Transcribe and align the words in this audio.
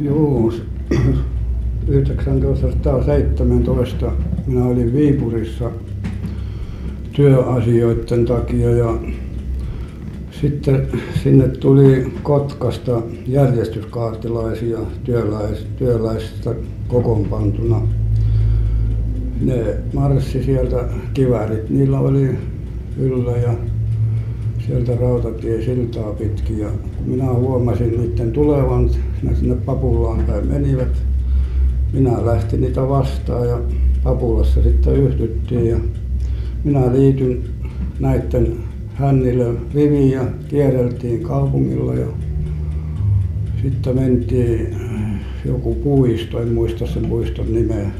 Juu, 0.00 0.52
1917 1.86 4.12
minä 4.46 4.64
olin 4.64 4.94
Viipurissa 4.94 5.70
työasioiden 7.12 8.24
takia 8.24 8.70
ja 8.70 8.94
sitten 10.40 10.88
sinne 11.22 11.48
tuli 11.48 12.12
Kotkasta 12.22 13.02
järjestyskaartilaisia 13.26 14.78
työläis, 15.04 15.66
työläistä 15.78 16.54
kokoonpantuna. 16.88 17.80
Ne 19.40 19.76
marssi 19.92 20.44
sieltä 20.44 20.84
kiväärit, 21.14 21.70
niillä 21.70 21.98
oli 21.98 22.30
yllä 22.98 23.36
ja 23.36 23.54
sieltä 24.68 24.96
rautatiesiltaa 25.00 26.12
pitkin 26.12 26.58
ja 26.58 26.68
minä 27.06 27.32
huomasin 27.32 28.00
niiden 28.00 28.32
tulevan 28.32 28.90
ne 29.22 29.34
sinne 29.34 29.54
Papulaan 29.54 30.24
päin 30.26 30.46
menivät. 30.46 31.02
Minä 31.92 32.26
lähdin 32.26 32.60
niitä 32.60 32.88
vastaan 32.88 33.48
ja 33.48 33.58
Papulassa 34.02 34.62
sitten 34.62 34.96
yhdyttiin 34.96 35.66
ja 35.66 35.76
minä 36.64 36.92
liityin 36.92 37.44
näiden 38.00 38.56
hännille 38.94 39.54
riviin 39.74 40.10
ja 40.10 40.24
kierreltiin 40.48 41.22
kaupungilla 41.22 41.94
ja 41.94 42.06
sitten 43.62 43.96
mentiin 43.96 44.76
joku 45.44 45.74
puisto 45.74 46.42
en 46.42 46.48
muista 46.48 46.86
sen 46.86 47.06
puiston 47.06 47.54
nimeä. 47.54 47.90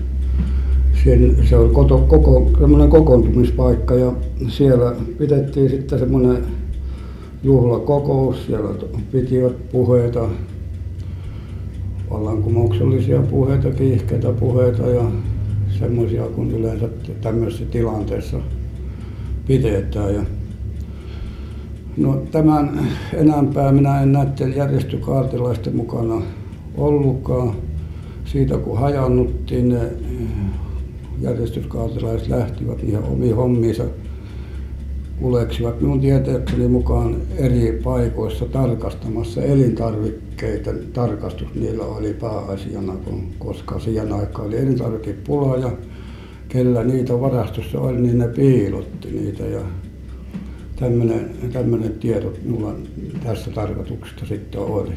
Sen 1.05 1.37
se 1.49 1.57
oli 1.57 1.75
koto, 1.75 1.99
koko 1.99 2.51
semmoinen 2.61 2.91
kokoontumispaikka 2.91 3.95
ja 3.95 4.13
siellä 4.49 4.95
pidettiin 5.19 5.71
sitten 5.71 5.99
semmoinen 5.99 6.58
juhlakokous. 7.43 8.47
Siellä 8.47 8.75
pitivät 9.13 9.71
puheita. 9.73 10.29
Vallankumouksellisia 12.11 13.21
puheita 13.21 13.71
kiihkeitä 13.71 14.33
puheita 14.33 14.83
ja 14.83 15.03
semmoisia 15.79 16.23
kun 16.23 16.51
yleensä 16.51 16.89
tämmöisissä 17.21 17.65
tilanteissa 17.65 18.37
pidetään. 19.47 20.15
Ja 20.15 20.23
no 21.97 22.23
tämän 22.31 22.89
enempää 23.15 23.73
minä 23.73 24.03
en 24.03 24.13
näiden 24.13 24.57
järjestökaartilaisten 24.57 25.77
mukana 25.77 26.23
ollutkaan. 26.77 27.53
Siitä 28.25 28.59
kun 28.59 28.79
hajannuttiin 28.79 29.69
ne 29.69 29.81
järjestyskaartilaiset 31.21 32.29
lähtivät 32.29 32.83
niihin 32.83 33.03
omiin 33.03 33.37
hommiinsa 33.37 33.85
kuljeksivat 35.21 35.81
minun 35.81 36.01
tietääkseni 36.01 36.69
mukaan 36.69 37.17
eri 37.37 37.81
paikoissa 37.85 38.45
tarkastamassa 38.45 39.43
elintarvikkeiden 39.43 40.87
tarkastus 40.93 41.55
niillä 41.55 41.85
oli 41.85 42.15
pääasiana 42.15 42.93
kun 43.05 43.23
koska 43.39 43.79
siihen 43.79 44.13
aikaan 44.13 44.49
oli 44.49 44.59
elintarvikepula 44.59 45.57
ja 45.57 45.73
kenellä 46.49 46.85
niitä 46.85 47.21
varastossa 47.21 47.81
oli 47.81 48.01
niin 48.01 48.19
ne 48.19 48.29
piilotti 48.29 49.11
niitä. 49.11 49.45
Ja 49.45 49.61
tämmöinen 50.77 51.31
tämmöinen 51.53 51.93
tieto 51.93 52.33
minulla 52.43 52.75
tässä 53.25 53.51
tarkoituksesta 53.51 54.27
sitten 54.27 54.61
oli 54.61 54.93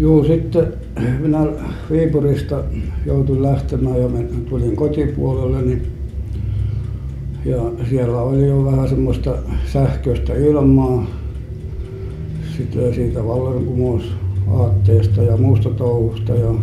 Juu 0.00 0.24
sitten 0.24 0.72
minä 1.20 1.46
Viipurista 1.90 2.64
jouduin 3.06 3.42
lähtemään 3.42 4.00
ja 4.00 4.08
tulin 4.48 4.76
kotipuolelleni 4.76 5.82
ja 7.44 7.62
siellä 7.90 8.20
oli 8.20 8.46
jo 8.46 8.64
vähän 8.64 8.88
semmoista 8.88 9.36
sähköistä 9.66 10.34
ilmaa. 10.34 11.06
Sitten 12.56 12.94
siitä 12.94 13.26
vallankumousaatteesta 13.26 15.22
ja 15.22 15.36
muusta 15.36 15.70
touhusta 15.70 16.34
ja 16.34 16.54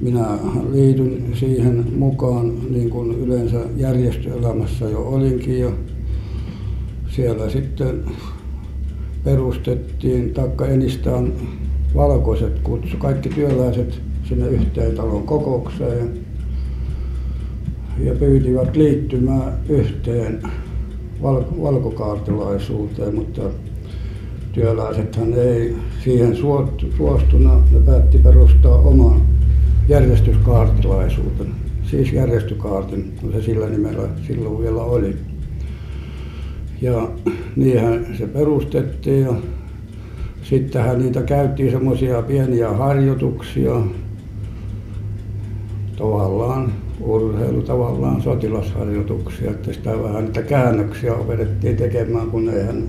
minä 0.00 0.26
liityin 0.72 1.32
siihen 1.34 1.84
mukaan 1.96 2.52
niin 2.70 2.90
kuin 2.90 3.10
yleensä 3.10 3.60
järjestöelämässä 3.76 4.84
jo 4.84 5.08
olinkin 5.08 5.60
ja 5.60 5.70
siellä 7.08 7.50
sitten 7.50 8.04
perustettiin 9.24 10.34
taikka 10.34 10.66
enistään 10.66 11.32
valkoiset 11.94 12.58
kutsui 12.58 12.98
kaikki 12.98 13.28
työläiset 13.28 14.00
sinne 14.28 14.48
yhteen 14.48 14.94
talon 14.94 15.22
kokoukseen 15.22 16.10
ja 17.98 18.14
pyysivät 18.14 18.76
liittymään 18.76 19.52
yhteen 19.68 20.42
valkokaartilaisuuteen 21.62 23.14
mutta 23.14 23.42
työläisethän 24.52 25.34
ei 25.34 25.76
siihen 26.04 26.36
suostunut 26.36 27.72
ne 27.72 27.80
päätti 27.86 28.18
perustaa 28.18 28.78
oman 28.78 29.22
järjestyskaartilaisuuden 29.88 31.54
siis 31.90 32.12
järjestökaartin 32.12 33.12
kun 33.20 33.32
se 33.32 33.42
sillä 33.42 33.68
nimellä 33.68 34.08
silloin 34.26 34.62
vielä 34.62 34.82
oli. 34.82 35.16
Ja 36.82 37.08
niinhän 37.56 38.06
se 38.18 38.26
perustettiin 38.26 39.22
ja 39.22 39.34
sittenhän 40.42 40.98
niitä 40.98 41.22
käytiin 41.22 41.70
semmoisia 41.70 42.22
pieniä 42.22 42.68
harjoituksia. 42.68 43.80
Tavallaan 45.96 46.72
urheilu 47.00 47.62
tavallaan 47.62 48.22
sotilasharjoituksia 48.22 49.50
että 49.50 49.72
sitä 49.72 50.02
vähän 50.02 50.24
niitä 50.24 50.42
käännöksiä 50.42 51.14
opetettiin 51.14 51.76
tekemään 51.76 52.30
kun 52.30 52.48
eihän 52.48 52.82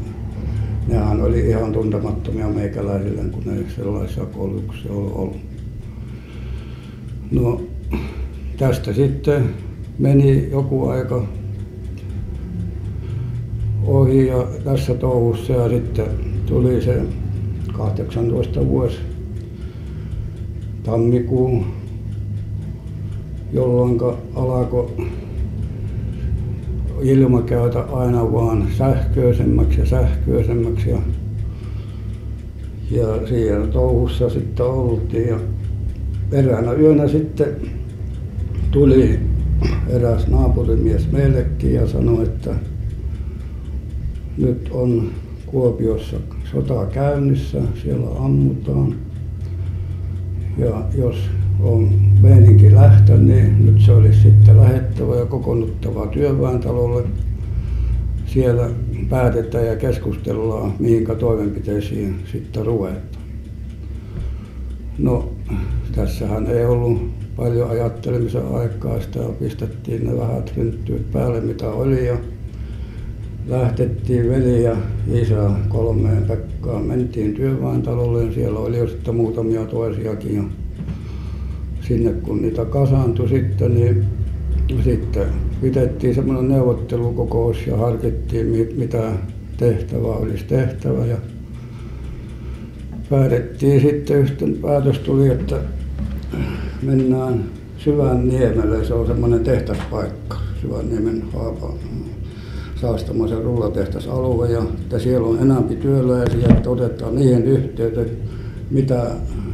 nehän 0.88 1.22
oli 1.22 1.40
ihan 1.40 1.72
tuntemattomia 1.72 2.48
meikäläisille 2.48 3.22
kun 3.32 3.54
ei 3.54 3.66
sellaisia 3.76 4.26
koulutuksia 4.26 4.92
ollut 4.92 5.16
ollut. 5.16 5.38
No 7.32 7.62
tästä 8.58 8.94
sitten 8.94 9.50
meni 10.00 10.52
joku 10.52 10.88
aika 10.88 11.24
ohi 13.86 14.28
ja 14.28 14.48
tässä 14.64 14.94
touhussa 14.94 15.54
ja 15.54 15.70
sitten 15.70 16.06
tuli 16.46 16.82
se 16.82 17.02
kahdeksantoista 17.82 18.68
vuosi 18.68 18.98
tammikuu 20.84 21.64
jolloin 23.54 23.98
alkoi 24.36 24.92
ilma 27.02 27.42
käydä 27.42 27.80
aina 27.80 28.32
vain 28.32 28.68
sähköisemmäksi 28.78 29.80
ja 29.80 29.86
sähköisemmäksi. 29.86 30.90
Ja 30.90 30.98
ja 32.92 33.28
siinä 33.28 33.68
touhussa 33.68 34.30
sitten 34.30 34.66
oltiin 34.66 35.28
ja 35.28 35.40
eräänä 36.32 36.74
yönä 36.74 37.08
sitten 37.08 37.48
tuli 38.72 39.20
eräs 39.90 40.28
naapurimies 40.28 41.12
meillekin 41.12 41.74
ja 41.74 41.88
sanoi 41.88 42.24
että 42.24 42.56
nyt 44.38 44.70
on 44.72 45.10
Kuopiossa 45.46 46.18
sota 46.52 46.86
käynnissä 46.86 47.62
siellä 47.82 48.08
ammutaan. 48.20 48.96
Ja 50.58 50.84
jos 50.98 51.16
on 51.60 51.90
meininki 52.22 52.76
lähteä 52.76 53.18
niin 53.18 53.66
nyt 53.66 53.82
se 53.82 53.92
olisi 53.92 54.22
sitten 54.22 54.58
lähdettävä 54.58 55.16
ja 55.16 55.26
kokoonnuttava 55.26 56.08
työväentalolle. 56.08 57.04
Siellä 58.26 58.70
päätetään 59.10 59.66
ja 59.66 59.76
keskustellaan 59.76 60.74
mihin 60.80 61.08
toimenpiteisiin 61.20 62.16
sitten 62.32 62.66
ruvetaan. 62.66 63.22
No 64.98 65.32
tässähän 65.96 66.48
ei 66.48 66.66
ollut 66.66 67.12
paljon 67.36 67.70
ajattelemisen 67.70 68.48
aikaa 68.54 69.02
sitä 69.02 69.20
pistettiin 69.40 70.06
ne 70.06 70.18
vähät 70.18 70.56
hynttyyt 70.56 71.12
päälle 71.12 71.42
mitä 71.42 71.70
oli 71.70 72.08
ja 72.08 72.18
lähdettiin 73.48 74.30
veli 74.30 74.64
ja 74.64 74.76
isä 75.14 75.52
kolmeen 75.70 76.24
Pekkaan. 76.24 76.84
Mentiin 76.86 77.34
työväentalolle 77.34 78.24
ja 78.24 78.32
siellä 78.32 78.60
oli 78.60 78.78
jo 78.78 78.88
sitten 78.88 79.16
muutamia 79.16 79.66
toisiakin 79.66 80.36
ja 80.36 80.44
sinne 81.82 82.14
kun 82.14 82.42
niitä 82.42 82.66
kasaantui 82.66 83.30
sitten 83.30 83.74
niin 83.76 84.06
sitten 84.84 85.28
pidettiin 85.62 86.16
semmoinen 86.16 86.48
neuvottelukokous 86.48 87.68
ja 87.68 87.78
harkittiin 87.78 88.68
mitä 88.78 89.12
tehtävä 89.58 90.08
olisi 90.08 90.44
tehtävä. 90.46 91.06
Ja 91.06 91.18
päätettiin 93.10 93.82
sitten 93.82 94.18
yhtenä 94.18 94.56
päätös 94.62 95.00
tuli 95.00 95.28
että 95.28 95.62
mennään 96.82 97.46
Syvänniemelle. 97.78 98.86
Se 98.86 98.94
on 98.94 99.08
semmoinen 99.08 99.44
tehdaspaikka 99.44 100.38
Syvänniemen 100.62 101.24
Saastamoisen 102.82 103.44
rullatehdasalue 103.44 104.52
ja 104.52 104.60
että 104.60 105.00
siellä 105.00 105.28
on 105.28 105.40
enempi 105.40 105.76
työläisiä 105.76 106.48
että 106.50 106.70
otetaan 106.70 107.16
niihin 107.16 107.44
yhteyteen 107.44 108.10
mitä 108.72 109.12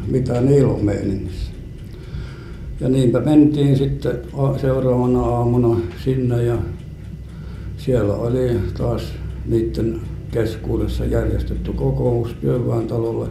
mitä 0.07 0.41
niillä 0.41 0.73
on 0.73 0.85
meiningissä. 0.85 1.51
Ja 2.79 2.89
niinpä 2.89 3.19
mentiin 3.19 3.77
sitten 3.77 4.19
seuraavana 4.61 5.21
aamuna 5.21 5.79
sinne 6.03 6.43
ja 6.43 6.57
siellä 7.77 8.13
oli 8.13 8.59
taas 8.77 9.13
niiden 9.45 10.01
keskuudessa 10.31 11.05
järjestetty 11.05 11.73
kokous 11.73 12.35
työväentalolle, 12.41 13.27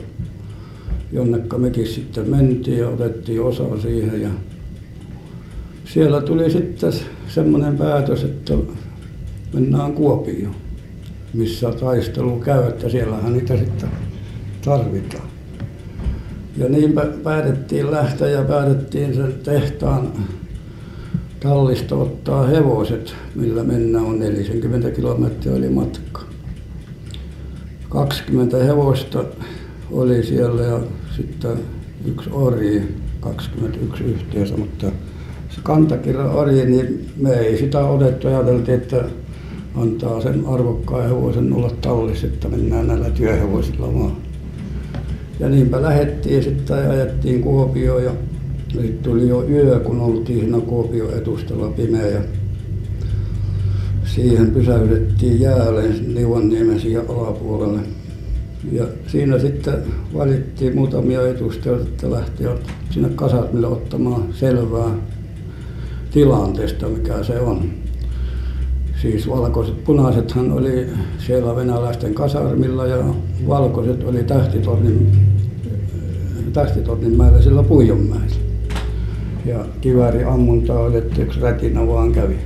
jonnekka 1.13 1.59
mekin 1.59 1.87
sitten 1.87 2.31
mentiin 2.31 2.79
ja 2.79 2.89
otettiin 2.89 3.43
osa 3.43 3.81
siihen. 3.83 4.23
Ja 4.23 4.31
siellä 5.85 6.21
tuli 6.21 6.51
sitten 6.51 6.93
semmoinen 7.29 7.79
päätös, 7.79 8.25
että 8.25 8.55
mennään 9.55 9.93
Kuopioon, 9.93 10.55
missä 11.35 11.73
taistelu 11.73 12.39
käy, 12.41 12.69
että 12.69 12.89
siellähän 12.89 13.33
niitä 13.33 13.57
sitten 13.57 13.89
tarvitaan. 14.65 15.29
Ja 16.57 16.69
niin 16.69 16.95
päätettiin 17.23 17.91
lähteä 17.91 18.29
ja 18.29 18.45
päätettiin 18.45 19.15
sen 19.15 19.35
tehtaan 19.43 20.13
tallista 21.41 21.97
ottaa 21.97 22.47
hevoset, 22.47 23.15
millä 23.35 23.65
mennään 23.65 24.05
on 24.05 24.19
40 24.19 24.91
kilometriä 24.91 25.55
oli 25.55 25.69
matka. 25.69 26.21
20 27.89 28.57
hevosta 28.57 29.25
oli 29.91 30.23
siellä 30.23 30.63
ja 30.63 30.81
sitten 31.17 31.59
yksi 32.05 32.31
ori, 32.33 32.95
21 33.21 34.05
yhteensä, 34.05 34.57
mutta 34.57 34.87
se 35.51 35.61
kantakirja 35.63 36.25
ori, 36.25 36.67
niin 36.67 37.11
me 37.17 37.33
ei 37.33 37.59
sitä 37.59 37.87
otettu. 37.87 38.29
Ajateltiin, 38.29 38.79
että 38.79 39.05
antaa 39.77 40.21
sen 40.21 40.47
arvokkaan 40.47 41.05
hevosen 41.05 41.53
olla 41.53 41.71
tallissa, 41.81 42.27
että 42.27 42.49
mennään 42.49 42.87
näillä 42.87 43.11
työhevosilla 43.11 43.95
vaan. 43.95 44.17
Ja 45.41 45.49
niinpä 45.49 45.83
lähettiin 45.83 46.43
sitten 46.43 46.85
ja 46.85 46.91
ajettiin 46.91 47.43
Kuopioon 47.43 48.05
ja 48.05 48.13
sitten 48.69 48.99
tuli 49.03 49.29
jo 49.29 49.45
yö, 49.49 49.81
kun 49.81 50.01
oltiin 50.01 50.41
siinä 50.41 50.61
Kuopion 50.61 51.13
etustalla 51.13 51.69
pimeä 51.69 52.07
ja 52.07 52.21
siihen 54.05 54.51
pysäytettiin 54.51 55.41
jäälle 55.41 55.83
Liuanniemen 56.07 56.81
siihen 56.81 57.03
alapuolelle. 57.09 57.81
Ja 58.73 58.85
siinä 59.07 59.39
sitten 59.39 59.75
valittiin 60.15 60.75
muutamia 60.75 61.29
edustajia, 61.29 61.79
että 61.79 62.11
lähtivät 62.11 62.61
sinne 62.91 63.09
kasarmille 63.09 63.67
ottamaan 63.67 64.23
selvää 64.33 64.91
tilanteesta, 66.11 66.89
mikä 66.89 67.23
se 67.23 67.41
on. 67.41 67.86
Siis 69.03 69.29
valkoiset, 69.29 69.85
punaisethan 69.85 70.53
oli 70.53 70.87
siellä 71.19 71.57
venäläisten 71.57 72.15
kasarmilla 72.15 72.87
ja 72.87 73.05
valkoiset 73.49 74.05
oli 74.05 74.25
Tähtitornin, 74.25 75.13
Tähtitornin 76.53 77.17
mäellä 77.17 77.43
sillä 77.43 77.63
Puijonmäellä. 77.63 78.37
Ja 79.45 79.65
ammunta 80.29 80.79
oli, 80.79 80.97
että 80.97 81.23
yksi 81.23 81.41
rätinä 81.41 81.87
vaan 81.87 82.13
kävi. 82.13 82.37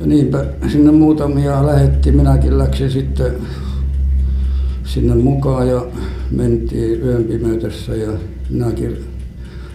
Ja 0.00 0.06
niinpä 0.06 0.44
sinne 0.72 0.92
muutamia 0.92 1.66
lähetti, 1.66 2.12
minäkin 2.12 2.58
läksin 2.58 2.90
sitten 2.90 3.32
sinne 4.84 5.14
mukaan 5.14 5.68
ja 5.68 5.86
mentiin 6.30 7.02
yön 7.02 7.24
pimeytessä 7.24 7.94
ja 7.94 8.10
minäkin 8.50 8.96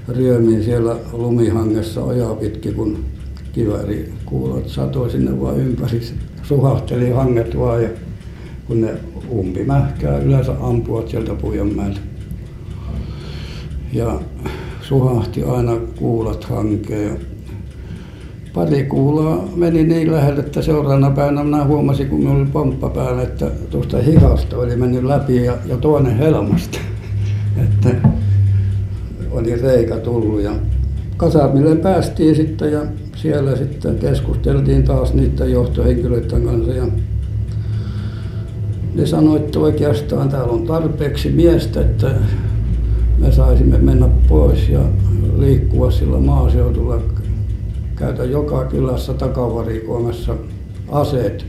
ryömin 0.07 0.63
siellä 0.63 0.95
lumihangessa 1.13 2.03
ojaa 2.03 2.35
pitkin, 2.35 2.73
kun 2.73 3.05
kivääri 3.53 4.13
kuulot 4.29 4.67
satoi 4.69 5.09
sinne 5.09 5.41
vaan 5.41 5.57
ympäri. 5.57 6.01
Suhahteli 6.43 7.09
hanget 7.09 7.57
vaan 7.59 7.83
ja 7.83 7.89
kun 8.67 8.81
ne 8.81 8.93
umpimähkää 9.31 10.17
yleensä 10.17 10.53
ampuvat 10.61 11.07
sieltä 11.07 11.33
Puijonmäeltä. 11.33 11.99
Ja 13.93 14.19
suhahti 14.81 15.43
aina 15.43 15.71
kuulat 15.95 16.43
hankeen. 16.43 17.17
Pari 18.53 18.83
kuulaa 18.83 19.47
meni 19.55 19.83
niin 19.83 20.11
lähelle, 20.11 20.39
että 20.39 20.61
seuraavana 20.61 21.11
päivänä 21.11 21.43
minä 21.43 21.65
huomasin, 21.65 22.09
kun 22.09 22.19
minulla 22.19 22.39
oli 22.39 22.49
pomppa 22.53 22.89
päällä, 22.89 23.21
että 23.21 23.51
tuosta 23.69 23.97
hihasta 23.97 24.57
oli 24.57 24.75
mennyt 24.75 25.03
läpi 25.03 25.43
ja, 25.45 25.57
ja 25.65 25.77
toinen 25.77 26.17
helmasta. 26.17 26.79
että 27.63 28.09
oli 29.31 29.55
reikä 29.55 29.97
tullut 29.97 30.41
ja 30.41 30.51
kasarmille 31.17 31.75
päästiin 31.75 32.35
sitten 32.35 32.71
ja 32.71 32.81
siellä 33.21 33.55
sitten 33.55 33.95
keskusteltiin 33.95 34.83
taas 34.83 35.13
niiden 35.13 35.51
johtohenkilöiden 35.51 36.43
kanssa 36.43 36.73
ja 36.73 36.87
ne 38.95 39.05
sanoi, 39.05 39.37
että 39.37 39.59
oikeastaan 39.59 40.29
täällä 40.29 40.53
on 40.53 40.63
tarpeeksi 40.63 41.29
miestä, 41.29 41.81
että 41.81 42.15
me 43.17 43.31
saisimme 43.31 43.77
mennä 43.77 44.09
pois 44.27 44.69
ja 44.69 44.79
liikkua 45.37 45.91
sillä 45.91 46.19
maaseudulla, 46.19 47.01
käytä 47.95 48.23
joka 48.23 48.65
kylässä 48.65 49.13
takavarikoimassa 49.13 50.35
aseet 50.91 51.45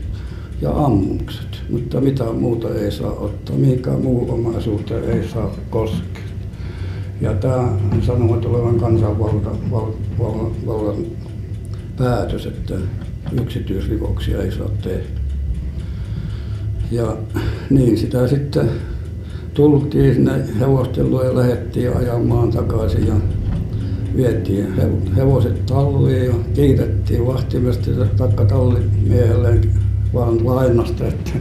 ja 0.61 0.71
ammukset, 0.85 1.61
mutta 1.69 2.01
mitään 2.01 2.35
muuta 2.35 2.75
ei 2.75 2.91
saa 2.91 3.11
ottaa, 3.11 3.55
mihinkään 3.55 4.01
muu 4.01 4.31
omaisuuteen 4.31 5.03
ei 5.03 5.27
saa 5.27 5.51
koskea. 5.69 6.21
Ja 7.21 7.33
tämä 7.33 7.69
sanovat 8.01 8.45
olevan 8.45 8.79
kansanvallan 8.79 9.71
val, 9.71 9.87
val, 10.19 10.49
val, 10.65 10.95
päätös, 12.01 12.45
että 12.45 12.73
yksityisrikoksia 13.41 14.41
ei 14.41 14.51
saa 14.51 14.69
tehdä. 14.81 15.03
Ja 16.91 17.17
niin 17.69 17.97
sitä 17.97 18.27
sitten 18.27 18.69
tultiin 19.53 20.13
sinne 20.13 20.45
hevostellua 20.59 21.23
ja 21.23 21.35
lähdettiin 21.35 21.97
ajamaan 21.97 22.51
takaisin 22.51 23.07
ja 23.07 23.13
vietiin 24.15 24.73
hevoset 25.15 25.65
talliin 25.65 26.25
ja 26.25 26.33
kiitettiin 26.53 27.27
vahtimesti 27.27 27.91
takka 28.17 28.45
tallimiehelleen 28.45 29.61
vaan 30.13 30.45
lainasta, 30.45 31.07
että 31.07 31.31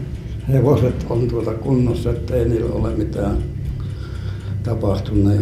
hevoset 0.52 1.06
on 1.10 1.28
tuota 1.28 1.54
kunnossa, 1.54 2.10
että 2.10 2.34
ei 2.34 2.48
niillä 2.48 2.74
ole 2.74 2.90
mitään 2.96 3.38
tapahtunut. 4.62 5.32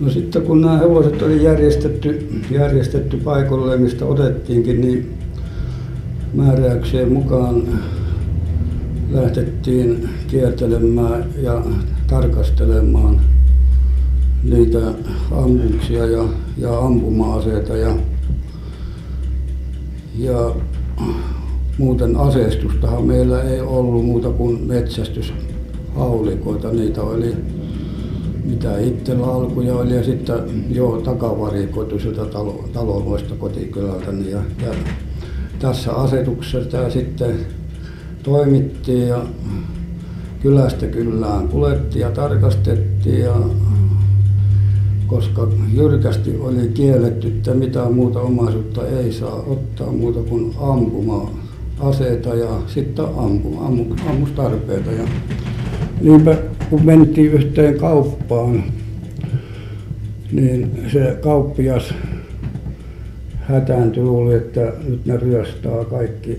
No 0.00 0.10
sitten 0.10 0.42
kun 0.42 0.60
nämä 0.60 0.78
hevoset 0.78 1.22
oli 1.22 1.44
järjestetty, 1.44 2.28
järjestetty 2.50 3.16
paikoille, 3.16 3.76
mistä 3.76 4.04
otettiinkin, 4.04 4.80
niin 4.80 5.14
määräyksien 6.34 7.12
mukaan 7.12 7.62
lähtettiin 9.10 10.08
kiertelemään 10.26 11.24
ja 11.42 11.62
tarkastelemaan 12.06 13.20
niitä 14.42 14.78
ammuksia 15.30 16.06
ja, 16.06 16.24
ja 16.58 16.78
ampuma-aseita 16.78 17.76
ja, 17.76 17.96
ja 20.18 20.54
muuten 21.78 22.16
aseistustahan 22.16 23.04
meillä 23.04 23.42
ei 23.42 23.60
ollut 23.60 24.04
muuta 24.04 24.30
kuin 24.30 24.66
metsästyshaulikoita. 24.66 26.70
Niitä 26.70 27.02
oli 27.02 27.36
mitä 28.44 28.78
itsellä 28.78 29.26
alkuja 29.26 29.74
oli 29.74 29.94
ja 29.94 30.04
sitten 30.04 30.38
jo 30.70 31.00
takavarikoitu 31.04 31.98
sieltä 31.98 32.24
talo, 32.24 32.64
taloista 32.72 33.34
kotikylältä. 33.34 34.10
Ja, 34.10 34.38
ja 34.38 34.74
tässä 35.58 35.92
asetuksessa 35.92 36.70
tämä 36.70 36.90
sitten 36.90 37.36
toimittiin 38.22 39.08
ja 39.08 39.22
kylästä 40.42 40.86
kylään 40.86 41.48
kuljettiin 41.48 42.00
ja 42.00 42.10
tarkastettiin 42.10 43.20
ja 43.20 43.34
koska 45.06 45.48
jyrkästi 45.72 46.36
oli 46.36 46.68
kielletty, 46.68 47.28
että 47.28 47.54
mitään 47.54 47.94
muuta 47.94 48.20
omaisuutta 48.20 48.86
ei 48.86 49.12
saa 49.12 49.36
ottaa 49.36 49.92
muuta 49.92 50.20
kuin 50.22 50.54
ampuma 50.60 51.30
aseita 51.80 52.34
ja 52.34 52.48
sitten 52.66 53.04
ampuma, 53.04 53.66
ammustarpeita. 54.10 54.92
Ja 54.92 55.04
niinpä 56.00 56.36
kun 56.70 56.86
mentiin 56.86 57.32
yhteen 57.32 57.74
kauppaan, 57.74 58.64
niin 60.32 60.70
se 60.92 61.16
kauppias 61.20 61.94
hätääntyi, 63.40 64.02
luuli, 64.02 64.34
että 64.34 64.72
nyt 64.88 65.06
ne 65.06 65.16
ryöstää 65.16 65.84
kaikki. 65.84 66.38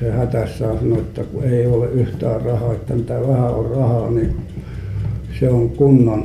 Se 0.00 0.10
hätässä 0.10 0.58
sanoi, 0.58 0.98
että 0.98 1.24
kun 1.24 1.44
ei 1.44 1.66
ole 1.66 1.86
yhtään 1.86 2.42
rahaa, 2.42 2.72
että 2.72 2.94
mitä 2.94 3.14
vähän 3.28 3.54
on 3.54 3.70
rahaa, 3.70 4.10
niin 4.10 4.36
se 5.40 5.48
on 5.48 5.70
kunnan 5.70 6.24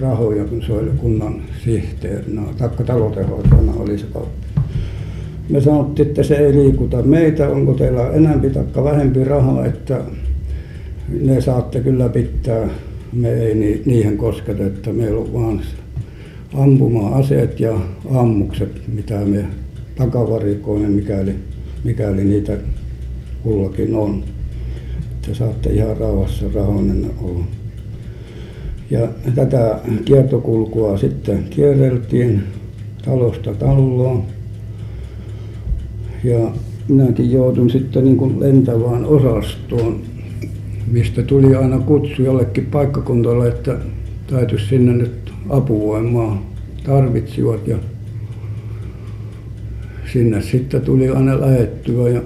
rahoja, 0.00 0.44
kun 0.44 0.62
se 0.62 0.72
oli 0.72 0.90
kunnan 1.00 1.34
sihteerinä, 1.64 2.42
taikka 2.58 2.84
taloudenhoitajana 2.84 3.72
oli 3.78 3.98
se 3.98 4.06
kauppa. 4.12 4.62
Me 5.48 5.60
sanottiin, 5.60 6.08
että 6.08 6.22
se 6.22 6.34
ei 6.34 6.52
liikuta 6.52 7.02
meitä, 7.02 7.48
onko 7.48 7.74
teillä 7.74 8.10
enempi 8.10 8.50
tai 8.50 8.84
vähempi 8.84 9.24
rahaa, 9.24 9.66
että 9.66 10.00
ne 11.08 11.40
saatte 11.40 11.80
kyllä 11.80 12.08
pitää, 12.08 12.68
me 13.12 13.32
ei 13.32 13.82
niihin 13.86 14.16
kosketa, 14.16 14.66
että 14.66 14.92
meillä 14.92 15.20
on 15.20 15.32
vaan 15.32 15.60
ampuma-aseet 16.54 17.60
ja 17.60 17.80
ammukset, 18.14 18.82
mitä 18.88 19.18
me 19.18 19.44
takavarikoimme, 19.96 20.88
mikäli, 20.88 21.34
mikäli 21.84 22.24
niitä 22.24 22.58
kullakin 23.42 23.94
on. 23.94 24.24
Että 25.12 25.34
saatte 25.34 25.70
ihan 25.70 25.96
rauhassa 25.96 26.46
rahoinen 26.54 27.10
olla. 27.22 27.44
Ja 28.90 29.08
tätä 29.34 29.80
kiertokulkua 30.04 30.98
sitten 30.98 31.44
kierreltiin 31.50 32.42
talosta 33.04 33.54
taloon. 33.54 34.22
ja 36.24 36.52
minäkin 36.88 37.32
jouduin 37.32 37.70
sitten 37.70 38.04
niin 38.04 38.16
kuin 38.16 38.40
lentävään 38.40 39.04
osastoon 39.04 40.00
mistä 40.90 41.22
tuli 41.22 41.54
aina 41.54 41.78
kutsu 41.78 42.22
jollekin 42.22 42.66
paikkakunnalle 42.66 43.48
että 43.48 43.78
täytyisi 44.26 44.66
sinne 44.66 44.92
nyt 44.92 45.32
apuvoimaa 45.48 46.42
tarvitsivat. 46.84 47.68
Ja 47.68 47.76
sinne 50.12 50.42
sitten 50.42 50.80
tuli 50.80 51.08
aina 51.08 51.40
lähettyä 51.40 52.08
ja 52.08 52.22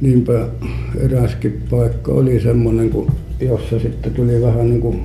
niinpä 0.00 0.48
eräskin 1.00 1.62
paikka 1.70 2.12
oli 2.12 2.40
semmoinen 2.40 2.90
kun 2.90 3.12
jossa 3.40 3.78
sitten 3.78 4.12
tuli 4.12 4.42
vähän 4.42 4.70
niin 4.70 4.80
kuin 4.80 5.00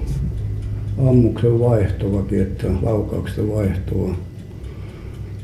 ammuksen 1.08 1.60
vaihtoakin 1.60 2.42
että 2.42 2.68
laukauksen 2.82 3.50
vaihtoa 3.50 4.16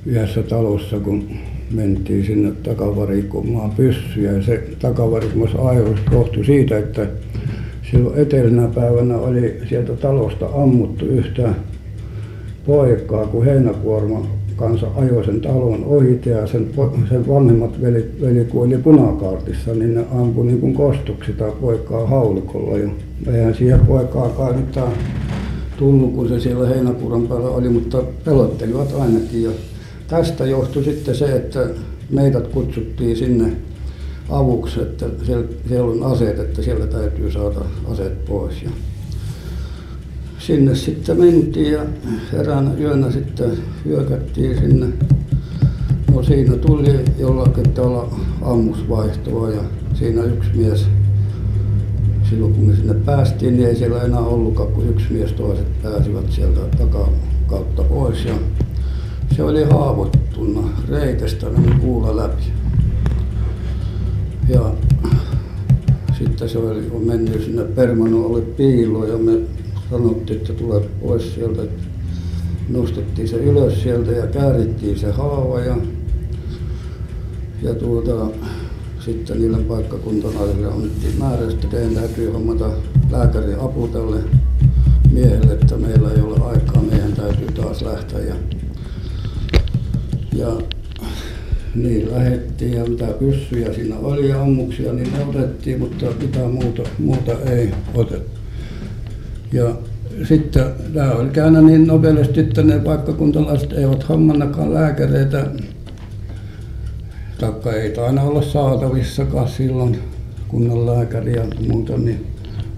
yhdessä 0.06 0.44
talossa 0.44 1.00
kun 1.00 1.30
mentiin 1.74 2.26
sinne 2.26 2.52
takavarikoimaan 2.64 3.72
pyssyjä 3.72 4.32
ja 4.32 4.44
se 4.44 4.64
takavarikoimisajatus 4.80 6.00
johtui 6.12 6.46
siitä 6.46 6.78
että 6.78 7.08
silloin 7.92 8.16
edellisenä 8.16 8.68
päivänä 8.68 9.18
oli 9.18 9.58
sieltä 9.70 9.94
talosta 9.94 10.46
ammuttu 10.46 11.06
yhtä 11.06 11.54
poikaa 12.66 13.28
kun 13.28 13.46
heinäkuorman 13.46 14.28
kanssa 14.56 14.88
ajoi 14.96 15.26
sen 15.26 15.42
talon 15.42 15.84
ohitse 15.86 16.30
ja 16.30 16.48
sen 16.48 16.70
sen 17.10 17.28
vanhemmat 17.28 17.82
velit 17.82 18.22
veli 18.22 18.46
kuoli 18.46 18.78
punakaartissa 18.78 19.74
niin 19.74 19.94
ne 19.94 20.06
ampui 20.20 20.46
niin 20.46 20.60
kuin 20.60 20.74
kostoksi 20.74 21.32
sitä 21.32 21.46
poikaa 21.62 22.08
haulikolla 22.08 22.78
ja 22.78 22.90
eihän 23.34 23.56
siihen 23.56 23.80
poikaakaan 23.80 24.56
mitään 24.56 24.92
tullut 25.78 26.14
kun 26.14 26.28
se 26.28 26.40
siellä 26.40 26.68
heinäkuorman 26.68 27.28
päällä 27.28 27.50
oli 27.50 27.70
mutta 27.70 28.04
pelottelivat 28.26 28.94
ainakin 29.00 29.44
ja 29.44 29.52
tästä 30.12 30.46
johtui 30.46 30.84
sitten 30.84 31.16
se 31.16 31.36
että 31.36 31.68
meidät 32.10 32.48
kutsuttiin 32.48 33.18
sinne 33.18 33.52
avuksi 34.30 34.82
että 34.82 35.06
siellä 35.68 35.92
on 35.92 36.04
aseet 36.04 36.40
että 36.40 36.62
sieltä 36.62 36.88
täytyy 36.88 37.32
saada 37.32 37.60
aseet 37.92 38.26
pois. 38.26 38.64
Ja 38.64 38.70
sinne 40.40 40.76
sitten 40.76 41.20
mentiin 41.20 41.74
ja 41.74 41.82
eräänä 42.34 42.72
yönä 42.80 43.12
sitten 43.12 43.58
hyökättiin 43.86 44.58
sinne. 44.58 44.88
No 46.14 46.24
siinä 46.24 46.58
tuli 46.58 47.06
jollakin 47.20 47.72
tavalla 47.72 48.16
ammusvaihtoa 48.42 49.50
ja 49.50 49.62
siinä 49.94 50.24
yksi 50.24 50.50
mies 50.56 50.86
silloin 52.30 52.54
kun 52.54 52.64
me 52.64 52.76
sinne 52.76 52.94
päästiin 52.94 53.56
niin 53.56 53.68
ei 53.68 53.76
siellä 53.76 54.02
enää 54.02 54.20
ollutkaan 54.20 54.72
kuin 54.72 54.90
yksi 54.90 55.14
mies 55.14 55.34
toiset 55.34 55.82
pääsivät 55.84 56.32
sieltä 56.32 56.60
takakautta 56.78 57.84
pois 57.84 58.26
ja 58.26 58.34
se 59.36 59.44
oli 59.44 59.64
haavoittunut 59.64 60.66
reikästä 60.90 61.50
meni 61.50 61.76
kuula 61.80 62.16
läpi. 62.18 62.44
Ja 64.50 64.74
sitten 66.18 66.50
se 66.50 66.58
oli 66.58 66.92
mennyt 67.06 67.44
sinne 67.44 67.64
permannolle 67.64 68.42
piiloon 68.42 69.10
ja 69.10 69.18
me 69.18 69.32
sanottiin 69.90 70.40
että 70.40 70.54
tule 70.54 70.82
pois 71.02 71.34
sieltä. 71.36 71.62
Nostettiin 72.70 73.28
se 73.28 73.36
ylös 73.36 73.84
sieltä 73.84 74.12
ja 74.12 74.28
käärittiin 74.28 75.00
se 75.00 75.12
haava 75.12 75.60
ja 75.60 75.78
ja 77.62 77.74
tuota 77.76 78.28
sitten 79.00 79.40
niille 79.40 79.58
paikkakuntalaisille 79.58 80.68
annettiin 80.68 81.20
määräys 81.20 81.54
että 81.54 81.68
teidän 81.68 81.94
täytyy 81.94 82.32
hommata 82.32 82.70
lääkärin 83.12 83.60
apu 83.60 83.88
tälle 83.88 84.18
miehelle 85.12 85.54
että 85.54 85.78
meillä 85.78 86.12
ei 86.12 86.22
ole 86.22 86.46
aikaa 86.46 86.84
meidän 86.92 87.14
täytyy 87.14 87.48
taas 87.48 87.82
lähteä 87.82 88.20
ja 88.20 88.36
ja 90.34 90.48
niin 91.76 92.12
lähdettiin 92.12 92.74
ja 92.74 92.86
mitä 92.86 93.06
pyssyjä 93.06 93.74
siinä 93.74 93.96
oli 93.98 94.30
ja 94.30 94.42
ammuksia 94.42 94.94
niin 94.94 95.14
ne 95.14 95.26
otettiin 95.26 95.80
mutta 95.80 96.06
mitään 96.22 96.52
muuta 96.52 96.84
muuta 97.00 97.32
ei 97.50 97.72
otettu. 97.94 98.40
Ja 99.54 99.76
sitten 100.24 100.66
tämä 100.94 101.12
oli 101.12 101.30
käynyt 101.30 101.66
niin 101.66 101.88
nopeasti 101.88 102.40
että 102.40 102.64
ne 102.64 102.80
paikkakuntalaiset 102.80 103.74
eivät 103.74 104.10
hommannutkaan 104.10 104.74
lääkäreitä 104.74 105.46
tai 107.40 107.76
ei 107.76 107.90
tainnut 107.90 108.26
olla 108.26 108.42
saatavissakaan 108.42 109.48
silloin 109.48 110.00
kunnon 110.48 110.86
lääkäriä 110.86 111.46
muuta 111.68 111.98
niin 111.98 112.28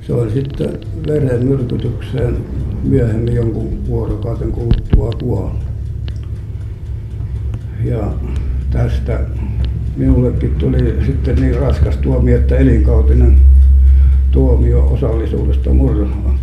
se 0.07 0.13
oli 0.13 0.31
sitten 0.31 0.79
verenmyrkytykseen 1.07 2.37
myöhemmin 2.83 3.35
jonkun 3.35 3.87
vuorokauden 3.87 4.51
kuluttua 4.51 5.11
kuollut 5.19 5.72
ja 7.83 8.13
tästä 8.69 9.19
minullekin 9.95 10.55
tuli 10.55 11.05
sitten 11.05 11.35
niin 11.35 11.55
raskas 11.55 11.97
tuomio 11.97 12.37
että 12.37 12.57
elinkautinen 12.57 13.37
tuomio 14.31 14.87
osallisuudesta 14.87 15.73
murhaan. 15.73 16.39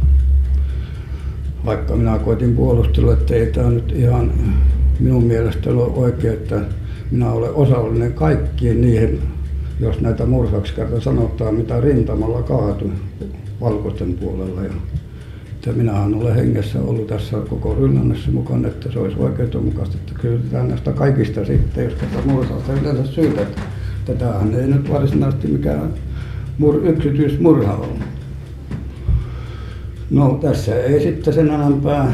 Vaikka 1.66 1.96
minä 1.96 2.18
koetin 2.18 2.56
puolustella 2.56 3.12
että 3.12 3.34
ei 3.34 3.46
tämä 3.46 3.70
nyt 3.70 3.92
ihan 3.96 4.32
minun 5.00 5.24
mielestä 5.24 5.70
ole 5.70 5.82
oikein 5.82 6.34
että 6.34 6.60
minä 7.10 7.30
olen 7.30 7.54
osallinen 7.54 8.12
kaikkiin 8.12 8.80
niihin 8.80 9.20
jos 9.80 10.00
näitä 10.00 10.26
murhaksi 10.26 10.74
kerta 10.74 11.00
sanotaan 11.00 11.54
mitä 11.54 11.80
rintamalla 11.80 12.42
kaatui 12.42 12.90
valkoisten 13.60 14.14
puolella 14.14 14.62
ja 14.62 14.72
että 15.60 15.72
minähän 15.72 16.14
olen 16.14 16.34
hengessä 16.34 16.78
ollut 16.80 17.06
tässä 17.06 17.36
koko 17.48 17.74
rynnännässä 17.74 18.30
mukana 18.30 18.68
että 18.68 18.92
se 18.92 18.98
olisi 18.98 19.16
oikeudenmukaista 19.18 19.96
että 19.96 20.20
kysytään 20.20 20.68
näistä 20.68 20.92
kaikista 20.92 21.44
sitten 21.44 21.84
jos 21.84 21.94
kerta 21.94 22.18
murhasta 22.24 22.72
yleensä 22.72 23.12
syytetään 23.12 23.66
että 23.98 24.14
tämähän 24.14 24.54
ei 24.54 24.66
nyt 24.66 24.90
varsinaisesti 24.90 25.48
mikään 25.48 25.94
yksityismurha 26.82 27.74
ollut 27.74 27.98
no 30.10 30.38
tässä 30.42 30.82
ei 30.82 31.00
sitten 31.00 31.34
sen 31.34 31.50
enempää. 31.50 32.12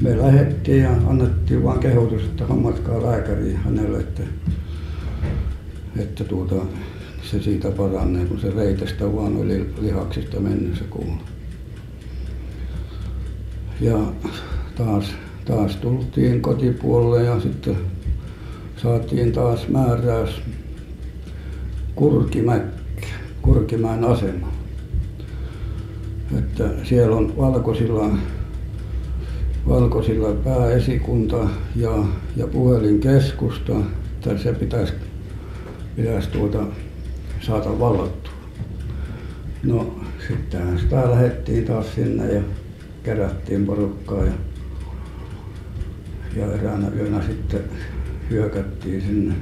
Me 0.00 0.18
lähdettiin 0.18 0.82
ja 0.82 0.90
annettiin 1.06 1.64
vain 1.64 1.80
kehotus 1.80 2.22
että 2.22 2.46
hommatkaa 2.46 3.02
lääkäri 3.02 3.54
hänelle 3.64 3.98
että 3.98 4.22
että 5.98 6.24
tuota 6.24 6.56
se 7.22 7.42
siitä 7.42 7.70
paranee 7.70 8.24
kun 8.24 8.40
se 8.40 8.50
reitästä 8.50 9.16
vain 9.16 9.36
oli 9.36 9.66
lihaksista 9.80 10.40
mennyt 10.40 10.76
se 10.76 10.84
kuula 10.90 11.33
ja 13.80 13.98
taas 14.74 15.04
taas 15.44 15.76
tultiin 15.76 16.42
kotipuolelle 16.42 17.22
ja 17.22 17.40
sitten 17.40 17.76
saatiin 18.76 19.32
taas 19.32 19.68
määräys 19.68 20.42
Kurkimäkeen 21.94 22.74
Kurkimäen 23.42 24.04
asema. 24.04 24.48
Että 26.38 26.70
siellä 26.82 27.16
on 27.16 27.36
valkoisilla 27.36 28.10
valkoisilla 29.68 30.32
pääesikunta 30.32 31.48
ja 31.76 32.04
ja 32.36 32.46
puhelinkeskusta 32.46 33.72
että 34.30 34.42
se 34.42 34.52
pitäisi 34.52 34.92
pitäisi 35.96 36.30
tuota 36.30 36.66
saada 37.40 37.78
vallattua. 37.80 38.32
No 39.62 40.00
sittenhän 40.28 40.78
sitä 40.78 41.10
lähdettiin 41.10 41.64
taas 41.64 41.94
sinne 41.94 42.32
ja 42.32 42.42
kerättiin 43.04 43.66
porukkaa 43.66 44.24
ja 44.24 44.32
ja 46.36 46.52
eräänä 46.52 46.88
yönä 46.96 47.22
sitten 47.22 47.60
hyökättiin 48.30 49.00
sinne. 49.00 49.34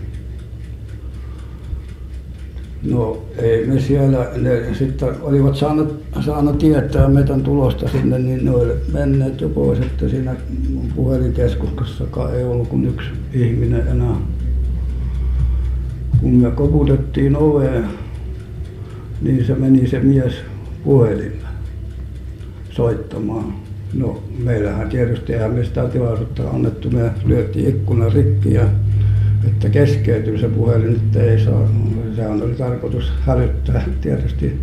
No 2.83 3.23
ei 3.38 3.66
me 3.66 3.81
siellä 3.81 4.31
ne 4.37 4.75
sitten 4.75 5.23
olivat 5.23 5.57
saanut 5.57 6.02
saanut 6.25 6.59
tietää 6.59 7.09
meidän 7.09 7.42
tulosta 7.42 7.88
sinne 7.88 8.19
niin 8.19 8.45
ne 8.45 8.50
oli 8.50 8.73
menneet 8.92 9.40
jo 9.40 9.49
pois 9.49 9.78
että 9.78 10.09
siinä 10.09 10.37
puhelinkeskuksessakaan 10.97 12.35
ei 12.35 12.45
ollut 12.45 12.69
kuin 12.69 12.85
yksi 12.85 13.09
ihminen 13.33 13.88
enää. 13.88 14.16
Kun 16.21 16.31
me 16.31 16.50
koputettiin 16.50 17.37
oveen 17.37 17.85
niin 19.21 19.47
se 19.47 19.54
meni 19.54 19.88
se 19.88 20.00
mies 20.00 20.35
puhelimeen 20.85 21.31
soittamaan. 22.72 23.54
No 23.94 24.22
meillähän 24.44 24.88
tietysti 24.88 25.32
eihän 25.32 25.52
me 25.52 25.64
sitä 25.64 25.88
tilaisuutta 25.88 26.50
annettu. 26.50 26.90
Me 26.90 27.10
lyötiin 27.24 27.68
ikkuna 27.68 28.08
rikki 28.08 28.54
ja 28.54 28.64
että 29.46 29.68
keskeytyi 29.68 30.38
se 30.38 30.48
puhelin 30.48 30.96
että 30.96 31.22
ei 31.22 31.44
saa 31.44 31.68
sehän 32.16 32.42
oli 32.42 32.54
tarkoitus 32.54 33.12
hälyttää 33.20 33.84
tietysti 34.00 34.60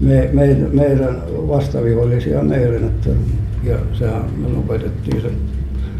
me 0.00 0.30
meidän 0.72 1.22
vastavihollisia 1.28 2.42
meidän 2.42 2.84
että 2.84 3.10
ja 3.64 3.78
sehän 3.92 4.24
me 4.36 4.48
lopetettiin 4.48 5.22
se 5.22 5.30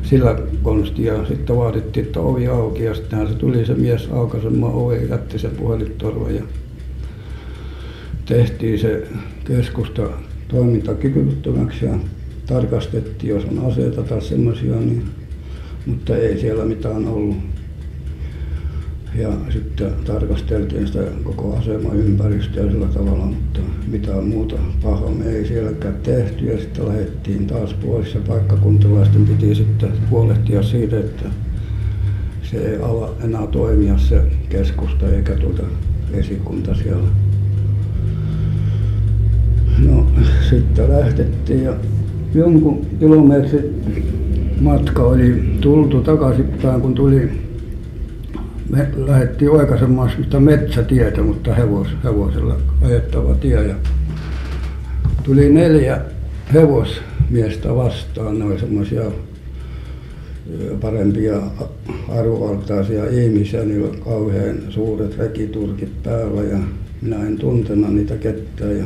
sillä 0.03 0.39
konstilla 0.63 1.13
ja 1.13 1.27
sitten 1.27 1.57
vaadittiin 1.57 2.07
että 2.07 2.21
ovi 2.21 2.47
auki 2.47 2.85
ja 2.85 2.95
sittenhän 2.95 3.29
se 3.29 3.35
tuli 3.35 3.67
se 3.67 3.75
mies 3.75 4.09
aukaisemaan 4.13 4.73
oven 4.73 5.03
ja 5.03 5.09
jätti 5.09 5.39
sen 5.39 5.51
puhelintorvan 5.51 6.35
ja 6.35 6.43
tehtiin 8.27 8.79
se 8.79 9.09
keskusta 9.45 10.03
toimintakyvyttömäksi 10.53 11.85
ja 11.85 11.95
tarkastettiin 12.47 13.31
jos 13.31 13.45
on 13.45 13.67
aseita 13.67 14.03
tai 14.03 14.23
semmoisia 14.23 14.77
niin 14.77 15.05
mutta 15.87 16.17
ei 16.17 16.41
siellä 16.41 16.65
mitään 16.65 17.09
ollut. 17.09 17.37
Ja 19.15 19.29
sitten 19.51 19.93
tarkasteltiin 20.05 20.87
sitä 20.87 21.03
koko 21.25 21.57
asemaympäristöä 21.57 22.71
sillä 22.71 22.87
tavalla 22.87 23.25
mutta 23.25 23.61
mitään 23.87 24.25
muuta. 24.25 24.57
Pahaa 24.83 25.11
me 25.11 25.25
ei 25.25 25.47
sielläkään 25.47 25.97
tehty 26.03 26.45
ja 26.45 26.59
sitten 26.59 26.89
lähdettiin 26.89 27.47
taas 27.47 27.75
pois. 27.75 28.15
Ja 28.15 28.21
paikkakuntalaisten 28.29 29.27
piti 29.27 29.55
sitten 29.55 29.93
huolehtia 30.11 30.63
siitä 30.63 30.99
että 30.99 31.25
se 32.43 32.57
ei 32.57 32.83
ala 32.83 33.15
enää 33.25 33.47
toimia 33.47 33.99
se 33.99 34.23
keskusta 34.49 35.09
eikä 35.09 35.35
tuota 35.35 35.63
esikunta 36.13 36.75
siellä 36.75 37.09
sitten 40.51 40.89
lähdettiin 40.89 41.65
ja 41.65 41.73
jonkun 42.35 42.87
kilometrin 42.99 43.83
matka 44.61 45.03
oli 45.03 45.57
tultu 45.61 46.01
takaisinpäin 46.01 46.81
kun 46.81 46.95
tuli 46.95 47.31
me 48.71 48.89
lähdettiin 48.97 49.51
oikaisemaan 49.51 50.11
sitä 50.23 50.41
metsätietä 50.41 51.23
mutta 51.23 51.55
hevos, 51.55 51.89
hevosella 52.05 52.57
ajettava 52.83 53.35
tie 53.35 53.67
ja 53.67 53.75
tuli 55.23 55.53
neljä 55.53 56.01
hevosmiestä 56.55 57.75
vastaan. 57.75 58.39
Ne 58.39 58.45
oli 58.45 58.59
semmoisia 58.59 59.03
parempia 60.81 61.43
arvovaltaisia 62.09 63.11
ihmisiä. 63.11 63.65
Niillä 63.65 63.89
oli 63.89 63.97
kauhean 63.97 64.57
suuret 64.69 65.19
rekiturkit 65.19 66.03
päällä 66.03 66.43
ja 66.43 66.59
minä 67.03 67.27
en 67.27 67.37
tuntenut 67.37 67.95
niitä 67.95 68.17
ketään 68.17 68.79
ja 68.79 68.85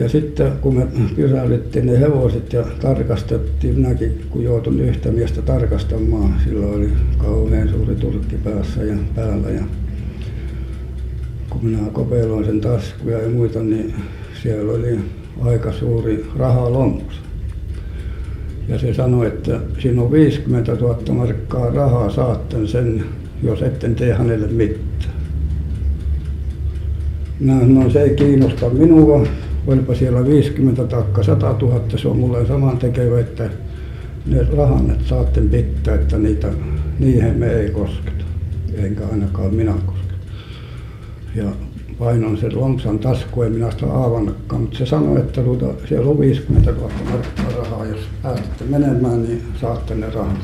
ja 0.00 0.08
sitten 0.08 0.52
kun 0.60 0.74
me 0.74 0.86
pysäytettiin 1.16 1.86
ne 1.86 2.00
hevoset 2.00 2.52
ja 2.52 2.64
tarkastettiin 2.80 3.74
minäkin 3.74 4.24
kun 4.30 4.44
jouduin 4.44 4.80
yhtä 4.80 5.10
miestä 5.10 5.42
tarkastamaan 5.42 6.34
sillä 6.44 6.66
oli 6.66 6.88
kauhean 7.18 7.68
suuri 7.68 7.94
turkki 7.94 8.36
päässä 8.36 8.82
ja 8.82 8.94
päällä. 9.14 9.50
Ja 9.50 9.62
kun 11.50 11.64
minä 11.64 11.90
kopeloin 11.92 12.44
sen 12.44 12.60
taskuja 12.60 13.22
ja 13.22 13.28
muita 13.28 13.62
niin 13.62 13.94
siellä 14.42 14.72
oli 14.72 14.98
aika 15.40 15.72
suuri 15.72 16.26
rahalompus. 16.36 17.14
Ja 18.68 18.78
se 18.78 18.94
sanoi 18.94 19.26
että 19.26 19.60
on 19.98 20.12
viisikymmentä 20.12 20.76
tuhatta 20.76 21.12
markkaa 21.12 21.70
rahaa 21.70 22.10
saatte 22.10 22.66
sen 22.66 23.04
jos 23.42 23.62
etten 23.62 23.94
tee 23.94 24.14
hänelle 24.14 24.46
mitään. 24.46 25.14
Minä 27.40 27.60
sanoin 27.60 27.90
se 27.90 28.02
ei 28.02 28.14
kiinnosta 28.14 28.70
minua 28.70 29.26
olipa 29.66 29.94
siellä 29.94 30.26
viisikymmentä 30.26 30.84
taikka 30.84 31.22
sata 31.22 31.54
tuhatta 31.54 31.98
se 31.98 32.08
on 32.08 32.16
minulle 32.16 32.46
samantekevä 32.46 33.20
että 33.20 33.50
ne 34.26 34.46
rahanne 34.56 34.94
saatte 35.06 35.40
pitää 35.40 35.94
että 35.94 36.18
niitä 36.18 36.48
niihin 36.98 37.38
me 37.38 37.46
ei 37.46 37.70
kosketa. 37.70 38.24
Enkä 38.74 39.04
ainakaan 39.12 39.54
minä 39.54 39.74
kosketa 39.86 40.14
ja 41.34 41.44
painoin 41.98 42.36
sen 42.36 42.60
lompsan 42.60 42.98
taskuun 42.98 43.46
en 43.46 43.52
minä 43.52 43.70
sitä 43.70 43.86
avannutkaan 43.86 44.62
mutta 44.62 44.78
se 44.78 44.86
sanoi 44.86 45.20
että 45.20 45.42
tuota 45.42 45.66
siellä 45.88 46.10
on 46.10 46.20
viisikymmentä 46.20 46.72
tuhatta 46.72 47.04
markkaa 47.10 47.62
rahaa. 47.62 47.86
Jos 47.86 48.00
pääsette 48.22 48.64
menemään 48.64 49.22
niin 49.22 49.42
saatte 49.60 49.94
ne 49.94 50.10
rahat. 50.10 50.38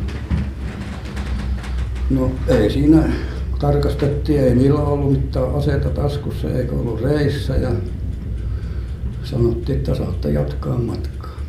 No 2.11 2.31
ei 2.49 2.71
siinä 2.71 3.03
tarkastettiin 3.59 4.41
ei 4.41 4.55
niillä 4.55 4.81
ollut 4.81 5.13
mitään 5.13 5.55
aseita 5.55 5.89
taskussa 5.89 6.51
eikä 6.51 6.73
ollut 6.73 7.03
reissä 7.03 7.57
ja 7.57 7.71
sanottiin 9.31 9.79
että 9.79 9.95
saatte 9.95 10.31
jatkaa 10.31 10.79
matkaa. 10.79 11.41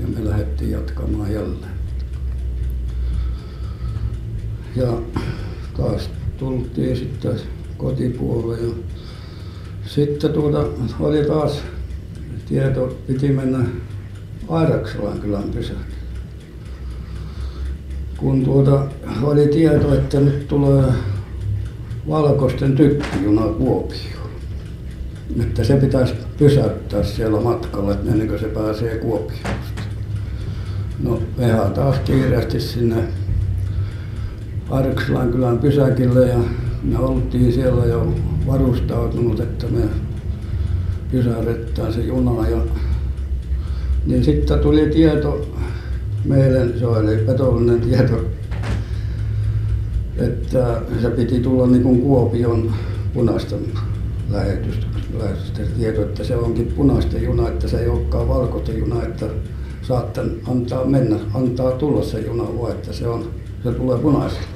Ja 0.00 0.06
me 0.06 0.24
lähdettiin 0.24 0.70
jatkamaan 0.70 1.32
jälleen. 1.32 1.72
Ja 4.76 4.92
taas 5.76 6.10
tultiin 6.38 6.96
sitten 6.96 7.40
kotipuoleen 7.76 8.68
ja 8.68 8.74
sitten 9.86 10.32
tuota 10.32 10.66
oli 11.00 11.24
taas 11.24 11.62
tieto 12.48 12.98
piti 13.06 13.28
mennä 13.28 13.58
Aidakselan 14.48 15.20
kylän 15.20 15.50
pysäkille. 15.50 16.00
Kun 18.16 18.44
tuota 18.44 18.86
oli 19.22 19.46
tieto 19.46 19.94
että 19.94 20.20
nyt 20.20 20.48
tulee 20.48 20.84
valkoisten 22.08 22.76
tykkijuna 22.76 23.42
Kuopioon 23.42 24.19
että 25.40 25.64
se 25.64 25.76
pitäisi 25.76 26.14
pysäyttää 26.38 27.02
siellä 27.02 27.40
matkalla 27.40 27.92
että 27.92 28.10
ennen 28.10 28.28
kuin 28.28 28.40
se 28.40 28.46
pääsee 28.46 28.98
Kuopioon 28.98 29.54
no 31.02 31.22
mehän 31.38 31.72
taas 31.72 31.98
kiireesti 31.98 32.60
sinne 32.60 32.96
Arkselan 34.70 35.32
kylän 35.32 35.58
pysäkille 35.58 36.26
ja 36.26 36.38
me 36.82 36.98
oltiin 36.98 37.52
siellä 37.52 37.84
jo 37.84 38.14
varustautunut 38.46 39.40
että 39.40 39.66
me 39.66 39.80
pysäytetään 41.10 41.92
se 41.92 42.00
juna 42.00 42.48
ja 42.48 42.58
niin 44.06 44.24
sitten 44.24 44.58
tuli 44.58 44.86
tieto 44.86 45.46
meille 46.24 46.78
se 46.78 46.86
oli 46.86 47.16
petollinen 47.16 47.80
tieto 47.80 48.24
että 50.16 50.82
se 51.02 51.10
piti 51.10 51.40
tulla 51.40 51.66
niin 51.66 51.82
kuin 51.82 52.00
Kuopion 52.00 52.74
punaisten 53.14 53.60
lähetystä 54.30 54.89
lähetyksestä 55.18 55.62
tieto 55.78 56.02
että 56.02 56.24
se 56.24 56.36
onkin 56.36 56.72
punaisten 56.76 57.22
juna 57.22 57.48
että 57.48 57.68
se 57.68 57.78
ei 57.78 57.88
olekaan 57.88 58.28
valkoisten 58.28 58.78
juna 58.78 59.02
että 59.02 59.26
saatte 59.82 60.20
antaa 60.50 60.84
mennä 60.84 61.16
antaa 61.34 61.72
tulla 61.72 62.02
se 62.02 62.20
juna 62.20 62.44
vain 62.60 62.72
että 62.72 62.92
se 62.92 63.08
on 63.08 63.30
se 63.64 63.72
tulee 63.72 63.98
punaisella 63.98 64.46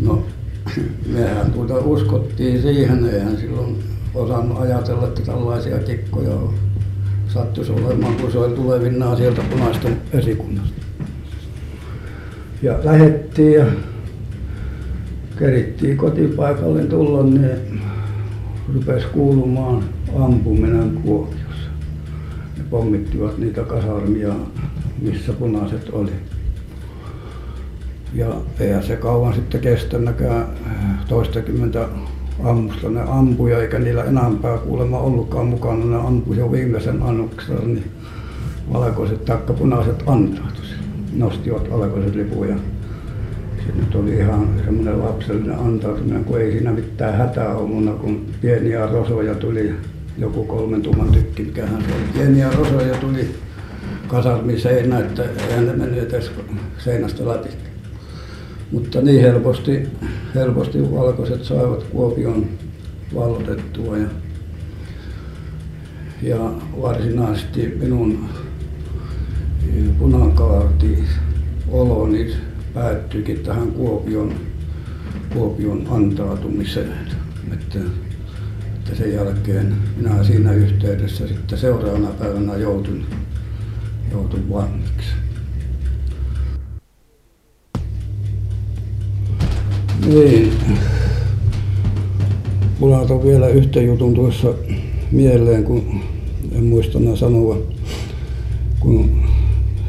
no 0.00 0.22
mehän 1.14 1.52
tuota 1.52 1.78
uskottiin 1.78 2.62
siihen 2.62 3.04
eihän 3.04 3.36
silloin 3.36 3.82
osannut 4.14 4.60
ajatella 4.60 5.08
että 5.08 5.22
tällaisia 5.22 5.78
kikkoja 5.78 6.34
sattuisi 7.28 7.72
olemaan 7.72 8.14
kun 8.14 8.32
se 8.32 8.38
oli 8.38 8.54
tulevinaan 8.54 9.16
sieltä 9.16 9.42
punaisten 9.50 9.96
esikunnasta. 10.12 10.74
Ja 12.62 12.78
lähdettiin 12.84 13.52
ja 13.52 13.66
kerittiin 15.38 15.96
kotipaikalle 15.96 16.84
tulla 16.84 17.22
niin 17.22 17.50
rupesi 18.74 19.06
kuulumaan 19.06 19.84
ampuminen 20.18 21.00
Kuopiossa. 21.04 21.70
Ne 22.58 22.64
pommittivat 22.70 23.38
niitä 23.38 23.62
kasarmia 23.62 24.34
missä 25.02 25.32
punaiset 25.32 25.88
oli. 25.92 26.12
Ja 28.14 28.26
eihän 28.60 28.82
se 28.82 28.96
kauan 28.96 29.34
sitten 29.34 29.60
kestänytkään 29.60 30.46
toistakymmentä 31.08 31.88
ammusta 32.44 32.90
ne 32.90 33.00
ampui 33.00 33.52
eikä 33.52 33.78
niillä 33.78 34.04
enempää 34.04 34.58
kuulemma 34.58 34.98
ollutkaan 34.98 35.46
mukana. 35.46 35.84
Ne 35.84 35.96
ampui 35.96 36.36
jo 36.36 36.52
viimeisen 36.52 37.02
annoksensa 37.02 37.64
niin 37.66 37.90
valkoiset 38.72 39.24
taikka 39.24 39.52
punaiset 39.52 40.02
antautui 40.06 40.64
nostivat 41.16 41.70
valkoiset 41.70 42.14
lipun 42.14 42.48
ja 42.48 42.56
se 43.68 43.74
nyt 43.80 43.94
oli 43.94 44.16
ihan 44.16 44.48
semmoinen 44.64 45.00
lapsellinen 45.00 45.58
antautuminen 45.58 46.24
kun 46.24 46.40
ei 46.40 46.52
siinä 46.52 46.72
mitään 46.72 47.18
hätää 47.18 47.56
ollut 47.56 48.00
kun 48.00 48.26
pieniä 48.40 48.86
rosoja 48.86 49.34
tuli 49.34 49.74
joku 50.18 50.44
kolmen 50.44 50.82
tuuman 50.82 51.12
tykki 51.12 51.42
mikähän 51.42 51.82
se 51.82 51.94
oli. 51.94 52.02
Pieniä 52.14 52.50
rosoja 52.50 52.96
tuli 52.96 53.34
kasarmin 54.06 54.60
seinään 54.60 55.02
että 55.02 55.22
eihän 55.22 55.66
ne 55.66 55.72
mennyt 55.72 56.14
edes 56.14 56.30
seinästä 56.78 57.28
läpi 57.28 57.48
mutta 58.72 59.00
niin 59.00 59.22
helposti 59.22 59.88
helposti 60.34 60.92
valkoiset 60.92 61.44
saivat 61.44 61.82
Kuopion 61.82 62.46
valloitettua 63.14 63.98
ja 63.98 64.08
ja 66.22 66.50
varsinaisesti 66.82 67.76
minun 67.80 68.28
punakaartioloni 69.98 72.47
päättyikin 72.78 73.38
tähän 73.40 73.72
Kuopion 73.72 74.32
Kuopion 75.34 75.86
antautumiseen 75.90 76.92
että 77.52 77.78
että 78.74 78.96
sen 78.96 79.12
jälkeen 79.12 79.76
minä 79.96 80.24
siinä 80.24 80.52
yhteydessä 80.52 81.28
sitten 81.28 81.58
seuraavana 81.58 82.08
päivänä 82.08 82.56
jouduin 82.56 83.06
jouduin 84.12 84.50
vangiksi. 84.50 85.08
Niin. 90.06 90.52
Palautan 92.80 93.24
vielä 93.24 93.48
yhden 93.48 93.86
jutun 93.86 94.14
tuossa 94.14 94.54
mieleen 95.12 95.64
kun 95.64 96.00
en 96.52 96.64
muista 96.64 96.98
enää 96.98 97.16
sanoa 97.16 97.58
kun 98.80 99.27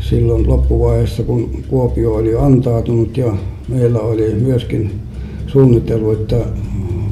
silloin 0.10 0.48
loppuvaiheessa 0.48 1.24
kun 1.24 1.50
Kuopio 1.68 2.14
oli 2.14 2.36
antautunut 2.36 3.18
ja 3.18 3.34
meillä 3.68 4.00
oli 4.00 4.34
myöskin 4.34 4.92
suunnittelu 5.48 6.12
että 6.12 6.36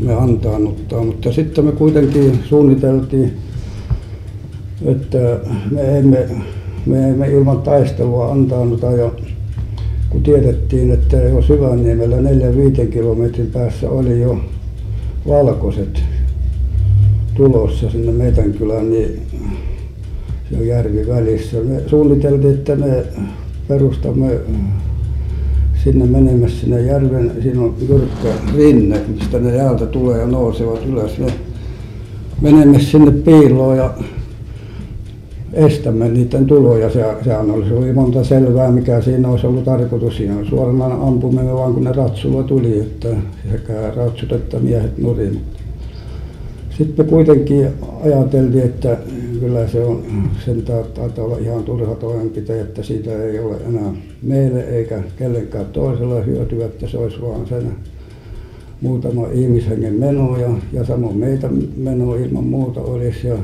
me 0.01 0.13
antaannuttaa. 0.13 1.03
Mutta 1.03 1.31
sitten 1.31 1.65
me 1.65 1.71
kuitenkin 1.71 2.39
suunniteltiin 2.49 3.33
että 4.85 5.39
me 5.71 5.97
emme 5.97 6.27
me 6.85 7.09
emme 7.09 7.27
ilman 7.27 7.61
taistelua 7.61 8.31
antaannuta. 8.31 8.91
Ja 8.91 9.11
kun 10.09 10.23
tiedettiin 10.23 10.91
että 10.91 11.17
jo 11.17 11.41
Syvänniemellä 11.41 12.21
neljän 12.21 12.57
viiden 12.57 12.87
kilometrin 12.87 13.51
päässä 13.51 13.89
oli 13.89 14.21
jo 14.21 14.39
valkoiset 15.27 16.03
tulossa 17.35 17.89
sinne 17.89 18.11
meidän 18.11 18.53
kylään 18.53 18.89
niin 18.89 19.21
on 20.55 20.67
järvi 20.67 21.07
välissä. 21.07 21.57
Me 21.57 21.81
suunniteltiin 21.87 22.53
että 22.53 22.75
me 22.75 23.03
perustamme 23.67 24.39
sinne 25.83 26.05
menemässä 26.05 26.61
sinne 26.61 26.81
järven 26.81 27.31
siinä 27.43 27.61
on 27.61 27.75
jyrkkä 27.89 28.29
rinne 28.55 29.01
mistä 29.07 29.39
ne 29.39 29.55
jäältä 29.55 29.85
tulee 29.85 30.19
ja 30.19 30.27
nousevat 30.27 30.85
ylös. 30.85 31.17
Me 31.17 31.33
menemme 32.41 32.79
sinne 32.79 33.11
piiloon 33.11 33.77
ja 33.77 33.93
estämme 35.53 36.09
niiden 36.09 36.45
tuloja. 36.45 36.89
Se 36.89 37.05
sehän 37.23 37.51
olisi 37.51 37.73
oli 37.73 37.93
monta 37.93 38.23
selvää 38.23 38.71
mikä 38.71 39.01
siinä 39.01 39.29
olisi 39.29 39.47
ollut 39.47 39.63
tarkoitus. 39.63 40.17
Siinä 40.17 40.45
suoranainen 40.49 41.01
ampuminen 41.01 41.53
vaan 41.53 41.73
kun 41.73 41.83
ne 41.83 41.91
ratsulla 41.91 42.43
tuli 42.43 42.79
että 42.79 43.07
sekä 43.51 43.91
ratsut 43.95 44.31
että 44.31 44.59
miehet 44.59 44.97
nurin 44.97 45.41
sitten 46.77 47.05
me 47.05 47.09
kuitenkin 47.09 47.67
ajateltiin 48.05 48.63
että 48.63 48.97
kyllä 49.39 49.67
se 49.67 49.83
on 49.85 50.03
sentään 50.45 50.85
taitaa 50.93 51.25
olla 51.25 51.37
ihan 51.37 51.63
turha 51.63 51.95
toimenpide 51.95 52.61
että 52.61 52.83
siitä 52.83 53.23
ei 53.23 53.39
ole 53.39 53.55
enää 53.67 53.93
meille 54.21 54.61
eikä 54.61 55.03
kellekään 55.17 55.65
toiselle 55.65 56.25
hyötyä 56.25 56.65
että 56.65 56.87
se 56.87 56.97
olisi 56.97 57.21
vain 57.21 57.47
sen 57.47 57.71
muutama 58.81 59.27
ihmishengen 59.33 59.93
meno 59.93 60.37
ja 60.37 60.49
ja 60.73 60.85
samoin 60.85 61.17
meitä 61.17 61.49
meno 61.77 62.15
ilman 62.15 62.43
muuta 62.43 62.81
olisi 62.81 63.27
ja 63.27 63.37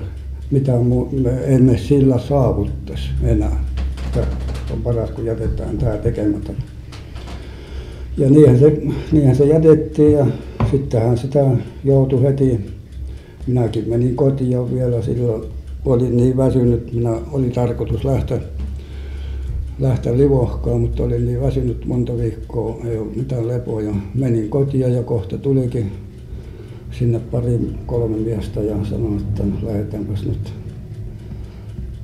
mitä 0.51 0.71
me 1.11 1.55
emme 1.55 1.77
sillä 1.77 2.19
saavuttaisi 2.19 3.09
enää. 3.23 3.63
Että 4.05 4.27
on 4.73 4.81
paras 4.81 5.11
kun 5.11 5.25
jätetään 5.25 5.77
tämä 5.77 5.97
tekemättä. 5.97 6.53
Ja 8.17 8.29
niinhän 8.29 8.59
se 8.59 8.81
niinhän 9.11 9.35
se 9.35 9.45
jätettiin 9.45 10.11
ja 10.11 10.25
sittenhän 10.71 11.17
sitä 11.17 11.49
joutui 11.83 12.23
heti. 12.23 12.59
Minäkin 13.47 13.89
menin 13.89 14.15
kotiin 14.15 14.75
vielä 14.75 15.01
silloin 15.01 15.43
olin 15.85 16.17
niin 16.17 16.37
väsynyt 16.37 16.93
minä 16.93 17.19
oli 17.31 17.49
tarkoitus 17.49 18.05
lähteä 18.05 18.39
lähteä 19.79 20.17
Livohkaan 20.17 20.81
mutta 20.81 21.03
olin 21.03 21.25
niin 21.25 21.41
väsynyt 21.41 21.85
monta 21.85 22.17
viikkoa 22.17 22.77
ei 22.85 22.97
ollut 22.97 23.15
mitään 23.15 23.47
lepoa 23.47 23.81
ja 23.81 23.93
menin 24.15 24.49
kotiin 24.49 24.93
ja 24.93 25.03
kohta 25.03 25.37
tulikin 25.37 25.91
sinne 26.91 27.19
pari 27.19 27.59
kolme 27.85 28.17
miestä 28.17 28.61
ja 28.61 28.85
sanoi 28.85 29.17
että 29.17 29.43
lähdetäänpäs 29.63 30.25
nyt 30.25 30.53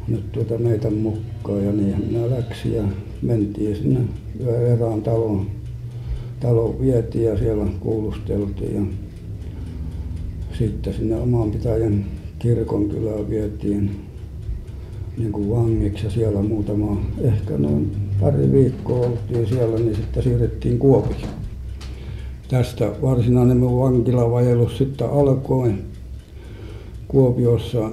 nyt 0.08 0.32
tuota 0.32 0.58
meidän 0.58 0.94
mukaan 0.94 1.66
ja 1.66 1.72
niinhän 1.72 2.04
minä 2.06 2.30
lähdin 2.30 2.74
ja 2.74 2.84
mentiin 3.22 3.76
sinne 3.76 4.00
erään 4.74 5.02
taloon 5.02 5.48
taloon 6.40 6.82
vietiin 6.82 7.26
ja 7.26 7.38
siellä 7.38 7.66
kuulusteltiin 7.80 8.76
ja 8.76 8.82
sitten 10.58 10.94
sinne 10.94 11.16
oman 11.16 11.52
pitäjän 11.52 12.06
kirkonkylään 12.40 13.30
vietiin 13.30 13.92
niin 15.18 15.32
kuin 15.32 15.50
vangiksi 15.50 16.06
ja 16.06 16.12
siellä 16.12 16.42
muutama 16.42 17.02
ehkä 17.22 17.58
noin 17.58 17.92
pari 18.22 18.52
viikkoa 18.52 19.06
oltiin 19.08 19.48
siellä 19.48 19.80
niin 19.80 19.96
sitten 19.96 20.24
siirrettiin 20.24 20.80
Kuopioon 20.80 21.40
tästä 22.50 22.92
varsinainen 23.02 23.58
minun 23.58 23.80
vankilavaellus 23.80 24.78
sitten 24.78 25.10
alkoi. 25.10 25.74
Kuopiossa 27.08 27.90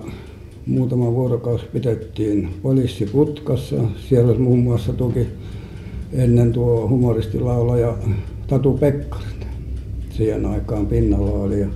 muutama 0.66 1.12
vuorokausi 1.12 1.64
pidettiin 1.72 2.48
poliisiputkassa. 2.62 3.76
Siellä 4.08 4.38
muun 4.38 4.58
muassa 4.58 4.92
toki 4.92 5.26
ennen 6.12 6.52
tuo 6.52 6.88
humoristilaulaja 6.88 7.96
Tatu 8.46 8.72
Pekkarinen. 8.72 9.48
Siihen 10.10 10.46
aikaan 10.46 10.86
pinnalla 10.86 11.30
oli 11.30 11.60
ja 11.60 11.66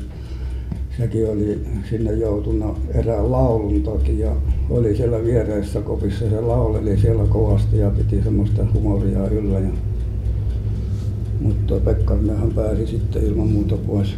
sekin 1.01 1.29
oli 1.29 1.61
sinne 1.91 2.13
joutunut 2.13 2.77
erään 2.95 3.33
laulun 3.33 3.83
takia 3.83 4.33
oli 4.71 4.97
siellä 4.97 5.25
viereisessä 5.25 5.83
kopissa 5.83 6.31
se 6.31 6.41
lauleli 6.41 6.99
siellä 6.99 7.25
kovasti 7.29 7.79
ja 7.79 7.91
piti 7.91 8.23
semmoista 8.23 8.67
humoria 8.75 9.29
yllä 9.29 9.59
ja 9.59 9.71
mutta 11.41 11.67
tuo 11.67 11.81
Pekkarinenhan 11.81 12.51
pääsi 12.51 12.87
sitten 12.87 13.25
ilman 13.25 13.49
muuta 13.49 13.77
pois 13.77 14.15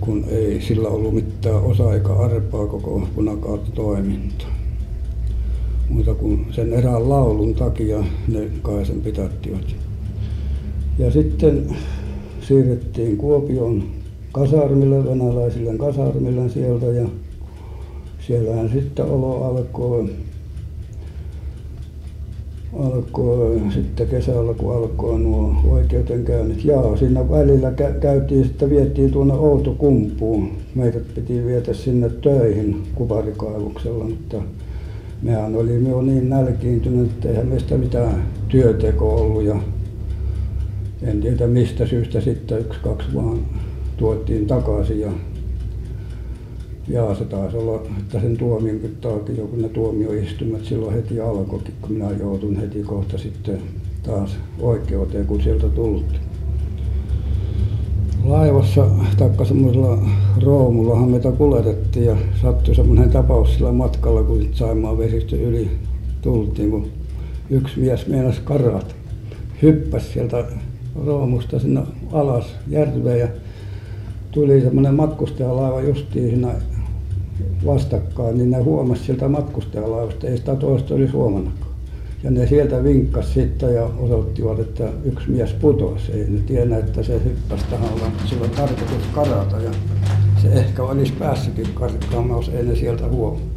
kun 0.00 0.24
ei 0.28 0.60
sillä 0.60 0.88
ollut 0.88 1.14
mitään 1.14 1.56
osaa 1.62 1.94
eikä 1.94 2.12
arpaa 2.12 2.66
koko 2.66 3.08
punakaartitoimintaan 3.14 4.52
muuta 5.88 6.14
kuin 6.14 6.46
sen 6.50 6.72
erään 6.72 7.08
laulun 7.08 7.54
takia 7.54 8.04
ne 8.28 8.50
kai 8.62 8.86
sen 8.86 9.00
pidättivät 9.00 9.76
ja 10.98 11.10
sitten 11.10 11.76
siirrettiin 12.40 13.16
Kuopioon 13.16 14.03
kasarmille 14.34 15.04
venäläisille 15.04 15.76
kasarmille 15.78 16.48
sieltä 16.48 16.86
ja 16.86 17.08
siellähän 18.26 18.70
sitten 18.70 19.04
olo 19.04 19.44
alkoi 19.44 20.08
alkoi 22.78 23.60
sitten 23.74 24.08
kesällä 24.08 24.54
kun 24.54 24.76
alkoi 24.76 25.18
nuo 25.18 25.54
oikeudenkäynnit 25.68 26.64
jaa 26.64 26.96
siinä 26.96 27.30
välillä 27.30 27.72
käytiin 28.00 28.44
sitten 28.44 28.70
vietiin 28.70 29.10
tuonne 29.12 29.34
Outokumpuun. 29.34 30.50
Meidät 30.74 31.14
piti 31.14 31.46
viedä 31.46 31.72
sinne 31.72 32.08
töihin 32.08 32.82
kuparikaivoksella 32.94 34.04
mutta 34.04 34.42
mehän 35.22 35.56
olimme 35.56 35.88
jo 35.88 36.02
niin 36.02 36.28
nälkiintynyt 36.28 37.10
että 37.10 37.28
eihän 37.28 37.46
meistä 37.46 37.78
mitään 37.78 38.26
työntekoa 38.48 39.14
ollut 39.14 39.42
ja 39.42 39.56
en 41.02 41.20
tiedä 41.20 41.46
mistä 41.46 41.86
syystä 41.86 42.20
sitten 42.20 42.60
yksi 42.60 42.80
kaksi 42.82 43.14
vaan 43.14 43.38
tuotiin 43.96 44.46
takaisin 44.46 45.00
ja 45.00 45.10
jaa 46.88 47.14
se 47.14 47.24
taisi 47.24 47.56
olla 47.56 47.82
että 47.98 48.20
sen 48.20 48.36
tuomionkin 48.36 48.96
takia 49.00 49.44
kun 49.44 49.62
ne 49.62 49.68
tuomioistuimet 49.68 50.64
silloin 50.64 50.94
heti 50.94 51.20
alkoikin 51.20 51.74
kun 51.80 51.92
minä 51.92 52.10
jouduin 52.10 52.60
heti 52.60 52.82
kohta 52.82 53.18
sitten 53.18 53.62
taas 54.02 54.36
oikeuteen 54.60 55.26
kun 55.26 55.42
sieltä 55.42 55.68
tultiin 55.68 56.20
laivassa 58.24 58.86
tai 59.18 59.46
semmoisella 59.46 59.98
roomullahan 60.42 61.08
meitä 61.08 61.32
kuljetettiin 61.32 62.06
ja 62.06 62.16
sattui 62.42 62.74
semmoinen 62.74 63.10
tapaus 63.10 63.54
sillä 63.54 63.72
matkalla 63.72 64.22
kun 64.22 64.48
Saimaan 64.52 64.98
vesistön 64.98 65.40
yli 65.40 65.70
tultiin 66.22 66.70
kun 66.70 66.88
yksi 67.50 67.80
mies 67.80 68.06
meinasi 68.06 68.40
karata 68.44 68.94
hyppäsi 69.62 70.12
sieltä 70.12 70.44
roomusta 71.06 71.58
sinne 71.58 71.82
alas 72.12 72.54
järveen 72.68 73.20
ja 73.20 73.28
tuli 74.34 74.60
semmoinen 74.60 74.94
matkustajalaiva 74.94 75.80
justiin 75.80 76.28
siinä 76.28 76.54
vastakkain 77.66 78.38
niin 78.38 78.50
ne 78.50 78.58
huomasi 78.58 79.04
sieltä 79.04 79.28
matkustajalaivasta 79.28 80.26
ei 80.26 80.36
sitä 80.36 80.56
toista 80.56 80.94
olisi 80.94 81.12
huomannutkaan 81.12 81.74
ja 82.22 82.30
ne 82.30 82.46
sieltä 82.46 82.84
vinkkasi 82.84 83.32
sitten 83.32 83.74
ja 83.74 83.84
osoittivat 83.84 84.58
että 84.58 84.88
yksi 85.04 85.30
mies 85.30 85.52
putosi. 85.52 86.12
Ei 86.12 86.30
ne 86.30 86.40
tiennyt 86.40 86.78
että 86.78 87.02
se 87.02 87.24
hyppäsi 87.24 87.64
tahallaan 87.70 88.12
sillä 88.26 88.42
oli 88.42 88.50
tarkoitus 88.50 89.06
karata 89.14 89.60
ja 89.60 89.70
se 90.42 90.48
ehkä 90.48 90.82
olisi 90.82 91.12
päässytkin 91.12 91.68
karkaamaan 91.74 92.38
jos 92.38 92.48
ei 92.48 92.64
ne 92.64 92.76
sieltä 92.76 93.08
huomannut 93.08 93.54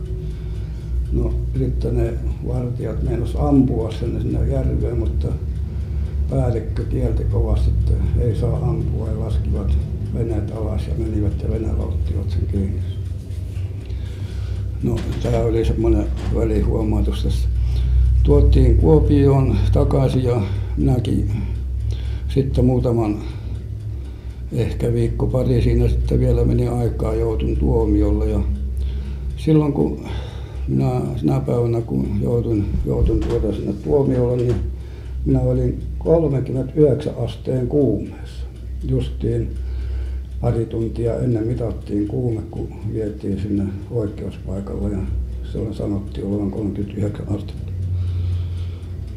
no 1.12 1.34
sitten 1.58 1.98
ne 1.98 2.14
vartijat 2.48 3.04
meinasi 3.04 3.38
ampua 3.40 3.92
sen 3.92 4.22
sinne 4.22 4.48
järveen 4.48 5.00
mutta 5.00 5.28
päällikkö 6.30 6.84
kielsi 6.86 7.24
kovasti 7.24 7.70
että 7.70 8.22
ei 8.22 8.36
saa 8.36 8.70
ampua 8.70 9.08
ja 9.08 9.20
laskivat 9.20 9.78
veneet 10.14 10.52
alas 10.52 10.88
ja 10.88 10.94
menivät 10.98 11.42
ja 11.44 11.50
Venäjällä 11.50 11.84
ottivat 11.84 12.30
sen 12.30 12.48
kiinni. 12.52 12.80
No 14.84 14.96
tämä 15.24 15.38
oli 15.38 15.66
semmoinen 15.66 16.06
välihuomautus 16.36 17.24
tässä. 17.24 17.48
Tuotiin 18.24 18.78
Kuopioon 18.78 19.58
takaisin 19.74 20.24
ja 20.24 20.42
minäkin 20.78 21.32
sitten 22.30 22.66
muutaman 22.66 23.18
ehkä 24.52 24.94
viikko 24.94 25.28
pari 25.28 25.62
siinä 25.62 25.88
sitten 25.88 26.20
vielä 26.20 26.46
meni 26.46 26.68
aikaa 26.68 27.14
jouduin 27.14 27.58
tuomiolle. 27.58 28.30
Ja 28.30 28.40
silloin 29.38 29.74
kun 29.74 30.06
minä 30.68 31.02
sinä 31.16 31.40
päivänä 31.40 31.82
kun 31.82 32.08
jouduin 32.22 32.66
jouduin 32.86 33.20
tuota 33.20 33.54
sinne 33.54 33.74
tuomiolle 33.74 34.38
niin 34.38 34.56
minä 35.26 35.40
olin 35.40 35.80
kolmekymmentäyhdeksän 35.98 37.14
asteen 37.26 37.68
kuumeessa. 37.68 38.46
Justiin 38.84 39.50
pari 40.42 40.66
tuntia 40.66 41.20
ennen 41.20 41.48
mitattiin 41.48 42.08
kuume 42.08 42.42
kun 42.52 42.68
vietiin 42.94 43.40
sinne 43.40 43.64
oikeuspaikalle 43.92 44.92
ja 44.92 45.00
silloin 45.52 45.74
sanottiin 45.74 46.28
olevan 46.28 46.52
kolmekymmentäyhdeksän 46.52 47.28
astetta. 47.28 47.72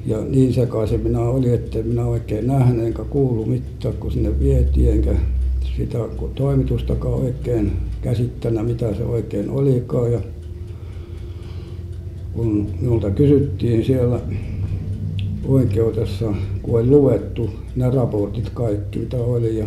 Ja 0.07 0.19
niin 0.21 0.53
sekaisin 0.53 1.01
minä 1.01 1.21
olin 1.21 1.55
että 1.55 1.83
minä 1.83 2.07
oikein 2.07 2.47
nähnyt 2.47 2.87
enkä 2.87 3.05
kuullut 3.05 3.49
mitään 3.49 3.95
kun 3.95 4.13
sinne 4.13 4.41
vietiin 4.41 4.93
enkä 4.93 5.15
sitä 5.77 5.99
toimitustakaan 6.35 7.15
oikein 7.15 7.73
käsittänyt 8.03 8.67
mitä 8.67 8.95
se 8.95 9.05
oikein 9.05 9.51
olikaan. 9.51 10.13
Ja 10.13 10.21
kun 12.33 12.67
minulta 12.81 13.11
kysyttiin 13.11 13.85
siellä 13.85 14.21
oikeudessa, 15.49 16.35
kun 16.63 16.81
oli 16.81 16.87
luettu 16.87 17.51
ne 17.77 17.91
raportit 17.91 18.51
kaikki, 18.51 18.99
mitä 18.99 19.17
oli, 19.17 19.59
ja 19.59 19.67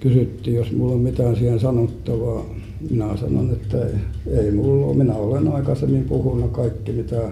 kysyttiin, 0.00 0.56
jos 0.56 0.72
minulla 0.72 0.94
on 0.94 1.00
mitään 1.00 1.36
siihen 1.36 1.60
sanottavaa. 1.60 2.44
Minä 2.90 3.16
sanon, 3.16 3.50
että 3.52 3.86
ei, 4.26 4.50
minulla 4.50 4.86
ole. 4.86 4.96
Minä 4.96 5.14
olen 5.14 5.48
aikaisemmin 5.48 6.04
puhunut 6.04 6.50
kaikki, 6.50 6.92
mitä 6.92 7.30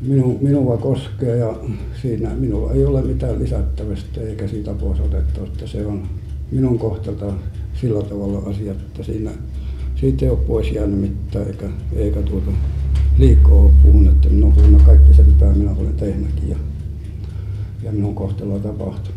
minu, 0.00 0.38
minua 0.40 0.76
koskee, 0.76 1.36
ja 1.36 1.56
siinä 2.02 2.30
minulla 2.34 2.72
ei 2.72 2.84
ole 2.84 3.02
mitään 3.02 3.38
lisättävästä 3.38 4.20
eikä 4.20 4.48
siitä 4.48 4.74
pois 4.74 5.00
otettavasta. 5.00 5.66
Se 5.66 5.86
on 5.86 6.02
minun 6.50 6.78
kohtalta 6.78 7.32
sillä 7.80 8.02
tavalla 8.02 8.38
asiat, 8.38 8.76
että 8.76 9.02
siinä, 9.02 9.30
siitä 10.00 10.24
ei 10.24 10.30
ole 10.30 10.38
pois 10.46 10.72
jäänyt 10.72 11.00
mitään, 11.00 11.46
eikä, 11.46 11.66
eikä 11.96 12.22
tuota 12.22 12.50
liikkoa 13.18 13.62
ole 13.62 13.72
puhunut, 13.82 14.12
että 14.12 14.28
minä 14.28 14.46
olen 14.46 14.56
puhunut 14.56 14.82
kaikki 14.82 15.14
se, 15.14 15.22
mitä 15.22 15.44
minä 15.44 15.70
olen 15.70 15.94
tehnytkin 15.94 16.48
ja, 16.48 16.56
ja 17.82 17.92
minun 17.92 18.14
kohtaloa 18.14 18.58
tapahtunut. 18.58 19.15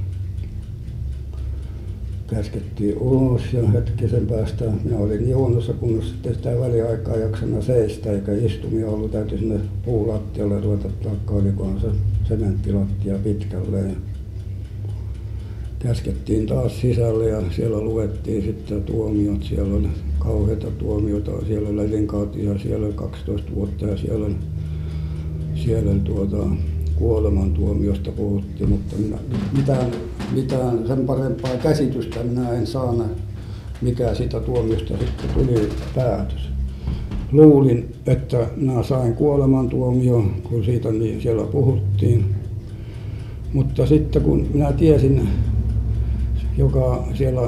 Käskettiin 2.30 2.98
ulos 2.98 3.42
ja 3.54 3.68
hetkisen 3.68 4.28
päästä 4.28 4.66
minä 4.84 4.98
olin 4.98 5.24
niin 5.24 5.38
huonossa 5.38 5.74
kunnossa, 5.74 6.16
että 6.16 6.34
sitä 6.34 6.60
väliaikaa 6.60 7.16
jaksana 7.16 7.62
seistä 7.62 8.12
eikä 8.12 8.32
istumia 8.32 8.90
ollut. 8.90 9.12
Täytyi 9.12 9.38
sinne 9.38 9.60
puulattialle 9.86 10.62
ruveta 10.62 10.90
taikka 11.04 11.34
olikohan 11.34 11.82
se 11.82 11.88
sementtilattia 12.28 13.18
pitkälle. 13.24 13.80
Ja 13.80 13.96
käskettiin 15.80 16.48
taas 16.48 16.82
sisälle 16.82 17.30
ja 17.30 17.42
siellä 17.56 17.82
luettiin 17.82 18.42
sitten 18.44 18.84
tuomiot. 18.84 19.44
Siellä 19.44 19.76
oli 19.76 19.90
kauheita 20.20 20.68
tuomioita. 20.72 21.32
Siellä 21.48 21.70
oli 21.70 21.86
elinkautisia, 21.86 22.60
siellä 22.60 22.86
oli 22.86 22.94
12 22.94 23.56
vuotta 23.56 23.86
ja 23.86 23.98
siellä 23.98 24.26
oli, 24.26 24.36
siellä 25.56 25.92
oli 25.92 26.00
tuota, 26.00 26.48
kuolemantuomiosta 26.96 28.12
puhuttiin, 28.12 28.70
mutta 28.70 28.96
minä, 28.98 29.18
mitään, 29.58 29.92
mitään 30.32 30.88
sen 30.88 31.06
parempaa 31.06 31.58
käsitystä 31.64 32.24
minä 32.24 32.50
en 32.50 32.68
saanut, 32.68 33.08
mikä 33.82 34.14
siitä 34.14 34.40
tuomiosta 34.40 34.94
sitten 34.98 35.30
tuli 35.34 35.70
päätös. 35.96 36.50
Luulin, 37.32 37.96
että 38.06 38.48
minä 38.56 38.84
sain 38.84 39.14
kuolemantuomio, 39.14 40.24
kun 40.44 40.64
siitä 40.64 40.92
niin 40.92 41.22
siellä 41.22 41.44
puhuttiin. 41.44 42.36
Mutta 43.54 43.86
sitten 43.86 44.22
kun 44.22 44.48
minä 44.54 44.74
tiesin 44.74 45.30
joka 46.60 47.04
siellä 47.14 47.42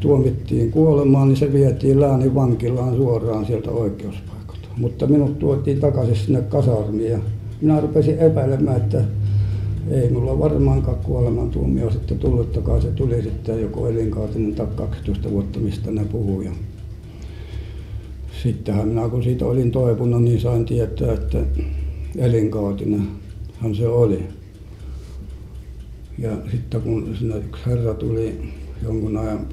tuomittiin 0.00 0.70
kuolemaan, 0.70 1.28
niin 1.28 1.36
se 1.36 1.52
vietiin 1.52 2.00
läänin 2.00 2.34
vankilaan 2.34 2.96
suoraan 2.96 3.46
sieltä 3.46 3.70
oikeuspaikalta. 3.70 4.68
Mutta 4.76 5.06
minut 5.06 5.38
tuotiin 5.38 5.80
takaisin 5.80 6.16
sinne 6.16 6.40
kasarmiin 6.40 7.10
ja 7.10 7.18
minä 7.60 7.80
rupesin 7.80 8.18
epäilemään, 8.18 8.76
että 8.76 9.04
ei 9.90 10.10
mulla 10.10 10.38
varmaankaan 10.38 10.96
kuolemantuomio 10.96 11.90
sitten 11.90 12.18
tullutkaan. 12.18 12.82
Se 12.82 12.88
tuli 12.88 13.22
sitten 13.22 13.62
joko 13.62 13.88
elinkautinen 13.88 14.54
tai 14.54 14.66
12 14.74 15.30
vuotta, 15.30 15.58
mistä 15.58 15.90
ne 15.90 16.04
puhuu. 16.04 16.40
Ja 16.40 16.50
sittenhän 18.42 18.88
minä 18.88 19.08
kun 19.08 19.22
siitä 19.22 19.46
olin 19.46 19.70
toipunut, 19.70 20.22
niin 20.22 20.40
sain 20.40 20.64
tietää, 20.64 21.12
että 21.12 21.38
elinkautinenhan 22.18 23.74
se 23.76 23.88
oli. 23.88 24.22
Ja 26.18 26.30
sitten 26.50 26.82
kun 26.82 27.16
sinne 27.18 27.36
yksi 27.36 27.62
herra 27.66 27.94
tuli 27.94 28.38
jonkun 28.82 29.16
ajan 29.16 29.46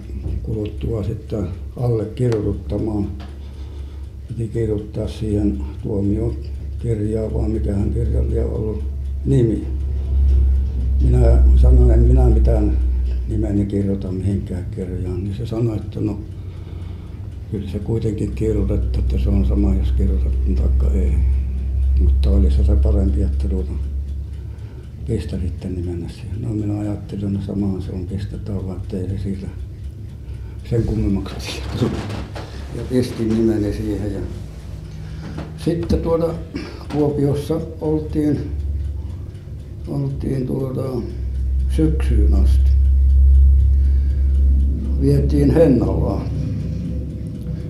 kuluttua 0.44 1.04
sitten 1.04 1.48
allekirjoittamaan, 1.78 3.08
piti 4.28 4.48
kirjoittaa 4.48 5.08
siihen 5.08 5.60
tuomiokirjaan, 5.84 7.34
vaan 7.34 7.52
mikähän 7.52 7.94
kirja 7.94 8.24
lie 8.30 8.44
ollut 8.44 8.84
nimi. 9.26 9.68
Minä 11.14 11.38
sanoin, 11.56 11.92
en 11.92 12.00
minä 12.00 12.30
mitään 12.30 12.78
nimeni 13.28 13.66
kirjoita 13.66 14.12
mihinkään 14.12 14.66
kirjaan, 14.76 15.24
niin 15.24 15.36
se 15.36 15.46
sanoi, 15.46 15.78
että 15.78 16.00
no 16.00 16.20
kyllä 17.52 17.70
se 17.70 17.80
kuitenkin 17.80 18.32
kirjoitettu, 18.32 19.00
että 19.00 19.18
se 19.20 19.30
on 19.30 19.46
sama, 19.46 19.76
jos 19.76 19.92
kirjoitat 19.92 20.32
taikka 20.56 20.88
ei. 20.94 21.14
Mutta 22.02 22.30
olisi 22.30 22.64
se 22.64 22.76
parempi, 22.76 23.22
että 23.22 23.48
tuota, 23.48 23.72
pistäisitte 25.08 25.70
nimenne 25.70 26.10
siihen. 26.10 26.42
No 26.42 26.50
minä 26.50 26.80
ajattelin, 26.80 27.34
no 27.34 27.42
samaan 27.42 27.82
se 27.82 27.92
on, 27.92 28.06
pistetään 28.06 28.68
vaan, 28.68 28.78
ettei 28.78 29.10
se 29.10 29.18
siitä 29.18 29.48
sen 30.70 30.84
kummemmaksi 30.84 31.36
asiaa 31.36 31.92
Ja 32.76 32.82
pistin 32.90 33.30
nimeni 33.30 33.74
siihen 33.74 34.14
ja 34.14 34.20
sitten 35.58 36.00
tuoda 36.00 36.34
Kuopiossa 36.94 37.62
oltiin, 37.82 38.52
oltiin 39.88 40.48
tuota 40.48 40.84
syksyyn 41.70 42.34
asti. 42.34 42.72
Vietiin 45.02 45.52
Hennalaan. 45.52 46.28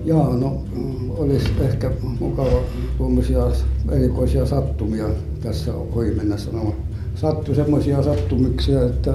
Jaa, 0.04 0.36
no 0.36 0.62
olisi 1.08 1.48
ehkä 1.60 1.90
mukava 2.20 2.60
tuommoisia 2.98 3.50
erikoisia 3.90 4.46
sattumia 4.46 5.08
tässä 5.42 5.74
ohi 5.74 6.10
mennä 6.10 6.36
sanomaan 6.36 6.74
sattui 7.14 7.54
semmoisia 7.54 8.02
sattumuksia, 8.02 8.86
että 8.86 9.14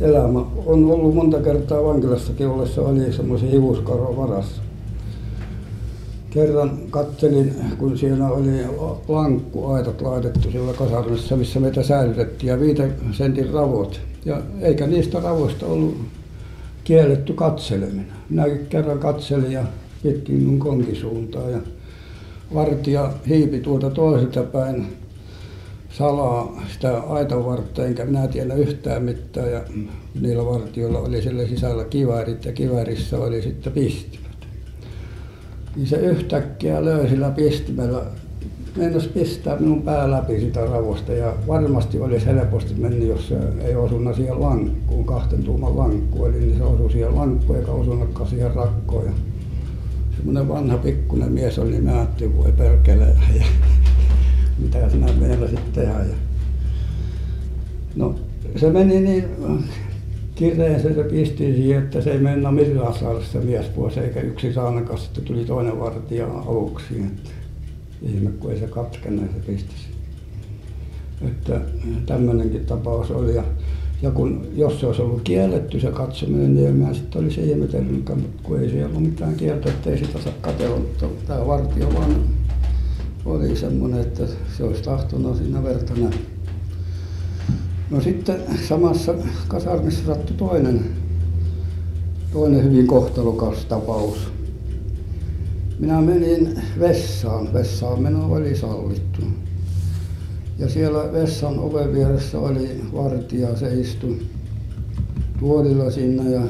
elämä 0.00 0.38
on 0.66 0.84
ollut 0.84 1.14
monta 1.14 1.40
kertaa 1.40 1.84
vankilassakin 1.84 2.48
ollessa 2.48 2.82
oli 2.82 3.12
semmoisen 3.12 3.48
hiuskaron 3.48 4.16
varassa. 4.16 4.62
Kerran 6.38 6.78
katselin, 6.90 7.54
kun 7.78 7.98
siellä 7.98 8.28
oli 8.28 8.50
lankkuaitat 9.08 10.00
laitettu 10.00 10.50
siellä 10.50 10.72
kasarmissa, 10.72 11.36
missä 11.36 11.60
meitä 11.60 11.82
säilytettiin, 11.82 12.50
ja 12.50 12.60
viite 12.60 12.90
sentin 13.12 13.50
ravot. 13.50 14.00
Ja 14.24 14.42
eikä 14.60 14.86
niistä 14.86 15.20
ravoista 15.20 15.66
ollut 15.66 15.96
kielletty 16.84 17.32
katseleminen. 17.32 18.06
Minäkin 18.30 18.66
kerran 18.66 18.98
katselin 18.98 19.52
ja 19.52 19.64
pitkin 20.02 20.34
minun 20.34 20.58
konkisuuntaan 20.58 21.52
ja 21.52 21.58
vartija 22.54 23.12
hiipi 23.28 23.60
tuolta 23.60 23.90
toiselta 23.90 24.42
päin 24.42 24.86
salaa 25.90 26.62
sitä 26.72 26.98
aitavartta, 26.98 27.86
enkä 27.86 28.04
minä 28.04 28.26
tiedä 28.26 28.54
yhtään 28.54 29.02
mitään. 29.02 29.52
Ja 29.52 29.62
niillä 30.20 30.44
vartijoilla 30.44 30.98
oli 30.98 31.22
siellä 31.22 31.46
sisällä 31.46 31.84
kiväärit 31.84 32.44
ja 32.44 32.52
kiväärissä 32.52 33.18
oli 33.18 33.42
sitten 33.42 33.72
pistimet. 33.72 34.27
Niin 35.78 35.86
se 35.86 35.96
yhtäkkiä 35.96 36.84
löi 36.84 37.08
sillä 37.08 37.30
pistimellä, 37.30 38.02
meinasi 38.76 39.08
pistää 39.08 39.56
minun 39.56 39.82
pää 39.82 40.10
läpi 40.10 40.40
sitä 40.40 40.64
ravosta 40.64 41.12
ja 41.12 41.34
varmasti 41.48 42.00
olisi 42.00 42.26
helposti 42.26 42.74
mennyt, 42.74 43.08
jos 43.08 43.28
se 43.28 43.38
ei 43.64 43.76
osunut 43.76 44.16
siihen 44.16 44.40
lankkuun, 44.40 45.04
kahten 45.04 45.42
tuuman 45.42 45.78
lankku, 45.78 46.26
eli 46.26 46.38
niin 46.38 46.56
se 46.56 46.64
osui 46.64 46.90
siihen 46.90 47.16
lankkuun 47.16 47.58
eikä 47.58 47.70
osunutkaan 47.70 48.28
siihen 48.28 48.54
rakkoon. 48.54 49.04
Ja 49.04 49.12
semmoinen 50.16 50.48
vanha 50.48 50.78
pikkunen 50.78 51.32
mies 51.32 51.58
oli, 51.58 51.70
niin 51.70 51.84
mä 51.84 51.92
ajattelin, 51.92 52.36
voi 52.36 52.52
perkele. 52.52 53.06
Ja 53.38 53.44
mitä 54.62 54.90
sinä 54.90 55.06
meinasit 55.20 55.72
tehdä. 55.72 55.92
Ja 55.92 56.14
no 57.96 58.14
se 58.56 58.70
meni 58.70 59.00
niin 59.00 59.24
kireeseen 60.38 60.94
se 60.94 61.04
pisti 61.04 61.54
siihen, 61.54 61.82
että 61.82 62.00
se 62.00 62.10
ei 62.10 62.18
mennä 62.18 62.50
millään 62.50 62.94
saada 62.94 63.20
se 63.20 63.38
mies 63.38 63.66
pois, 63.66 63.98
eikä 63.98 64.20
yksi 64.20 64.52
saanakaan. 64.52 64.98
Sitten 64.98 65.24
tuli 65.24 65.44
toinen 65.44 65.80
vartija 65.80 66.26
avuksi. 66.26 67.00
Että 67.00 67.30
ihme, 68.02 68.30
kun 68.30 68.50
ei 68.50 68.58
se 68.58 68.66
katkennut 68.66 69.30
se 69.34 69.52
pisti 69.52 69.74
Että 71.26 71.60
tämmöinenkin 72.06 72.66
tapaus 72.66 73.10
oli. 73.10 73.34
Ja, 73.34 73.44
ja 74.02 74.10
kun, 74.10 74.46
jos 74.54 74.80
se 74.80 74.86
olisi 74.86 75.02
ollut 75.02 75.22
kielletty 75.22 75.80
se 75.80 75.90
katsominen, 75.90 76.54
niin 76.54 76.76
mä 76.76 76.94
sitten 76.94 77.22
olisi 77.22 77.40
ihmetellytkään, 77.40 78.20
mutta 78.20 78.42
kun 78.42 78.60
ei 78.60 78.70
siellä 78.70 78.88
ollut 78.88 79.02
mitään 79.02 79.34
kieltä, 79.34 79.68
että 79.68 79.90
ei 79.90 79.98
sitä 79.98 80.20
saa 80.20 80.32
katsella. 80.40 80.76
Mutta 80.76 81.06
tämä 81.26 81.46
vartio 81.46 81.94
vaan 81.94 82.14
oli 83.24 83.56
semmoinen, 83.56 84.00
että 84.00 84.22
se 84.56 84.64
olisi 84.64 84.82
tahtonut 84.82 85.36
siinä 85.36 85.62
verta 85.62 85.94
nähdä. 85.94 86.37
No 87.90 88.00
sitten 88.00 88.40
samassa 88.68 89.14
kasarmissa 89.48 90.06
sattui 90.06 90.36
toinen, 90.36 90.84
toinen 92.32 92.64
hyvin 92.64 92.86
kohtalokas 92.86 93.64
tapaus. 93.64 94.18
Minä 95.78 96.00
menin 96.00 96.62
vessaan. 96.78 97.52
Vessaan 97.52 98.02
meno 98.02 98.32
oli 98.32 98.56
sallittu. 98.56 99.22
Ja 100.58 100.68
siellä 100.68 101.12
vessan 101.12 101.58
oven 101.58 101.92
vieressä 101.92 102.38
oli 102.38 102.84
vartija, 102.94 103.56
se 103.56 103.80
istui 103.80 104.18
tuolilla 105.40 105.90
sinne 105.90 106.30
ja 106.30 106.42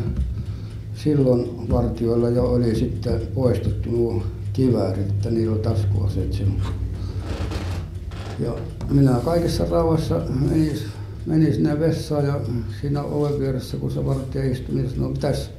silloin 0.95 1.69
vartioilla 1.71 2.29
jo 2.29 2.45
oli 2.45 2.75
sitten 2.75 3.21
poistettu 3.35 3.91
nuo 3.91 4.23
kiväärit, 4.53 5.09
että 5.09 5.31
niillä 5.31 5.55
on 5.55 5.61
taskuaseet. 5.61 6.45
Ja 8.39 8.55
minä 8.91 9.21
kaikessa 9.25 9.67
rauhassa 9.71 10.21
menin, 10.41 10.79
menin 11.29 11.55
sinne 11.55 11.81
vessaan 11.81 12.27
ja 12.27 12.41
siinä 12.81 13.03
oven 13.03 13.41
vieressä, 13.41 13.77
kun 13.77 13.91
se 13.91 14.07
vartija 14.07 14.45
istui, 14.45 14.75
niin 14.75 14.91
sanoi, 14.91 15.13
mitäs 15.13 15.51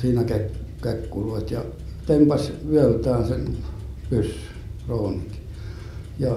siinä 0.00 0.22
kek- 0.22 0.82
kekkuloit. 0.82 1.50
Ja 1.50 1.64
tempas 2.06 2.52
vyöltään 2.70 3.28
sen 3.28 3.56
pyssy, 4.10 4.40
roonit. 4.88 5.40
Ja 6.18 6.36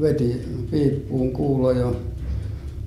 veti 0.00 0.40
piippuun 0.70 1.32
kuulo 1.32 1.70
ja 1.70 1.92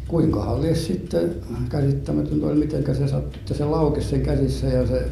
kuinkahan 0.08 0.62
lie 0.62 0.76
sitten 0.76 1.36
käsittämätöntä 1.70 2.46
oli 2.46 2.60
miten 2.60 2.96
se 2.96 3.08
sattui 3.08 3.40
että 3.40 3.54
se 3.54 3.66
laukesi 3.66 4.10
sen 4.10 4.22
käsissä 4.22 4.68
ja 4.68 4.88
se 4.88 5.08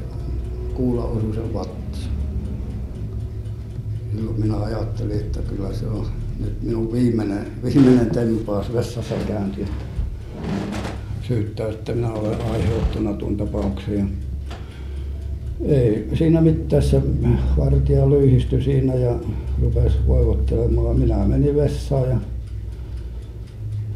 kuula 0.73 1.03
osui 1.03 1.33
sen 1.33 1.53
vatsa 1.53 2.07
silloin 4.15 4.39
minä 4.39 4.57
ajattelin 4.57 5.17
että 5.17 5.39
kyllä 5.39 5.73
se 5.73 5.87
on 5.87 6.20
nyt 6.41 6.63
minun 6.63 6.91
viimeinen 6.91 7.47
viimeinen 7.63 8.09
tempaus 8.09 8.73
vessassa 8.73 9.15
käynti 9.27 9.61
että 9.61 9.91
syyttää 11.27 11.69
että 11.69 11.93
minä 11.93 12.11
olen 12.11 12.41
aiheuttanut 12.51 13.17
tuon 13.17 13.37
tapauksen. 13.37 14.09
Ei 15.65 16.07
siinä 16.13 16.41
mitään 16.41 16.83
se 16.83 17.01
vartija 17.57 18.09
lyyhistyi 18.09 18.63
siinä 18.63 18.93
ja 18.95 19.19
rupesi 19.61 19.97
voivottelemaan. 20.07 20.99
Minä 20.99 21.17
menin 21.17 21.55
vessaan 21.55 22.09
ja 22.09 22.17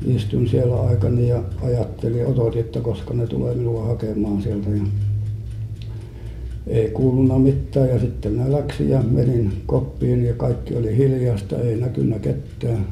istuin 0.06 0.50
siellä 0.50 0.82
aikani 0.82 1.28
ja 1.28 1.44
ajattelin 1.64 2.28
odotin 2.28 2.62
että 2.62 2.80
koska 2.80 3.14
ne 3.14 3.28
tulee 3.28 3.56
minua 3.56 3.86
hakemaan 3.86 4.42
sieltä. 4.42 4.70
Ja 4.70 4.84
ei 6.68 6.90
kuulunut 6.90 7.44
mitään 7.44 7.90
ja 7.90 8.00
sitten 8.00 8.32
minä 8.32 8.52
läksin 8.52 8.90
ja 8.90 9.02
menin 9.12 9.52
koppiin 9.66 10.26
ja 10.26 10.34
kaikki 10.34 10.76
oli 10.76 10.98
hiljaista 10.98 11.62
ei 11.62 11.76
näkynyt 11.76 12.22
ketään. 12.22 12.88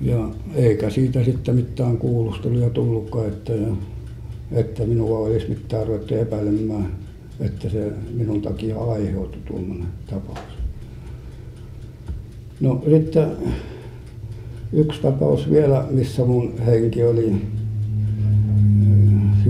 Ja 0.00 0.28
eikä 0.54 0.90
siitä 0.90 1.24
sitten 1.24 1.54
mitään 1.54 1.98
kuulusteluja 1.98 2.70
tullutkaan 2.70 3.26
että 3.26 3.52
että 4.52 4.84
minua 4.84 5.18
olisi 5.18 5.48
mitään 5.48 5.86
ruvettu 5.86 6.14
epäilemään 6.14 6.86
että 7.40 7.68
se 7.68 7.92
minun 8.14 8.42
takia 8.42 8.78
aiheutui 8.78 9.42
tuommoinen 9.46 9.88
tapaus. 10.10 10.38
No 12.60 12.82
sitten 12.90 13.26
yksi 14.72 15.02
tapaus 15.02 15.50
vielä 15.50 15.86
missä 15.90 16.22
minun 16.22 16.58
henki 16.66 17.04
oli 17.04 17.32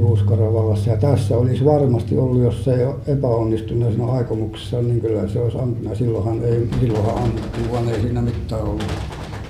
sivuskaravallassa 0.02 0.90
ja 0.90 0.96
tässä 0.96 1.36
olisi 1.36 1.64
varmasti 1.64 2.18
ollut 2.18 2.42
jos 2.42 2.64
se 2.64 2.74
ei 2.74 2.86
epäonnistunut 3.06 3.88
siinä 3.88 4.06
aikomuksessaan 4.06 4.88
niin 4.88 5.00
kyllä 5.00 5.28
se 5.28 5.40
olisi 5.40 5.58
ampunut 5.58 5.98
silloinhan 5.98 6.44
ei 6.44 6.68
silloinhan 6.80 7.16
ammuttiin 7.16 7.72
vaan 7.72 7.88
ei 7.88 8.00
siinä 8.00 8.22
mitään 8.22 8.62
ollut 8.62 8.84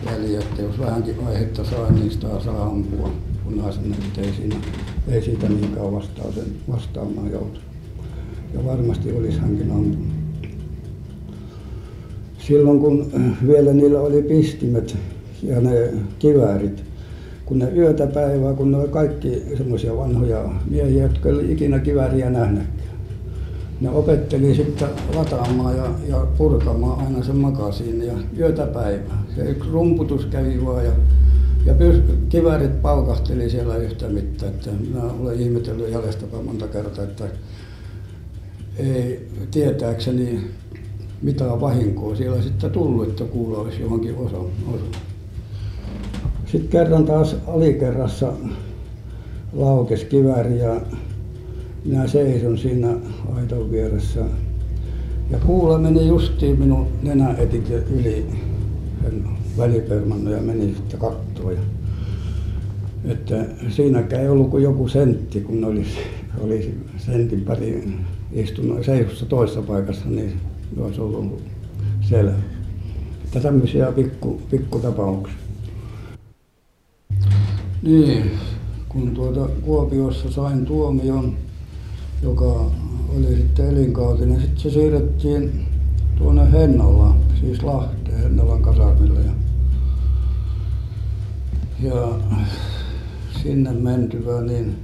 väliä 0.04 0.40
että 0.40 0.62
jos 0.62 0.78
vähänkin 0.78 1.14
aihetta 1.26 1.64
sai 1.64 1.92
niin 1.92 2.10
sitä 2.10 2.28
saa 2.44 2.62
ampua 2.62 3.10
punaisena 3.44 3.96
että 4.06 4.20
ei 4.20 4.32
siinä 4.32 4.56
ei 5.08 5.22
siitä 5.22 5.48
niin 5.48 5.72
kauan 5.72 6.02
sen 6.34 6.52
vastaamaan 6.72 7.30
joutunut 7.30 7.62
ja 8.54 8.64
varmasti 8.64 9.12
olisi 9.12 9.38
hänkin 9.38 9.70
ampunut. 9.70 10.12
Silloin 12.38 12.80
kun 12.80 13.12
vielä 13.46 13.72
niillä 13.72 14.00
oli 14.00 14.22
pistimet 14.22 14.96
ja 15.42 15.60
ne 15.60 15.92
kiväärit 16.18 16.91
kun 17.52 17.58
ne 17.58 17.70
yötä 17.76 18.06
päivää 18.06 18.54
kun 18.54 18.72
ne 18.72 18.78
oli 18.78 18.88
kaikki 18.88 19.42
semmoisia 19.56 19.96
vanhoja 19.96 20.50
miehiä 20.70 21.02
jotka 21.02 21.28
ei 21.28 21.52
ikinä 21.52 21.78
kivääriä 21.78 22.30
nähnytkään 22.30 22.92
ne 23.80 23.90
opetteli 23.90 24.54
sitten 24.54 24.88
lataamaan 25.14 25.76
ja 25.76 25.90
ja 26.08 26.26
purkamaan 26.38 27.06
aina 27.06 27.24
sen 27.24 27.36
makasiinin 27.36 28.06
ja 28.06 28.12
yötä 28.38 28.66
päivää. 28.66 29.22
Se 29.36 29.42
yksi 29.42 29.70
rumputus 29.70 30.26
kävi 30.26 30.64
vain 30.64 30.86
ja 30.86 30.92
ja 31.66 31.74
kiväärit 32.28 32.82
paukahteli 32.82 33.50
siellä 33.50 33.76
yhtä 33.76 34.08
mittaa 34.08 34.48
että 34.48 34.70
minä 34.70 35.02
olen 35.20 35.40
ihmetellyt 35.40 35.92
jäljestäpäin 35.92 36.44
monta 36.44 36.68
kertaa 36.68 37.04
että 37.04 37.24
ei 38.76 39.28
tietääkseni 39.50 40.40
mitään 41.22 41.60
vahinkoa 41.60 42.16
siellä 42.16 42.42
sitten 42.42 42.70
tullut 42.70 43.08
että 43.08 43.24
kuula 43.24 43.58
olisi 43.58 43.80
johonkin 43.80 44.16
osunut 44.16 44.50
sitten 46.52 46.70
kerran 46.70 47.04
taas 47.04 47.36
alikerrassa 47.46 48.32
laukesi 49.52 50.06
kivääri 50.06 50.58
ja 50.58 50.80
minä 51.84 52.06
seison 52.06 52.58
siinä 52.58 52.94
aitan 53.36 53.70
vieressä. 53.70 54.20
Ja 55.30 55.38
kuula 55.46 55.78
meni 55.78 56.06
justiin 56.06 56.58
minun 56.58 56.86
nenäetiksen 57.02 57.84
yli. 57.90 58.26
Sen 59.02 59.24
välipermannon 59.58 60.32
ja 60.32 60.42
meni 60.42 60.74
sitten 60.74 61.00
ja 61.42 61.62
että 63.04 63.44
siinäkään 63.68 64.22
ei 64.22 64.28
ollut 64.28 64.50
kuin 64.50 64.62
joku 64.62 64.88
sentti 64.88 65.40
kun 65.40 65.64
olisi 65.64 65.98
olisi 66.40 66.74
sentin 66.96 67.40
pari 67.40 67.92
istunut 68.32 68.84
seisossa 68.84 69.26
toisessa 69.26 69.62
paikassa 69.62 70.08
niin 70.08 70.32
olisi 70.78 71.00
ollut 71.00 71.42
selvä. 72.00 72.34
Että 73.24 73.40
tämmöisiä 73.40 73.92
pikku 73.92 74.40
pikkutapauksia 74.50 75.41
niin. 77.82 78.30
Kun 78.88 79.10
tuota 79.14 79.48
Kuopiossa 79.62 80.30
sain 80.30 80.66
tuomion 80.66 81.36
joka 82.22 82.70
oli 83.16 83.36
sitten 83.36 83.68
elinkautinen 83.68 84.40
sitten 84.40 84.58
se 84.58 84.70
siirrettiin 84.70 85.66
tuonne 86.18 86.52
Hennalaan 86.52 87.16
siis 87.40 87.62
Lahteen 87.62 88.22
Hennalan 88.22 88.62
kasarmille. 88.62 89.20
Ja 89.20 89.32
ja 91.82 92.08
sinne 93.42 93.72
mentyä 93.72 94.40
niin 94.40 94.76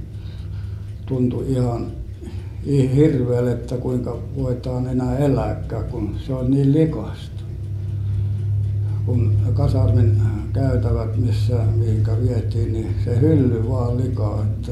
tuntui 1.05 1.45
ihan 1.51 1.91
hirveälle 2.95 3.51
että 3.51 3.77
kuinka 3.77 4.17
voidaan 4.37 4.87
enää 4.87 5.17
elääkään 5.17 5.83
kun 5.83 6.15
se 6.25 6.33
oli 6.33 6.49
niin 6.49 6.73
likaista. 6.73 7.43
Kun 9.05 9.33
kasarmin 9.53 10.21
käytävät 10.53 11.17
missä 11.17 11.55
mihin 11.75 12.03
vietiin 12.23 12.73
niin 12.73 12.95
se 13.05 13.21
hylly 13.21 13.69
vain 13.69 13.97
likaa 13.97 14.43
että 14.43 14.71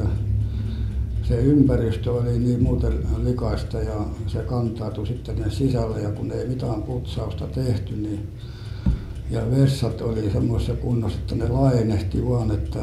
se 1.24 1.36
ympäristö 1.36 2.14
oli 2.14 2.40
niin 2.40 2.64
muuten 2.64 2.94
likaista 3.24 3.78
ja 3.78 4.06
se 4.28 4.40
kantautui 4.40 5.08
sitten 5.08 5.36
sinne 5.36 5.52
sisälle 5.52 6.02
ja 6.02 6.12
kun 6.12 6.32
ei 6.32 6.48
mitään 6.48 6.84
putsausta 6.84 7.48
tehty 7.48 7.96
niin 7.96 8.28
ja 9.32 9.52
vessat 9.52 10.02
oli 10.02 10.32
semmoisessa 10.32 10.74
kunnossa 10.74 11.20
että 11.20 11.36
ne 11.36 11.50
lainehti 11.50 12.30
vain 12.30 12.52
että 12.52 12.80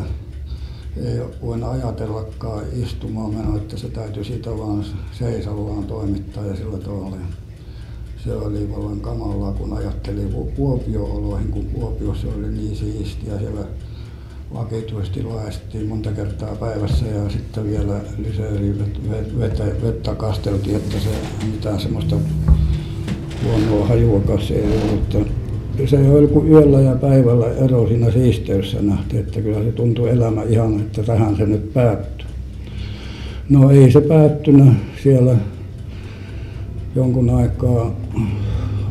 ei 0.97 1.21
voinut 1.43 1.71
ajatellakaan 1.71 2.65
istumaan 2.73 3.35
menoa 3.35 3.57
että 3.57 3.77
se 3.77 3.89
täytyi 3.89 4.25
siitä 4.25 4.51
vain 4.51 4.85
seisaallaan 5.13 5.85
toimittaa 5.85 6.47
ja 6.47 6.57
sillä 6.57 6.79
tavalla 6.79 7.17
se 8.25 8.33
oli 8.33 8.71
vallan 8.77 9.01
kamalaa 9.01 9.53
kun 9.53 9.73
ajatteli 9.73 10.21
Kuopion 10.57 11.11
oloihin 11.11 11.49
kun 11.49 11.67
Kuopiossa 11.67 12.27
oli 12.39 12.49
niin 12.49 12.77
siistiä. 12.77 13.39
Siellä 13.39 13.61
vakituisesti 14.55 15.23
lakaistiin 15.23 15.87
monta 15.87 16.13
kertaa 16.13 16.55
päivässä 16.55 17.07
ja 17.07 17.31
sitten 17.31 17.71
vielä 17.71 18.01
lisärivettä 18.19 19.65
vettä 19.83 20.15
kasteltiin 20.15 20.77
että 20.77 20.99
se 20.99 21.09
mitään 21.53 21.81
semmoista 21.81 22.17
huonoa 23.45 23.87
hajuakaan 23.87 24.43
se 24.43 24.55
ei 24.55 24.79
ollut 24.83 25.15
että 25.15 25.87
se 25.87 26.11
oli 26.11 26.27
kuin 26.27 26.53
yöllä 26.53 26.81
ja 26.81 26.95
päivällä 26.95 27.47
ero 27.47 27.89
siinä 27.89 28.11
siisteydessä 28.11 28.83
nähtiin 28.83 29.23
että 29.23 29.41
kyllä 29.41 29.63
se 29.63 29.73
tuntui 29.73 30.11
elämä 30.11 30.43
ihan 30.43 30.81
että 30.81 31.03
tähän 31.03 31.37
se 31.37 31.47
nyt 31.47 31.73
päättyi. 31.73 32.27
No 33.49 33.71
ei 33.71 33.93
se 33.93 34.01
päättynyt 34.01 34.75
siellä 35.03 35.37
jonkun 36.97 37.31
aikaa 37.31 37.95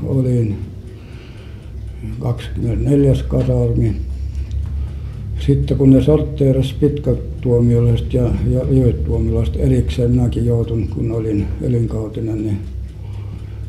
olin 0.03 0.57
kaksikymmentäneljäs 2.19 3.23
kasarmi. 3.23 3.95
Sitten 5.39 5.77
kun 5.77 5.89
ne 5.89 6.01
sortteerasi 6.01 6.75
pitkätuomiolaiset 6.79 8.13
ja 8.13 8.23
ja 8.49 8.59
lyhyttuomiolaiset 8.69 9.55
erikseen 9.55 10.11
minäkin 10.11 10.45
joutuin 10.45 10.89
kun 10.89 11.11
olin 11.11 11.47
elinkautinen 11.61 12.43
niin 12.43 12.59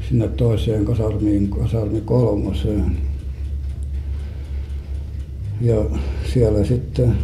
sinne 0.09 0.28
toiseen 0.28 0.85
kasarmiin 0.85 1.49
kasarmi 1.49 2.01
kolmoseen. 2.01 2.97
Ja 5.61 5.85
siellä 6.32 6.64
sitten 6.64 7.14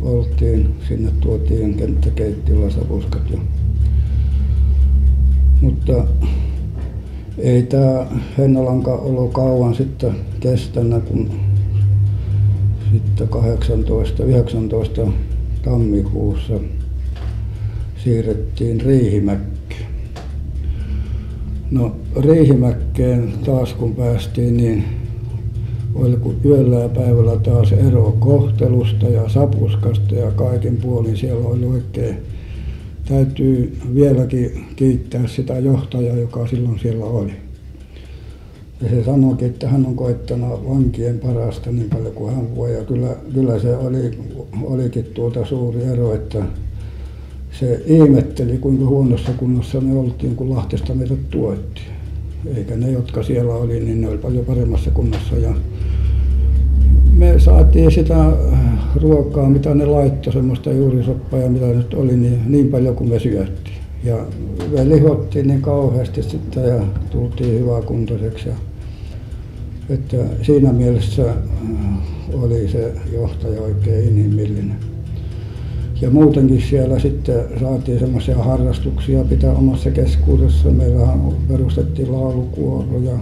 oltiin 0.00 0.68
sinne 0.88 1.10
tuotiin 1.20 1.74
kenttäkeittiöllä 1.74 2.70
sapuskat 2.70 3.30
ja 3.30 3.38
mutta 5.60 6.04
ei 7.38 7.62
tämä 7.62 8.06
Hennalankaan 8.38 9.00
olo 9.00 9.28
kauan 9.28 9.74
sitten 9.74 10.14
kestänyt 10.40 11.04
kun 11.04 11.30
sitten 12.92 13.28
kahdeksantoista 13.28 14.24
yhdeksäntoista 14.24 15.02
tammikuussa 15.62 16.54
siirrettiin 18.04 18.80
Riihimäkeen 18.80 19.86
no 21.70 21.96
Riihimäkeen 22.16 23.32
taas 23.44 23.74
kun 23.74 23.94
päästiin 23.94 24.56
niin 24.56 24.84
oli 25.94 26.16
kuin 26.16 26.36
yöllä 26.44 26.78
ja 26.78 26.88
päivällä 26.88 27.36
taas 27.36 27.72
ero 27.72 28.16
kohtelusta 28.18 29.08
ja 29.08 29.28
sapuskasta 29.28 30.14
ja 30.14 30.30
kaikin 30.30 30.76
puolin 30.76 31.16
siellä 31.16 31.48
oli 31.48 31.64
oikein 31.64 32.16
täytyy 33.08 33.76
vieläkin 33.94 34.64
kiittää 34.76 35.26
sitä 35.26 35.58
johtajaa 35.58 36.16
joka 36.16 36.46
silloin 36.46 36.78
siellä 36.78 37.04
oli. 37.04 37.32
Ja 38.82 38.88
se 38.88 39.04
sanoikin 39.04 39.46
että 39.46 39.68
hän 39.68 39.86
on 39.86 39.96
koettanut 39.96 40.68
vankien 40.68 41.18
parasta 41.18 41.72
niin 41.72 41.90
paljon 41.90 42.12
kuin 42.12 42.34
hän 42.34 42.56
voi. 42.56 42.74
Ja 42.74 42.84
kyllä 42.84 43.16
kyllä 43.34 43.58
se 43.58 43.76
oli 43.76 44.18
olikin 44.62 45.04
tuota 45.04 45.44
suuri 45.44 45.84
ero 45.84 46.14
että 46.14 46.44
se 47.60 47.82
ihmetteli 47.86 48.58
kuinka 48.58 48.84
huonossa 48.84 49.32
kunnossa 49.32 49.80
me 49.80 49.98
oltiin 49.98 50.36
kun 50.36 50.50
Lahdesta 50.50 50.94
meidät 50.94 51.30
tuotiin 51.30 51.96
eikä 52.56 52.76
ne 52.76 52.90
jotka 52.90 53.22
siellä 53.22 53.54
oli 53.54 53.80
niin 53.80 54.00
ne 54.00 54.08
oli 54.08 54.18
paljon 54.18 54.44
paremmassa 54.44 54.90
kunnossa. 54.90 55.36
Ja 55.36 55.54
me 57.12 57.34
saatiin 57.38 57.92
sitä 57.92 58.32
ruokaa 59.02 59.48
mitä 59.48 59.74
ne 59.74 59.86
laittoi 59.86 60.32
semmoista 60.32 60.72
juurisoppaa 60.72 61.40
ja 61.40 61.48
mitä 61.48 61.66
nyt 61.66 61.94
oli 61.94 62.16
niin 62.16 62.40
niin 62.46 62.68
paljon 62.68 62.96
kuin 62.96 63.10
me 63.10 63.18
syötiin 63.18 63.76
ja 64.04 64.16
me 64.72 64.88
lihottiin 64.88 65.46
niin 65.46 65.62
kauheasti 65.62 66.22
sitten 66.22 66.64
ja 66.64 66.80
tultiin 67.10 67.60
hyväkuntoiseksi 67.60 68.48
ja 68.48 68.54
että 69.90 70.16
siinä 70.42 70.72
mielessä 70.72 71.34
oli 72.32 72.68
se 72.68 72.92
johtaja 73.12 73.62
oikein 73.62 74.08
inhimillinen. 74.08 74.76
Ja 76.00 76.10
muutenkin 76.10 76.62
siellä 76.62 76.98
sitten 76.98 77.44
saatiin 77.60 77.98
semmoisia 77.98 78.38
harrastuksia 78.38 79.24
pitää 79.24 79.52
omassa 79.52 79.90
keskuudessa. 79.90 80.68
Meillähän 80.68 81.20
perustettiin 81.48 82.12
laulukuoro 82.12 82.98
ja 82.98 83.18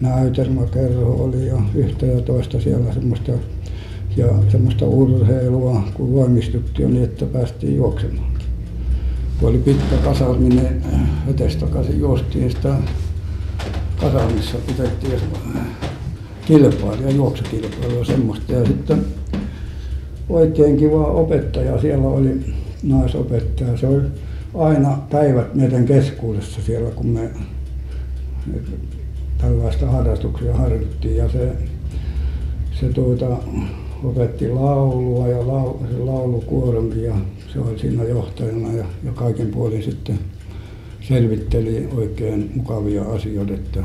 näytelmäkerho 0.00 1.24
oli 1.24 1.46
ja 1.46 1.56
yhtä 1.74 2.06
ja 2.06 2.20
toista 2.20 2.60
siellä 2.60 2.92
semmoista 2.92 3.32
ja 4.18 4.26
semmoista 4.48 4.84
urheilua 4.84 5.82
kun 5.94 6.12
voimistuttiin 6.12 6.92
niin 6.92 7.04
että 7.04 7.26
päästiin 7.26 7.76
juoksemaankin. 7.76 8.46
Kun 9.40 9.48
oli 9.48 9.58
pitkä 9.58 9.96
kasarmi 10.04 10.48
niin 10.48 10.82
edestakaisin 11.34 12.00
juostiin 12.00 12.50
sitä 12.50 12.74
kasarmissa 14.00 14.58
pidettiin 14.66 15.20
kilpailuja 16.46 17.10
juoksukilpailua 17.10 18.04
semmoista. 18.04 18.52
Ja 18.52 18.66
sitten 18.66 19.04
oikein 20.28 20.76
kiva 20.76 21.06
opettaja 21.06 21.80
siellä 21.80 22.08
oli 22.08 22.54
naisopettaja. 22.82 23.76
Se 23.76 23.86
oli 23.86 24.02
aina 24.54 24.98
päivät 25.10 25.54
meidän 25.54 25.86
keskuudessa 25.86 26.62
siellä 26.62 26.90
kun 26.90 27.06
me 27.06 27.30
tällaista 29.38 29.86
harrastuksia 29.86 30.54
harjoitettiin. 30.54 31.16
Ja 31.16 31.28
se 31.28 31.52
se 32.80 32.88
tuota 32.88 33.38
opetti 34.04 34.48
laulua 34.48 35.28
ja 35.28 35.38
se 35.90 35.98
laulukuoronkin 35.98 37.02
ja 37.02 37.14
se 37.52 37.60
oli 37.60 37.78
siinä 37.78 38.04
johtajana 38.04 38.72
ja 38.72 38.84
ja 39.04 39.12
kaikin 39.12 39.46
puolin 39.46 39.82
sitten 39.82 40.18
selvitteli 41.00 41.88
oikein 41.96 42.50
mukavia 42.54 43.02
asioita 43.02 43.54
että 43.54 43.82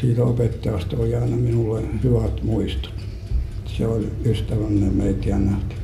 siitä 0.00 0.24
opettajasta 0.24 0.96
on 0.96 1.10
jäänyt 1.10 1.42
minulle 1.42 1.80
hyvät 2.04 2.42
muistot. 2.42 2.92
Se 3.64 3.86
oli 3.86 4.08
ystävällinen 4.24 4.94
meitä 4.94 5.38
nähden 5.38 5.80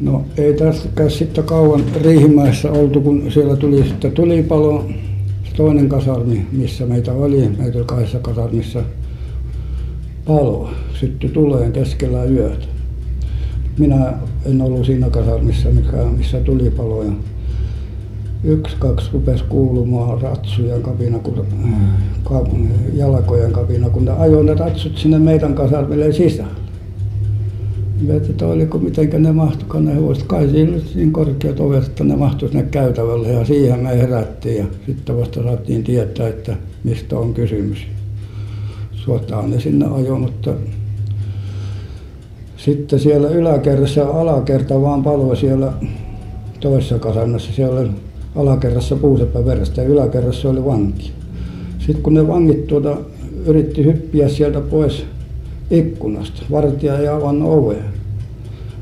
no 0.00 0.24
ei 0.36 0.54
tästäkään 0.54 1.10
sitten 1.10 1.44
kauan 1.44 1.84
Riihimäessä 2.02 2.72
oltu 2.72 3.00
kun 3.00 3.32
siellä 3.32 3.56
tuli 3.56 3.88
sitten 3.88 4.12
tulipalo 4.12 4.84
se 5.44 5.56
toinen 5.56 5.88
kasarmi 5.88 6.46
missä 6.52 6.86
meitä 6.86 7.12
oli. 7.12 7.48
Meitä 7.58 7.78
oli 7.78 7.86
kahdessa 7.86 8.18
kasarmissa 8.18 8.82
palo 10.30 10.70
syttyi 10.94 11.30
tuleen 11.30 11.72
keskellä 11.72 12.24
yötä. 12.24 12.66
Minä 13.78 14.12
en 14.46 14.62
ollut 14.62 14.86
siinä 14.86 15.10
kasarmissa 15.10 15.68
mikä 15.70 15.96
missä 16.16 16.40
tulipalo 16.40 17.02
ja 17.02 17.12
yksi 18.44 18.76
kaksi 18.78 19.10
rupesi 19.12 19.44
kuulumaan 19.48 20.20
ratsujen 20.22 20.82
kapina 20.82 21.18
kun 21.18 22.68
jalkojen 22.94 23.52
kapina 23.52 23.90
kun 23.90 24.04
ne 24.04 24.10
ajoi 24.10 24.44
ne 24.44 24.54
ratsut 24.54 24.98
sinne 24.98 25.18
meidän 25.18 25.54
kasarmille 25.54 26.12
sisälle. 26.12 26.50
Mietin 28.00 28.30
että 28.30 28.46
oliko 28.46 28.78
miten 28.78 29.22
ne 29.22 29.32
mahtoikaan 29.32 29.84
ne 29.84 29.94
hevoset 29.94 30.24
kai 30.24 30.48
siinä 30.48 30.72
oli 30.72 30.82
niin 30.94 31.12
korkeat 31.12 31.60
ovet 31.60 31.84
että 31.84 32.04
ne 32.04 32.16
mahtui 32.16 32.48
sinne 32.48 32.62
käytävälle 32.62 33.28
ja 33.28 33.44
siihen 33.44 33.80
me 33.80 33.98
herättiin 33.98 34.58
ja 34.58 34.64
sitten 34.86 35.18
vasta 35.18 35.42
saatiin 35.42 35.84
tietää 35.84 36.28
että 36.28 36.56
mistä 36.84 37.18
on 37.18 37.34
kysymys 37.34 37.99
suotaan 39.04 39.50
ne 39.50 39.60
sinne 39.60 39.86
ajoi 39.86 40.18
mutta 40.18 40.50
sitten 42.56 43.00
siellä 43.00 43.28
yläkerrassa 43.28 44.04
alakerta 44.04 44.82
vaan 44.82 45.02
paloi 45.02 45.36
siellä 45.36 45.72
toisessa 46.60 46.98
kasarmassa 46.98 47.52
siellä 47.52 47.90
alakerrassa 48.36 48.96
puuseppäveräjät 48.96 49.76
ja 49.76 49.82
yläkerrassa 49.82 50.48
oli 50.48 50.64
vanki. 50.64 51.12
Sitten 51.78 52.02
kun 52.02 52.14
ne 52.14 52.28
vangit 52.28 52.66
tuota 52.66 52.96
yritti 53.46 53.84
hyppiä 53.84 54.28
sieltä 54.28 54.60
pois 54.60 55.06
ikkunasta 55.70 56.42
vartija 56.50 56.98
ei 56.98 57.08
avannut 57.08 57.52
ovea. 57.52 57.82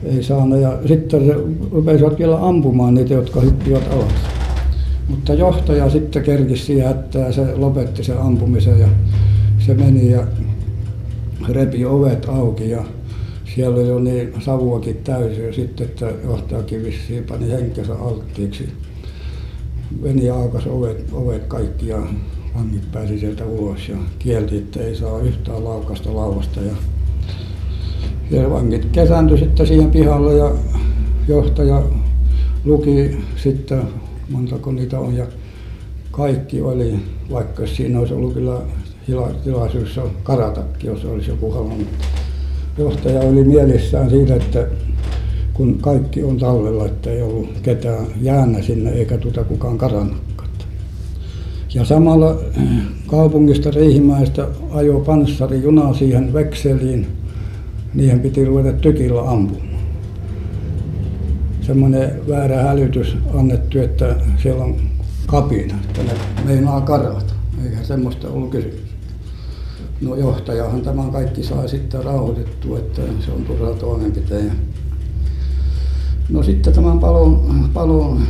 Ei 0.05 0.23
saanut 0.23 0.61
ja 0.61 0.79
sitten 0.87 1.27
se 1.27 1.35
rupesivat 1.73 2.19
vielä 2.19 2.47
ampumaan 2.47 2.95
niitä 2.95 3.15
jotka 3.15 3.41
hyppivät 3.41 3.93
alas. 3.93 4.13
Mutta 5.09 5.35
johtaja 5.35 5.91
sitten 5.91 6.23
kerkisi 6.23 6.65
siihen 6.65 6.87
hätään 6.87 7.33
se 7.33 7.57
lopetti 7.57 8.05
sen 8.05 8.19
ampumisen 8.19 8.81
ja 8.81 8.89
se 9.69 9.75
meni 9.75 10.11
ja 10.11 10.27
repi 11.49 11.85
ovet 11.85 12.29
auki 12.29 12.71
ja 12.71 12.85
siellä 13.55 13.77
oli 13.77 13.89
jo 13.89 13.99
niin 13.99 14.33
savuakin 14.41 14.97
täysi 14.97 15.43
jo 15.43 15.53
sitten 15.53 15.87
että 15.87 16.13
johtajakin 16.25 16.85
vissiin 16.85 17.25
pani 17.25 17.51
henkensä 17.51 17.95
alttiiksi. 17.95 18.69
Meni 20.01 20.25
ja 20.25 20.35
aukaisi 20.35 20.69
ovet 20.69 21.05
ovet 21.13 21.43
kaikki 21.47 21.89
ja 21.89 21.99
vangit 22.55 22.93
pääsi 22.93 23.19
sieltä 23.19 23.45
ulos 23.45 23.89
ja 23.89 23.97
kielsi 24.19 24.57
että 24.57 24.81
ei 24.81 24.97
saa 24.97 25.21
yhtään 25.21 25.65
laukaista 25.65 26.17
laudasta 26.17 26.61
ja 26.61 26.73
ja 28.31 28.51
vangit 28.51 28.85
kesääntyi 28.93 29.39
sitten 29.39 29.67
siihen 29.67 29.91
pihalle 29.91 30.35
ja 30.35 30.53
johtaja 31.29 31.83
luki 32.65 33.17
sitten 33.37 33.83
montako 34.31 34.73
niitä 34.73 34.99
on 34.99 35.17
ja 35.17 35.27
kaikki 36.11 36.61
oli 36.61 36.95
vaikka 37.31 37.67
siinä 37.67 37.99
olisi 37.99 38.15
ollut 38.15 38.35
kyllä 38.35 38.61
tilaisuus 39.45 40.01
karatakin 40.23 40.91
jos 40.91 41.05
olisi 41.05 41.31
joku 41.31 41.51
halunnut 41.51 41.89
johtaja 42.79 43.21
oli 43.21 43.45
mielissään 43.45 44.11
siitä 44.11 44.37
että 44.37 44.67
kun 45.55 45.79
kaikki 45.79 46.25
on 46.25 46.39
tallella 46.39 46.87
että 46.87 47.11
ei 47.11 47.23
ollut 47.23 47.49
ketään 47.63 48.07
jäänyt 48.21 48.65
sinne 48.65 48.91
eikä 48.91 49.19
tuota 49.19 49.45
kukaan 49.45 49.79
karannutkaan 49.79 50.49
ja 51.75 51.85
samalla 51.85 52.37
kaupungista 53.07 53.71
Riihimäestä 53.71 54.47
ajoi 54.71 55.01
panssarijuna 55.01 55.95
siihen 55.95 56.33
vekseliin 56.33 57.07
niiden 57.95 58.21
piti 58.21 58.45
ruveta 58.45 58.73
tykillä 58.73 59.31
ampumaan. 59.31 59.69
Semmoinen 61.61 62.11
väärä 62.29 62.63
hälytys 62.63 63.17
annettu 63.35 63.79
että 63.79 64.17
siellä 64.43 64.65
on 64.65 64.77
kapina 65.27 65.75
että 65.89 66.03
ne 66.03 66.13
meinaa 66.45 66.81
karata 66.81 67.35
eihän 67.65 67.85
semmoista 67.85 68.29
ollut 68.29 68.51
kysymys 68.51 68.88
no 70.01 70.17
johtajahan 70.17 70.83
tämän 70.83 71.11
kaikki 71.11 71.43
sai 71.43 71.69
sitten 71.69 72.05
rauhoitettua 72.05 72.79
että 72.79 73.03
se 73.25 73.31
on 73.31 73.45
turha 73.45 73.75
toimenpide. 73.75 74.39
Ja 74.39 74.53
no 76.29 76.43
sitten 76.43 76.73
tämän 76.73 76.99
palon 76.99 77.71
palon 77.75 78.23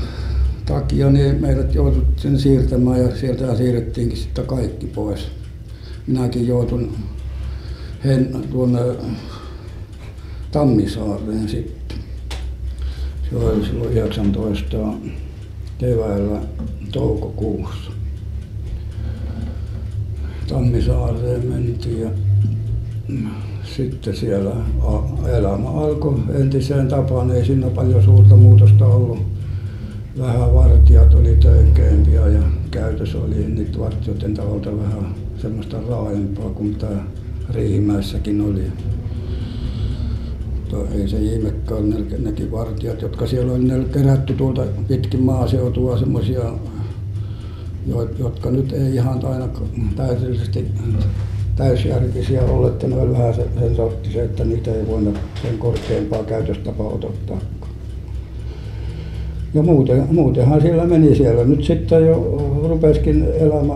takia 0.67 1.11
niin 1.11 1.41
meidät 1.41 1.75
jouduttiin 1.75 2.39
siirtämään 2.39 3.01
ja 3.01 3.17
sieltä 3.17 3.57
siirrettiinkin 3.57 4.19
sitten 4.19 4.47
kaikki 4.47 4.87
pois. 4.87 5.29
Minäkin 6.07 6.47
jouduin 6.47 6.97
tuonne 8.51 8.81
Tammisaareen 10.53 11.49
sitten. 11.49 11.99
Se 13.31 13.37
oli 13.37 13.65
silloin 13.65 13.91
yhdeksäntoista 13.91 14.77
keväällä 15.79 16.41
toukokuussa 16.93 17.98
Tammisaareen 20.49 21.47
mentiin 21.47 22.01
ja 22.01 22.11
sitten 23.77 24.17
siellä 24.17 24.53
elämä 25.39 25.69
alkoi 25.69 26.19
entiseen 26.35 26.89
tapaan. 26.89 27.31
Ei 27.31 27.45
siinä 27.45 27.71
paljon 27.71 28.03
suurta 28.03 28.37
muutosta 28.37 28.87
ollut. 28.87 29.19
Vähän 30.19 30.55
vartijat 30.55 31.15
oli 31.15 31.37
töykeämpiä 31.37 32.29
ja 32.29 32.43
käytös 32.71 33.15
oli 33.15 33.35
niiden 33.35 33.81
vartijoiden 33.81 34.35
taholta 34.35 34.79
vähän 34.79 35.15
semmoista 35.43 35.77
raaempaa 35.89 36.51
kuin 36.51 36.75
tämä 36.75 37.05
Riihimäessäkin 37.51 38.41
oli. 38.41 38.65
Mutta 40.55 40.95
ei 40.95 41.09
se 41.09 41.19
ihmekään 41.19 41.91
ne 41.91 42.19
nekin 42.19 42.53
vartijat 42.53 43.03
jotka 43.03 43.27
siellä 43.27 43.53
oli 43.53 43.73
oli 43.73 43.85
kerätty 43.85 44.35
tuolta 44.35 44.63
pitkin 44.89 45.23
maaseutua 45.23 45.99
semmoisia 45.99 46.53
jotka 48.19 48.51
nyt 48.51 48.73
ei 48.73 48.95
ihan 48.95 49.25
aina 49.25 49.49
täydellisesti 49.97 50.67
täysjärkisiä 51.57 52.43
ollut 52.43 52.69
että 52.69 52.89
ne 52.89 52.97
oli 52.97 53.13
vähän 53.13 53.35
sen 53.35 53.77
sorttisia 53.77 54.25
että 54.25 54.45
niitä 54.45 54.75
ei 54.75 54.87
voinut 54.87 55.19
sen 55.43 55.59
korkeampaa 55.59 56.23
käytöstapaa 56.23 56.89
otottaakaan 56.89 57.59
ja 59.55 59.63
muuten 59.63 60.05
muutenhan 60.11 60.61
siellä 60.61 60.85
meni 60.85 61.15
siellä 61.15 61.45
nyt 61.45 61.65
sitten 61.65 62.07
jo 62.07 62.39
rupesikin 62.69 63.25
elämä 63.41 63.75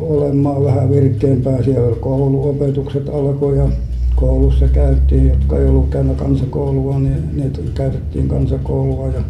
olemaan 0.00 0.64
vähän 0.64 0.90
virkeämpää. 0.90 1.62
Siellä 1.62 1.96
kouluopetukset 1.96 3.08
alkoi 3.08 3.58
ja 3.58 3.68
koulussa 4.16 4.68
käytiin, 4.68 5.28
jotka 5.28 5.58
ei 5.58 5.66
ollut 5.66 5.88
käynyt 5.88 6.16
kansakoulua, 6.16 6.98
niin 6.98 7.22
niitä 7.32 7.58
käytettiin 7.74 8.28
kansakoulua 8.28 9.06
ja, 9.06 9.22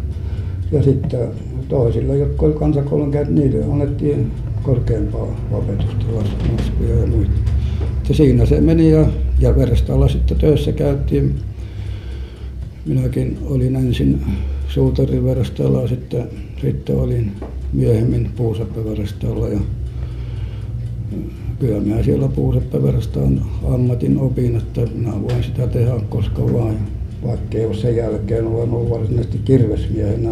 ja 0.71 0.83
sitten 0.83 1.27
toisilla, 1.69 2.15
jotka 2.15 2.45
oli 2.45 2.53
kansakoulun 2.53 3.11
käynyt, 3.11 3.33
niille 3.33 3.65
annettiin 3.71 4.31
korkeampaa 4.63 5.27
opetusta, 5.51 6.05
laskuja 6.15 6.95
ja 6.95 7.07
muita. 7.07 7.31
Ja 8.09 8.15
siinä 8.15 8.45
se 8.45 8.61
meni 8.61 8.91
ja, 8.91 9.05
ja 9.39 9.55
Verstalla 9.55 10.07
sitten 10.07 10.37
töissä 10.37 10.71
käytiin. 10.71 11.35
Minäkin 12.85 13.37
olin 13.45 13.75
ensin 13.75 14.21
suutariverstalla, 14.67 15.87
sitten, 15.87 16.23
sitten 16.61 16.95
olin 16.95 17.31
myöhemmin 17.73 18.29
puuseppäverstalla 18.35 19.47
ja 19.47 19.59
kyllä 21.59 21.79
minä 21.79 22.03
siellä 22.03 22.27
puuseppäverastaan 22.27 23.41
ammatin 23.73 24.17
opin, 24.17 24.55
että 24.55 24.81
minä 24.95 25.11
voin 25.21 25.43
sitä 25.43 25.67
tehdä 25.67 25.93
koska 26.09 26.53
vain, 26.53 26.77
vaikka 27.25 27.57
ei 27.57 27.65
ole 27.65 27.75
sen 27.75 27.95
jälkeen 27.95 28.47
olen 28.47 28.69
ollut 28.69 28.89
varsinaisesti 28.89 29.37
kirvesmiehenä 29.45 30.31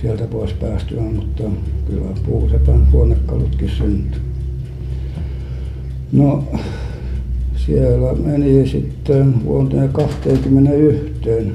sieltä 0.00 0.24
pois 0.24 0.52
päästyä, 0.52 1.02
mutta 1.02 1.42
kyllä 1.86 2.10
puusepän 2.26 2.92
huonekalutkin 2.92 3.70
syntyi. 3.70 4.20
No 6.12 6.44
siellä 7.56 8.14
meni 8.14 8.68
sitten 8.68 9.44
vuoteen 9.44 9.88
21 9.88 11.52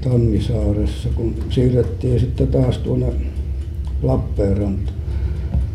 Tammisaaressa, 0.00 1.08
kun 1.14 1.34
siirrettiin 1.50 2.20
sitten 2.20 2.48
taas 2.48 2.78
tuonne 2.78 3.06
Lappeenrantaan. 4.02 4.94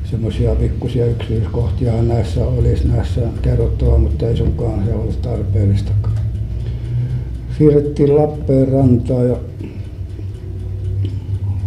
Semmoisia 0.04 0.56
pikkusia 0.56 1.06
yksityiskohtia 1.06 2.04
näissä 2.04 2.48
olisi 2.48 2.88
näissä 2.88 3.22
kerrottava, 3.42 3.98
mutta 3.98 4.28
ei 4.28 4.38
sunkaan 4.38 4.86
se 4.86 4.94
olisi 4.94 5.18
tarpeellistakaan. 5.18 6.16
Siirrettiin 7.58 8.16
Lappeenrantaan 8.16 9.30
ja 9.30 9.36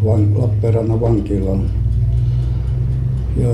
van, 0.04 0.40
Lappeenrannan 0.42 1.00
vankilaan. 1.00 1.70
Ja 3.36 3.48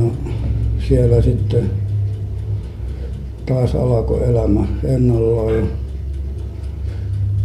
siellä 0.89 1.23
sitten 1.23 1.71
taas 3.47 3.75
alkoi 3.75 4.29
elämä 4.31 4.67
ennallaan 4.85 5.55
ja 5.55 5.63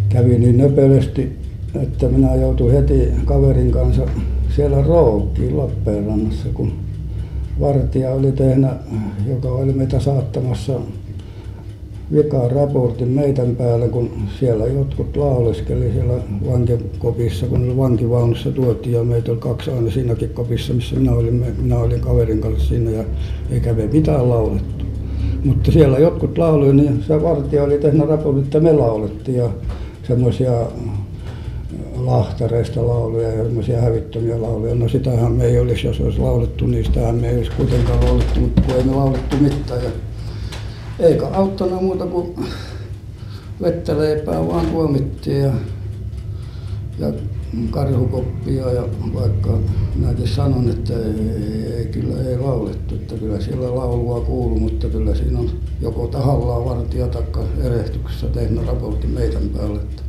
kävi 0.10 0.40
niin 0.40 0.58
nöpelesti, 0.58 1.40
että 1.82 2.08
minä 2.08 2.36
joutuin 2.36 2.74
heti 2.74 3.08
kaverin 3.26 3.72
kanssa 3.72 4.02
siellä 4.56 4.82
rookkiin 4.82 5.58
Lappeenrannassa, 5.58 6.50
kun 6.54 6.72
vartija 7.60 8.12
oli 8.12 8.32
tehnyt, 8.32 8.72
joka 9.28 9.48
oli 9.48 9.74
meitä 9.74 10.00
saattamassa 10.00 10.74
vikaan 12.12 12.52
raportin 12.52 13.08
meidän 13.08 13.56
päällä, 13.56 13.88
kun 13.88 14.12
siellä 14.40 14.66
jotkut 14.66 15.18
lauleskeli 15.18 15.92
siellä 15.94 16.14
vankikopissa, 16.52 17.46
kun 17.46 17.64
oli 17.64 17.78
vankivaunussa 17.78 18.52
tuotiin 18.52 18.94
ja 18.94 19.04
meitä 19.04 19.32
oli 19.32 19.40
kaksi 19.40 19.72
aina 19.72 19.92
siinäkin 19.92 20.30
kopissa, 20.30 20.74
missä 20.74 20.96
minä 20.96 21.12
olin, 21.12 21.46
minä 21.62 21.80
olin 21.80 22.00
kaverin 22.00 22.42
kanssa 22.42 22.68
siinä 22.68 22.92
ja 22.92 23.04
eikä 23.52 23.74
me 23.74 23.88
mitään 23.88 24.30
laulettu. 24.30 24.86
Mutta 25.44 25.72
siellä 25.72 26.00
jotkut 26.00 26.38
lauluja, 26.38 26.74
niin 26.74 27.04
se 27.08 27.24
vartija 27.24 27.64
oli 27.64 27.78
tehnyt 27.78 28.08
raportin, 28.08 28.44
että 28.44 28.60
me 28.60 28.74
laulettiin 28.74 29.38
ja 29.38 29.50
semmoisia 30.08 30.52
lahtareista 31.98 32.88
lauluja 32.88 33.32
ja 33.32 33.44
semmoisia 33.44 33.82
hävittömiä 33.82 34.42
lauluja. 34.42 34.76
No 34.76 34.90
sitähän 34.90 35.32
me 35.32 35.46
ei 35.46 35.60
olisi, 35.60 35.88
jos 35.88 36.02
olisi 36.02 36.20
laulettu, 36.20 36.68
niin 36.68 36.86
sitähän 36.86 37.16
me 37.16 37.30
ei 37.30 37.38
olisi 37.38 37.52
kuitenkaan 37.58 38.06
laulettu, 38.06 38.40
mutta 38.40 38.62
kun 38.62 38.76
ei 38.76 38.84
me 38.84 38.92
laulettu 38.96 39.38
mitään. 39.38 39.82
Eikä 41.00 41.28
auttanut 41.28 41.82
muuta 41.82 42.06
kuin 42.06 42.36
vettä 43.62 43.98
leipää 43.98 44.48
vaan 44.48 44.66
tuomittiin 44.66 45.42
ja, 45.42 45.54
ja 47.00 47.14
karhukoppia 47.72 48.72
ja 48.72 48.84
vaikka 49.14 49.58
minäkin 49.96 50.28
sanon, 50.28 50.70
että 50.70 50.94
ei, 50.94 51.74
ei, 51.78 51.86
kyllä 51.86 52.30
ei 52.30 52.38
laulettu, 52.38 52.96
että 52.96 53.16
kyllä 53.16 53.42
siellä 53.42 53.76
laulua 53.76 54.22
kuuluu, 54.22 54.60
mutta 54.60 54.88
kyllä 54.88 55.16
siinä 55.16 55.40
on 55.40 55.50
joko 55.82 56.08
tahallaan 56.08 56.66
vartija 56.66 57.08
tai 57.08 57.24
erehtyksessä 57.64 58.28
tehnyt 58.28 58.66
raportin 58.68 59.10
meidän 59.10 59.50
päälle, 59.50 59.80
että 59.80 60.04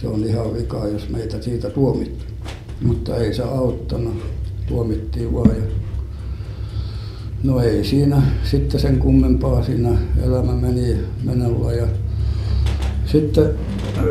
se 0.00 0.08
on 0.08 0.24
ihan 0.24 0.54
vika, 0.54 0.88
jos 0.88 1.08
meitä 1.08 1.42
siitä 1.42 1.70
tuomittu. 1.70 2.24
Mutta 2.82 3.16
ei 3.16 3.34
se 3.34 3.42
auttanut, 3.42 4.14
tuomittiin 4.68 5.34
vaan 5.34 5.56
ja 5.56 5.62
No 7.46 7.60
ei 7.60 7.84
siinä 7.84 8.22
sitten 8.44 8.80
sen 8.80 8.98
kummempaa 8.98 9.62
siinä 9.62 9.90
elämä 10.24 10.52
meni 10.52 10.96
menolla 11.24 11.72
ja 11.72 11.86
sitten 13.04 13.50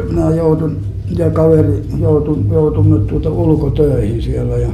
minä 0.09 0.29
joudun 0.29 0.77
ja 1.17 1.29
kaveri 1.29 1.83
joutui, 1.99 2.37
joutumme 2.51 2.99
tuota 2.99 3.29
ulkotöihin 3.29 4.21
siellä 4.21 4.57
ja 4.57 4.69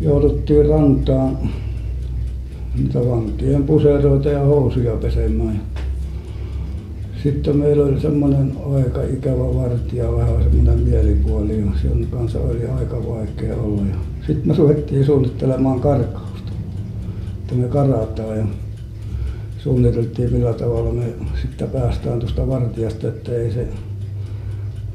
jouduttiin 0.00 0.68
rantaan 0.68 1.38
niitä 2.78 2.98
vankien 3.08 3.64
puseroita 3.64 4.28
ja 4.28 4.40
housuja 4.40 4.96
pesemään. 4.96 5.60
Sitten 7.22 7.56
meillä 7.56 7.84
oli 7.84 8.00
semmoinen 8.00 8.52
aika 8.74 9.02
ikävä 9.02 9.54
vartija, 9.54 10.12
vähän 10.12 10.42
semmoinen 10.42 10.88
mielipuoli 10.88 11.60
ja 11.60 11.66
sen 11.82 12.06
kanssa 12.10 12.38
oli 12.40 12.66
aika 12.66 12.96
vaikea 12.96 13.56
olla. 13.56 13.82
Ja 13.82 13.96
sitten 14.26 14.48
me 14.48 14.54
ruvettiin 14.58 15.04
suunnittelemaan 15.04 15.80
karkaa 15.80 16.23
me 17.52 17.68
karataan 17.68 18.38
ja 18.38 18.44
suunniteltiin 19.58 20.32
millä 20.32 20.52
tavalla 20.52 20.92
me 20.92 21.04
sitten 21.42 21.70
päästään 21.70 22.20
tuosta 22.20 22.48
vartijasta, 22.48 23.08
että 23.08 23.32
ei 23.32 23.50
se 23.50 23.68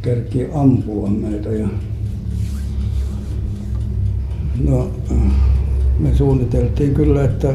kerki 0.01 0.47
ampua 0.53 1.09
meitä. 1.09 1.49
Ja 1.49 1.67
no, 4.63 4.91
me 5.99 6.15
suunniteltiin 6.15 6.93
kyllä, 6.93 7.23
että 7.23 7.53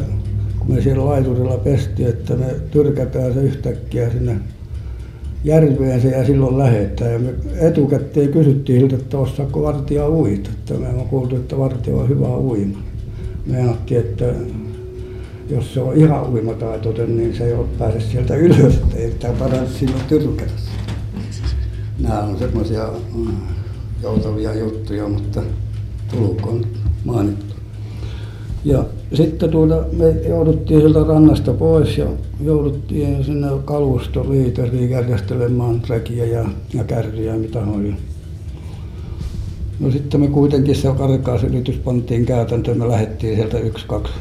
kun 0.59 0.75
me 0.75 0.81
siellä 0.81 1.05
laiturilla 1.05 1.57
pestiin, 1.57 2.09
että 2.09 2.37
me 2.37 2.47
tyrkätään 2.71 3.35
se 3.35 3.41
yhtäkkiä 3.41 4.11
sinne 4.11 4.37
järveen 5.45 6.01
se 6.01 6.09
ja 6.09 6.27
silloin 6.27 6.59
lähetään. 6.59 7.13
Ja 7.13 7.19
me 7.19 7.35
etukäteen 7.61 8.29
kysyttiin 8.29 8.81
siltä, 8.81 8.97
että 8.97 9.19
osaako 9.19 9.63
vartija 9.63 10.09
uita. 10.09 10.51
Että 10.51 10.75
me 10.75 10.89
on 10.89 11.09
kuultu, 11.09 11.37
että 11.37 11.59
vartija 11.59 11.97
on 11.97 12.09
hyvä 12.09 12.37
uima. 12.37 12.79
Me 13.47 13.59
että 13.91 14.25
jos 15.51 15.75
se 15.75 15.81
on 15.81 15.97
ihan 15.97 16.33
uimataitoinen, 16.33 17.17
niin 17.17 17.37
se 17.37 17.47
ei 17.47 17.53
ole 17.53 17.67
pääse 17.79 18.01
sieltä 18.01 18.37
ylös, 18.37 18.81
ei 18.95 19.11
sitä 19.11 19.33
paransi 19.39 19.79
silloin 19.79 20.05
tyrkätä 20.09 20.53
Nämä 21.99 22.21
on 22.21 22.39
semmoisia 22.39 22.89
mm, 23.15 23.33
joutavia 24.03 24.55
juttuja, 24.55 25.09
mutta 25.09 25.43
tulkoon 26.11 26.65
mainittu. 27.05 27.55
Ja 28.65 28.85
sitten 29.13 29.51
tuota, 29.51 29.85
me 29.93 30.11
jouduttiin 30.29 30.81
sieltä 30.81 31.05
rannasta 31.05 31.53
pois 31.53 31.99
ja 31.99 32.07
jouduttiin 32.41 33.25
sinne 33.25 33.49
kalustoliiteriin 33.65 34.91
järjestelemään 34.91 35.83
rekiä 35.89 36.25
ja, 36.25 36.45
ja 36.75 36.85
kärriä 36.85 37.37
mitä 37.37 37.61
oli. 37.61 37.95
No 39.81 39.91
sitten 39.91 40.21
me 40.21 40.29
kuitenkin 40.29 40.77
se 40.77 40.89
karkausyritys 40.99 41.77
pantiin 41.77 42.27
käytäntöön, 42.27 42.79
me 42.79 42.89
lähdettiin 42.89 43.37
sieltä 43.37 43.59
yksi, 43.59 43.87
kaksi 43.87 44.13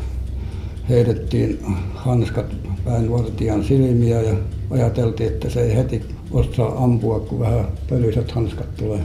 heitettiin 0.89 1.59
hanskat 1.93 2.45
päinvartijan 2.85 3.63
silmiä 3.63 4.21
ja 4.21 4.35
ajateltiin, 4.69 5.29
että 5.29 5.49
se 5.49 5.61
ei 5.61 5.75
heti 5.75 6.01
osaa 6.31 6.83
ampua, 6.83 7.19
kun 7.19 7.39
vähän 7.39 7.67
pölyiset 7.89 8.31
hanskat 8.31 8.75
tulee. 8.75 8.99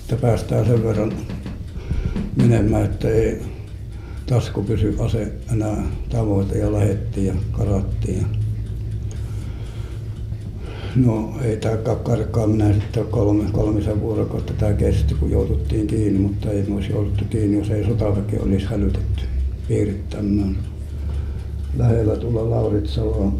Että 0.00 0.16
päästään 0.16 0.66
sen 0.66 0.84
verran 0.84 1.12
menemään, 2.36 2.84
että 2.84 3.08
ei 3.08 3.42
tasku 4.26 4.62
pysy 4.62 4.96
ase 4.98 5.32
enää 5.52 5.82
tavoite 6.08 6.58
ja 6.58 6.72
lähettiin 6.72 7.26
ja 7.26 7.34
karattiin. 7.52 8.26
No 10.96 11.34
ei 11.42 11.56
tämä 11.56 11.76
karkaaminen 11.76 12.74
sitten 12.74 13.06
kolme, 13.06 13.44
kolmisen 13.52 14.00
vuorokautta 14.00 14.52
tämä 14.52 14.72
kesti, 14.72 15.14
kun 15.14 15.30
joututtiin 15.30 15.86
kiinni, 15.86 16.18
mutta 16.18 16.50
ei 16.50 16.64
olisi 16.70 16.92
jouduttu 16.92 17.24
kiinni, 17.30 17.58
jos 17.58 17.70
ei 17.70 17.84
sotaväki 17.84 18.36
olisi 18.38 18.66
hälytetty 18.66 19.22
piirittämään 19.68 20.69
lähellä 21.76 22.16
tuolla 22.16 22.50
Lauritsaloa, 22.50 23.32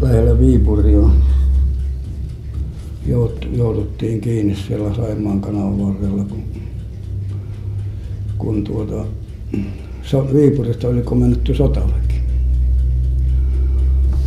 lähellä 0.00 0.38
Viipuria 0.38 1.08
jouduttiin 3.52 4.20
kiinni 4.20 4.56
siellä 4.56 4.94
Saimaan 4.94 5.40
kanavan 5.40 5.78
varrella, 5.78 6.24
kun, 6.24 6.42
kun 8.38 8.64
tuota, 8.64 9.04
Viipurista 10.34 10.88
oli 10.88 11.02
komennettu 11.02 11.54
sotaväki. 11.54 12.16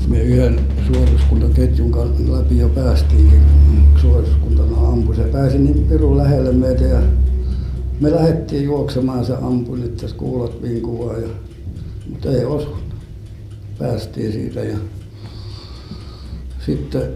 Me 0.07 0.21
yhden 0.21 0.59
suoriskuntaketjun 0.87 1.91
läpi 2.31 2.57
jo 2.57 2.69
päästiinkin 2.69 3.41
suoriskuntana 4.01 4.87
ampu. 4.87 5.13
Se 5.13 5.23
pääsi 5.23 5.57
niin 5.57 5.85
pirun 5.89 6.17
lähelle 6.17 6.51
meitä 6.51 6.83
ja 6.83 7.01
me 7.99 8.11
lähdettiin 8.11 8.63
juoksemaan, 8.63 9.25
se 9.25 9.33
ampui 9.41 9.79
tässä 9.79 10.15
kuulot 10.15 10.61
vinkuvaa, 10.61 11.17
ja, 11.17 11.27
mutta 12.09 12.31
ei 12.31 12.45
osunut. 12.45 12.83
Päästiin 13.79 14.31
siitä 14.31 14.59
ja 14.59 14.77
sitten 16.65 17.13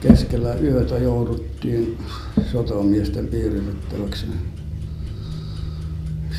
keskellä 0.00 0.54
yötä 0.54 0.98
jouduttiin 0.98 1.98
sotamiesten 2.52 3.26
piiritettäväksi. 3.26 4.26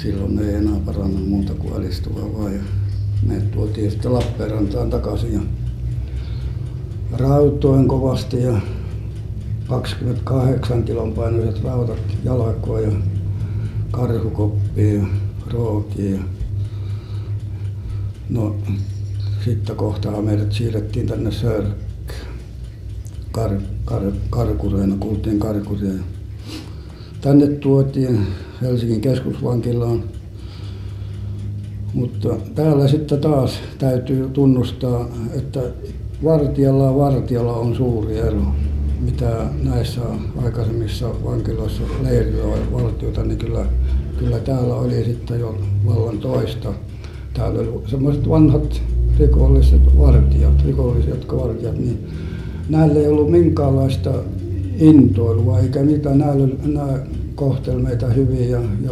Silloin 0.01 0.39
ei 0.39 0.55
enää 0.55 0.79
parannut 0.85 1.29
muuta 1.29 1.53
kuin 1.53 1.73
alistua 1.73 2.33
vaan. 2.37 2.53
Ja 2.53 2.61
me 3.27 3.41
tuotiin 3.41 3.91
sitten 3.91 4.13
Lappeenrantaan 4.13 4.89
takaisin 4.89 5.33
ja 5.33 5.39
rautoin 7.11 7.87
kovasti 7.87 8.43
ja 8.43 8.61
28 9.67 10.83
kilon 10.83 11.13
painoiset 11.13 11.63
rautat 11.63 11.99
jalkoa 12.23 12.79
ja 12.79 12.91
karhukoppia 13.91 14.93
ja 14.93 15.07
rookia. 15.51 16.11
Ja 16.11 16.36
no 18.29 18.55
sitten 19.45 19.75
kohtaa 19.75 20.21
meidät 20.21 20.51
siirrettiin 20.51 21.07
tänne 21.07 21.31
Sörkkään 21.31 21.87
kar, 23.37 23.51
kar, 23.85 24.01
karkureina, 24.29 24.95
kuultiin 24.99 25.39
karkureina. 25.39 26.03
Tänne 27.21 27.47
tuotiin 27.47 28.27
Helsingin 28.61 29.01
keskusvankilaan. 29.01 30.03
Mutta 31.93 32.29
täällä 32.55 32.87
sitten 32.87 33.21
taas 33.21 33.59
täytyy 33.77 34.29
tunnustaa, 34.29 35.07
että 35.35 35.59
vartijalla 36.23 36.83
ja 36.85 36.95
vartijalla 36.95 37.53
on 37.53 37.75
suuri 37.75 38.17
ero. 38.17 38.41
Mitä 38.99 39.45
näissä 39.63 40.01
aikaisemmissa 40.43 41.09
vankiloissa 41.23 41.83
leirillä 42.03 42.57
valtiota, 42.71 43.23
niin 43.23 43.37
kyllä, 43.37 43.65
kyllä 44.19 44.39
täällä 44.39 44.75
oli 44.75 45.03
sitten 45.03 45.39
jo 45.39 45.57
vallan 45.85 46.17
toista. 46.17 46.73
Täällä 47.37 47.59
oli 47.59 47.81
semmoiset 47.87 48.29
vanhat 48.29 48.81
rikolliset 49.19 49.97
vartijat, 49.97 50.65
rikolliset 50.65 51.27
vartijat, 51.31 51.77
niin 51.77 52.07
näillä 52.69 52.99
ei 52.99 53.07
ollut 53.07 53.31
minkäänlaista 53.31 54.13
intoilua 54.79 55.59
eikä 55.59 55.83
mitään. 55.83 56.17
Näillä, 56.17 56.47
nämä 56.65 56.99
kohteli 57.35 57.81
meitä 57.81 58.07
hyvin 58.07 58.49
ja, 58.49 58.59
ja 58.59 58.91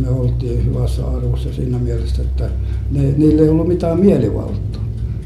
me 0.00 0.08
oltiin 0.08 0.66
hyvässä 0.66 1.06
arvossa 1.06 1.52
siinä 1.52 1.78
mielessä, 1.78 2.22
että 2.22 2.50
ne, 2.90 3.14
niillä 3.16 3.42
ei 3.42 3.48
ollut 3.48 3.68
mitään 3.68 4.00
mielivaltaa. 4.00 4.82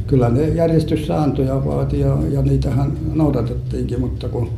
Kyllä 0.07 0.29
ne 0.29 0.49
järjestyssääntöjä 0.49 1.65
vaati 1.65 2.01
ja, 2.01 2.19
ja 2.31 2.43
niitähän 2.43 2.93
noudatettiinkin, 3.15 4.01
mutta 4.01 4.29
kun 4.29 4.49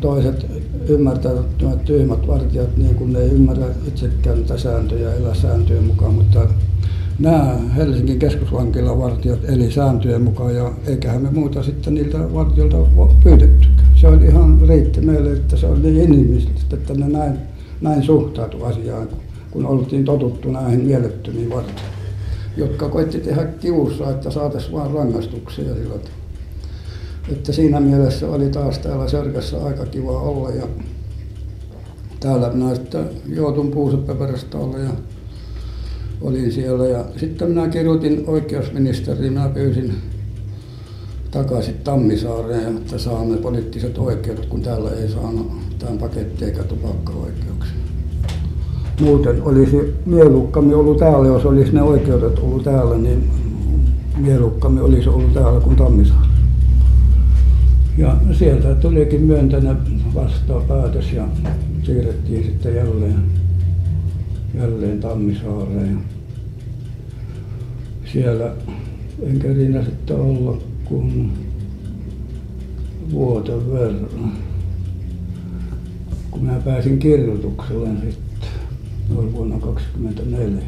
toiset 0.00 0.46
ymmärtävät 0.88 1.46
tyhmät 1.84 2.26
vartijat, 2.26 2.76
niin 2.76 2.94
kun 2.94 3.12
ne 3.12 3.18
ei 3.18 3.28
ymmärrä 3.28 3.66
itsekään 3.88 4.38
niitä 4.38 4.58
sääntöjä, 4.58 5.14
elä 5.14 5.34
sääntöjen 5.34 5.84
mukaan, 5.84 6.14
mutta 6.14 6.48
nämä 7.18 7.58
Helsingin 7.76 8.18
keskusvankilan 8.18 8.98
vartijat 8.98 9.38
eli 9.44 9.70
sääntöjen 9.70 10.22
mukaan 10.22 10.54
ja 10.54 10.72
eiköhän 10.86 11.22
me 11.22 11.30
muuta 11.30 11.62
sitten 11.62 11.94
niiltä 11.94 12.34
vartijoilta 12.34 12.76
pyydettykään. 13.24 13.82
Se 14.00 14.08
oli 14.08 14.24
ihan 14.24 14.60
riitti 14.68 15.00
meille, 15.00 15.32
että 15.32 15.56
se 15.56 15.66
oli 15.66 15.80
niin 15.80 15.96
inhimillistä, 15.96 16.76
että 16.76 16.94
ne 16.94 17.08
näin, 17.08 17.38
näin 17.80 18.02
suhtautu 18.02 18.64
asiaan, 18.64 19.08
kun 19.50 19.66
oltiin 19.66 20.04
totuttu 20.04 20.50
näihin 20.50 20.80
mielettömiin 20.80 21.50
vartijoihin, 21.50 21.92
jotka 22.56 22.88
koitti 22.88 23.18
tehdä 23.18 23.44
kiussa, 23.44 24.10
että 24.10 24.30
saataisiin 24.30 24.72
vain 24.72 24.90
rangaistuksia 24.90 25.74
sillä 25.74 25.94
että 27.28 27.52
siinä 27.52 27.80
mielessä 27.80 28.30
oli 28.30 28.48
taas 28.48 28.78
täällä 28.78 29.08
Sörkässä 29.08 29.64
aika 29.64 29.86
kiva 29.86 30.20
olla 30.20 30.50
ja 30.50 30.66
täällä 32.20 32.50
minä 32.52 32.74
sitten 32.74 33.10
joutun 33.28 33.70
Puuseppäperästä 33.70 34.58
olla 34.58 34.78
ja 34.78 34.90
olin 36.20 36.52
siellä 36.52 36.86
ja 36.86 37.04
sitten 37.16 37.48
minä 37.48 37.68
kirjoitin 37.68 38.24
oikeusministeriin, 38.26 39.32
minä 39.32 39.48
pyysin 39.48 39.94
takaisin 41.30 41.74
Tammisaareen, 41.84 42.76
että 42.76 42.98
saamme 42.98 43.36
poliittiset 43.36 43.98
oikeudet, 43.98 44.46
kun 44.46 44.62
täällä 44.62 44.90
ei 44.90 45.08
saanut 45.08 45.52
mitään 45.68 45.98
pakettia 45.98 46.48
eikä 46.48 46.62
tupakkaoikeuksia. 46.62 47.76
Muuten 49.00 49.42
olisi 49.42 49.94
mielukkamme 50.06 50.74
ollut 50.74 50.96
täällä, 50.96 51.28
jos 51.28 51.44
olisi 51.44 51.72
ne 51.72 51.82
oikeudet 51.82 52.38
ollut 52.38 52.64
täällä, 52.64 52.98
niin 52.98 53.30
mielukkamme 54.16 54.82
olisi 54.82 55.08
ollut 55.08 55.34
täällä 55.34 55.60
kuin 55.60 55.76
Tammisaari. 55.76 56.31
Ja 57.98 58.16
sieltä 58.32 58.74
tulikin 58.74 59.22
myönteinen 59.22 59.76
vastapäätös 60.14 61.12
ja 61.12 61.28
siirrettiin 61.82 62.44
sitten 62.44 62.76
jälleen, 62.76 63.22
jälleen 64.54 65.00
Tammisaareen. 65.00 65.98
Siellä 68.12 68.52
en 69.22 69.38
kerinnyt 69.38 69.84
sitten 69.84 70.16
olla 70.16 70.58
kuin 70.84 71.32
vuoden 73.10 73.72
verran 73.72 74.32
kun 76.30 76.42
minä 76.42 76.60
pääsin 76.60 76.98
kirjoitukselle 76.98 77.88
sitten 77.88 78.48
noin 79.08 79.32
vuonna 79.32 79.58
24 79.58 80.62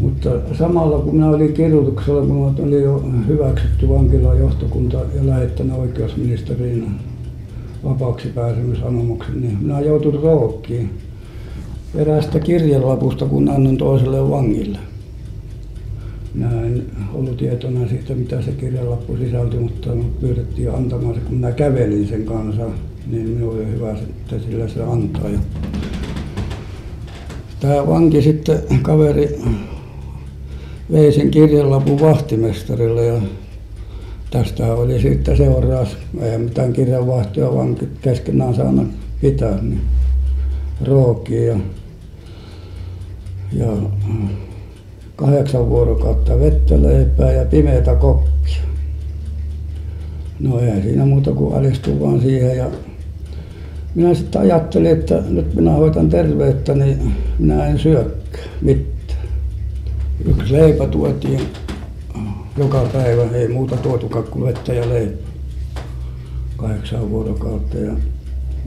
mutta 0.00 0.30
samalla 0.58 0.98
kun 0.98 1.14
minä 1.14 1.28
olin 1.28 1.52
kirjoituksella 1.52 2.22
minut 2.24 2.60
oli 2.60 2.82
jo 2.82 3.04
hyväksytty 3.26 3.88
vankilan 3.88 4.38
johtokunta 4.38 4.96
ja 4.96 5.26
lähettänyt 5.26 5.78
oikeusministeriin 5.78 6.90
vapaaksi 7.84 8.28
pääsemisanomuksen 8.28 9.40
niin 9.40 9.58
minä 9.60 9.80
joutuin 9.80 10.22
rookkiin 10.22 10.90
eräästä 11.94 12.40
kirjelapusta 12.40 13.26
kun 13.26 13.48
annoin 13.48 13.76
toiselle 13.76 14.30
vangille. 14.30 14.78
Minä 16.34 16.60
en 16.60 16.82
ollut 17.14 17.36
tietoinen 17.36 17.88
siitä 17.88 18.14
mitä 18.14 18.42
se 18.42 18.52
kirjalappu 18.52 19.16
sisälti 19.16 19.56
mutta 19.56 19.90
pyydettiin 20.20 20.74
antamaan 20.74 21.14
se 21.14 21.20
kun 21.20 21.34
minä 21.34 21.52
kävelin 21.52 22.08
sen 22.08 22.24
kanssa 22.24 22.66
niin 23.10 23.28
minulle 23.28 23.56
oli 23.56 23.66
hyvä 23.66 23.90
että 23.90 24.38
sillä 24.38 24.68
se 24.68 24.82
antaa. 24.82 25.28
Ja 25.28 25.38
tämä 27.60 27.86
vanki 27.86 28.22
sitten 28.22 28.58
kaveri 28.82 29.40
vei 30.92 31.12
sen 31.12 31.30
kirjalapun 31.30 32.00
vahtimestarille 32.00 33.06
ja 33.06 33.20
tästä 34.30 34.74
oli 34.74 35.00
sitten 35.00 35.36
seuraus 35.36 35.96
eihän 36.20 36.40
mitään 36.40 36.72
kirjanvaihtoja 36.72 37.54
vankit 37.54 37.90
keskenään 38.00 38.54
saanut 38.54 38.88
pitää 39.20 39.58
niin 39.62 39.80
rookia 40.84 41.44
ja 41.44 41.56
ja 43.52 43.66
kahdeksan 45.16 45.68
vuorokautta 45.68 46.40
vettä 46.40 46.82
leipää 46.82 47.32
ja 47.32 47.44
pimeätä 47.44 47.94
koppia. 47.94 48.62
No 50.40 50.60
eihän 50.60 50.82
siinä 50.82 51.06
muuta 51.06 51.32
kuin 51.32 51.54
alistua 51.54 52.00
vaan 52.00 52.20
siihen 52.20 52.56
ja 52.56 52.70
minä 53.94 54.14
sitten 54.14 54.40
ajattelin, 54.40 54.92
että 54.92 55.22
nyt 55.28 55.54
minä 55.54 55.72
hoitan 55.72 56.08
terveyttä, 56.08 56.74
niin 56.74 57.12
minä 57.38 57.66
en 57.66 57.78
syökään 57.78 58.44
mitään. 58.60 58.93
Yksi 60.24 60.52
leipä 60.52 60.86
tuotiin 60.86 61.40
joka 62.56 62.88
päivä, 62.92 63.22
ei 63.22 63.48
muuta 63.48 63.76
tuotukaan 63.76 64.24
kuin 64.24 64.44
vettä 64.44 64.72
ja 64.72 64.88
leipää. 64.88 65.30
Kahdeksan 66.56 67.10
vuorokautta 67.10 67.78
ja 67.78 67.92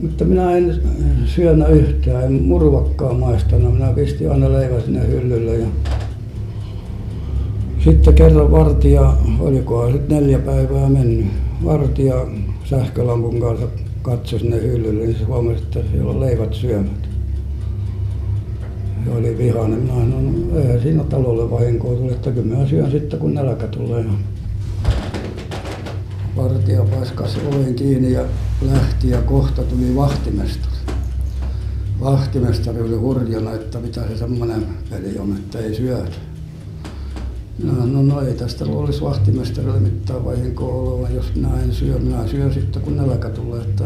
mutta 0.02 0.24
minä 0.24 0.56
en 0.56 0.82
syönyt 1.26 1.68
yhtään, 1.68 2.24
en 2.24 2.32
murvakkaa 2.32 3.14
maistanut. 3.14 3.74
Minä 3.74 3.92
pistin 3.92 4.30
aina 4.30 4.52
leivän 4.52 4.82
sinne 4.82 5.06
hyllylle 5.06 5.56
ja 5.56 5.66
sitten 7.84 8.14
kerran 8.14 8.50
vartija 8.50 9.12
olikohan 9.40 9.92
sitten 9.92 10.16
neljä 10.16 10.38
päivää 10.38 10.88
mennyt 10.88 11.26
vartija 11.64 12.26
sähkölampun 12.64 13.40
kanssa 13.40 13.66
katsoi 14.02 14.40
sinne 14.40 14.62
hyllylle 14.62 15.04
niin 15.04 15.18
se 15.18 15.24
huomasi 15.24 15.62
että 15.62 15.80
siellä 15.92 16.10
on 16.10 16.20
leivät 16.20 16.54
syömättä 16.54 17.07
ja 19.08 19.14
oli 19.14 19.38
vihainen 19.38 19.78
minä 19.78 19.94
sanoin 19.94 20.50
no 20.50 20.60
eihän 20.60 20.80
siinä 20.80 21.04
talolle 21.04 21.50
vahinkoa 21.50 21.96
tule 21.96 22.12
että 22.12 22.30
kyllä 22.30 22.56
minä 22.56 22.68
syön 22.68 22.90
sitten 22.90 23.18
kun 23.18 23.34
nälkä 23.34 23.66
tulee. 23.66 24.04
Ja 24.04 24.12
vartija 26.36 26.84
paiskasi 26.84 27.38
oven 27.48 27.74
kiinni 27.74 28.12
ja 28.12 28.24
lähti 28.62 29.10
ja 29.10 29.22
kohta 29.22 29.62
tuli 29.62 29.96
vahtimestari. 29.96 30.74
Vahtimestari 32.00 32.82
oli 32.82 32.96
hurjana 32.96 33.52
että 33.52 33.78
mitä 33.78 34.08
se 34.08 34.16
semmoinen 34.16 34.66
peli 34.90 35.18
on 35.18 35.36
että 35.36 35.58
ei 35.58 35.74
syötä. 35.74 36.16
Minä 37.58 37.72
no 37.72 38.02
no 38.02 38.20
ei 38.20 38.34
tästä 38.34 38.66
luulisi 38.66 39.02
vahtimestarille 39.02 39.80
mitään 39.80 40.24
vahinkoa 40.24 40.74
olevan 40.74 41.14
jos 41.14 41.34
minä 41.34 41.60
en 41.62 41.72
syö. 41.72 41.98
Minä 41.98 42.26
syön 42.26 42.54
sitten 42.54 42.82
kun 42.82 42.96
nälkä 42.96 43.28
tulee 43.28 43.60
että 43.60 43.84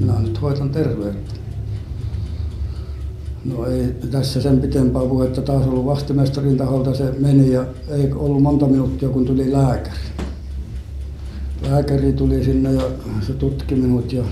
minä 0.00 0.20
nyt 0.20 0.42
hoitan 0.42 0.70
terveyttä 0.70 1.43
no 3.44 3.66
ei 3.66 3.94
tässä 4.10 4.40
sen 4.42 4.60
pitempää 4.60 5.02
puhetta 5.02 5.42
taas 5.42 5.66
ollut 5.66 5.86
vahtimestarin 5.86 6.56
taholta 6.56 6.94
se 6.94 7.14
meni 7.18 7.52
ja 7.52 7.64
ei 7.88 8.12
ollut 8.12 8.42
monta 8.42 8.66
minuuttia 8.66 9.08
kun 9.08 9.24
tuli 9.24 9.52
lääkäri 9.52 9.96
lääkäri 11.70 12.12
tuli 12.12 12.44
sinne 12.44 12.72
ja 12.72 12.82
se 13.26 13.32
tutki 13.32 13.74
minut 13.74 14.12
ja 14.12 14.24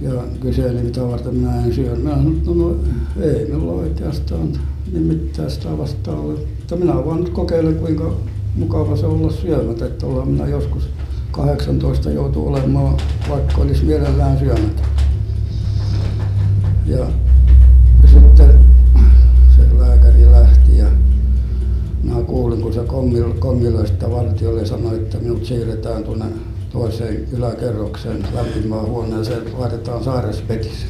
ja 0.00 0.10
kyseli 0.40 0.82
mitä 0.82 1.08
varten 1.08 1.34
minä 1.34 1.64
en 1.64 1.74
syö. 1.74 1.96
Minä 1.96 2.10
sanoin, 2.10 2.42
no, 2.46 2.54
no 2.54 2.76
ei 3.20 3.44
minulla 3.44 3.72
oikeastaan 3.72 4.52
niin 4.92 5.02
mitään 5.02 5.50
sitä 5.50 5.78
vastaan 5.78 6.18
ole. 6.18 6.34
Mutta 6.58 6.76
minä 6.76 6.94
vaan 6.94 7.20
nyt 7.20 7.28
kokeilen 7.28 7.74
kuinka 7.74 8.14
mukava 8.54 8.96
se 8.96 9.06
olla 9.06 9.32
syömättä, 9.32 9.86
että 9.86 10.06
ollaan 10.06 10.28
minä 10.28 10.46
joskus 10.46 10.88
18 11.30 12.10
joutuu 12.10 12.48
olemaan, 12.48 12.96
vaikka 13.30 13.60
olisi 13.60 13.84
mielellään 13.84 14.38
syömättä. 14.38 14.82
Ja 16.86 17.06
sitten 18.10 18.58
se 19.56 19.78
lääkäri 19.78 20.30
lähti 20.30 20.78
ja 20.78 20.86
minä 22.02 22.22
kuulin, 22.22 22.62
kun 22.62 22.72
se 22.72 22.80
kommiloista 23.38 24.10
vartiolle 24.10 24.66
sanoi, 24.66 24.96
että 24.96 25.18
minut 25.18 25.44
siirretään 25.44 26.04
tuonne 26.04 26.26
toiseen 26.72 27.28
yläkerrokseen 27.32 28.24
lämpimään 28.34 28.86
huoneeseen, 28.86 29.42
laitetaan 29.58 30.04
sairauspetissä. 30.04 30.86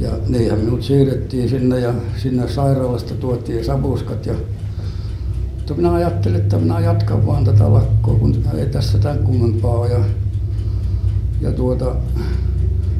Ja 0.00 0.10
niinhän 0.28 0.60
minut 0.60 0.82
siirrettiin 0.82 1.48
sinne 1.48 1.80
ja 1.80 1.94
sinne 2.16 2.48
sairaalasta 2.48 3.14
tuotiin 3.14 3.64
sapuskat 3.64 4.26
ja 4.26 4.34
mutta 5.68 5.82
minä 5.82 5.94
ajattelin, 5.94 6.40
että 6.40 6.58
minä 6.58 6.80
jatkan 6.80 7.26
vaan 7.26 7.44
tätä 7.44 7.72
lakkoa, 7.72 8.14
kun 8.14 8.44
ei 8.54 8.66
tässä 8.66 8.98
tämän 8.98 9.18
kummempaa 9.18 9.78
ole. 9.78 9.90
Ja, 9.90 9.98
ja 11.40 11.52
tuota, 11.52 11.96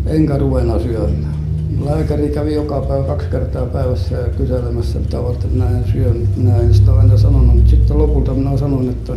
enkä 0.06 0.38
ruvena 0.38 0.78
syömään. 0.78 1.35
Lääkäri 1.84 2.28
kävi 2.28 2.54
joka 2.54 2.80
päivä 2.80 3.04
kaksi 3.04 3.28
kertaa 3.28 3.66
päivässä 3.66 4.16
kyselemässä, 4.36 4.98
mitä 4.98 5.22
varten 5.22 5.52
minä 5.52 5.70
en 5.70 5.84
syö. 5.92 6.14
Minä 6.36 6.56
en 6.56 6.74
sitä 6.74 6.94
aina 6.94 7.18
sanonut, 7.18 7.56
mutta 7.56 7.70
sitten 7.70 7.98
lopulta 7.98 8.34
minä 8.34 8.56
sanoin, 8.56 8.88
että 8.90 9.12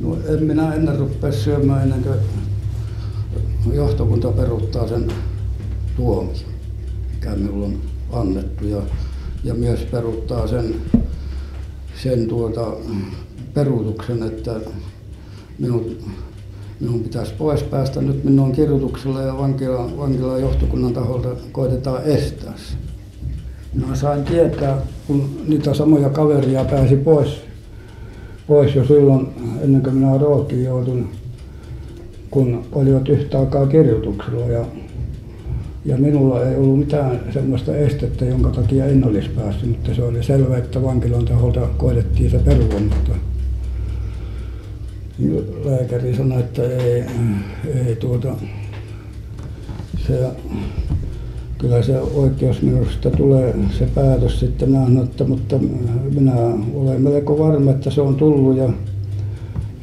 no 0.00 0.18
en 0.28 0.42
minä 0.42 0.74
ennen 0.74 0.98
rupea 0.98 1.32
syömään 1.32 1.82
ennen 1.82 2.02
kuin 3.64 3.76
johtokunta 3.76 4.32
peruuttaa 4.32 4.88
sen 4.88 5.12
tuomion, 5.96 6.36
mikä 7.14 7.30
minulla 7.30 7.66
on 7.66 7.80
annettu. 8.12 8.66
Ja, 8.66 8.82
ja 9.44 9.54
myös 9.54 9.80
peruuttaa 9.80 10.46
sen, 10.46 10.74
sen 12.02 12.28
tuota, 12.28 12.66
peruutuksen, 13.54 14.22
että 14.22 14.60
minut 15.58 16.00
minun 16.80 17.00
pitäisi 17.00 17.34
pois 17.38 17.62
päästä. 17.62 18.02
Nyt 18.02 18.24
minun 18.24 18.46
on 18.46 18.52
kirjoituksella 18.52 19.22
ja 19.22 19.38
vankilan, 19.38 19.98
vankilan 19.98 20.40
johtokunnan 20.40 20.92
taholta 20.92 21.28
koitetaan 21.52 22.04
estää 22.04 22.52
se. 22.56 22.76
Minä 23.74 23.94
sain 23.94 24.24
tietää, 24.24 24.78
kun 25.06 25.30
niitä 25.48 25.74
samoja 25.74 26.10
kaveria 26.10 26.64
pääsi 26.64 26.96
pois, 26.96 27.40
pois 28.46 28.74
jo 28.74 28.84
silloin, 28.84 29.28
ennen 29.60 29.82
kuin 29.82 29.94
minä 29.94 30.18
roottiin 30.18 30.64
joutun, 30.64 31.08
kun 32.30 32.62
olivat 32.72 33.08
yhtä 33.08 33.40
aikaa 33.40 33.66
kirjoituksella. 33.66 34.46
Ja, 34.46 34.64
ja 35.84 35.96
minulla 35.96 36.44
ei 36.44 36.56
ollut 36.56 36.78
mitään 36.78 37.20
sellaista 37.32 37.76
estettä, 37.76 38.24
jonka 38.24 38.50
takia 38.50 38.86
en 38.86 39.04
olisi 39.04 39.28
päässyt, 39.28 39.68
mutta 39.68 39.94
se 39.94 40.02
oli 40.04 40.22
selvä, 40.22 40.56
että 40.56 40.82
vankilan 40.82 41.24
taholta 41.24 41.60
koitettiin 41.76 42.30
se 42.30 42.38
perua, 42.38 42.80
mutta 42.80 43.12
lääkäri 45.64 46.16
sanoi, 46.16 46.40
että 46.40 46.62
ei, 46.62 47.04
ei 47.86 47.96
tuota, 47.96 48.34
se, 50.06 50.30
kyllä 51.58 51.82
se 51.82 52.00
oikeusminusta 52.00 53.10
tulee 53.10 53.54
se 53.78 53.86
päätös 53.94 54.40
sitten. 54.40 54.98
Että, 55.02 55.24
mutta 55.24 55.58
minä 56.14 56.34
olen 56.74 57.02
melko 57.02 57.38
varma, 57.38 57.70
että 57.70 57.90
se 57.90 58.00
on 58.00 58.14
tullut 58.14 58.56
ja, 58.56 58.68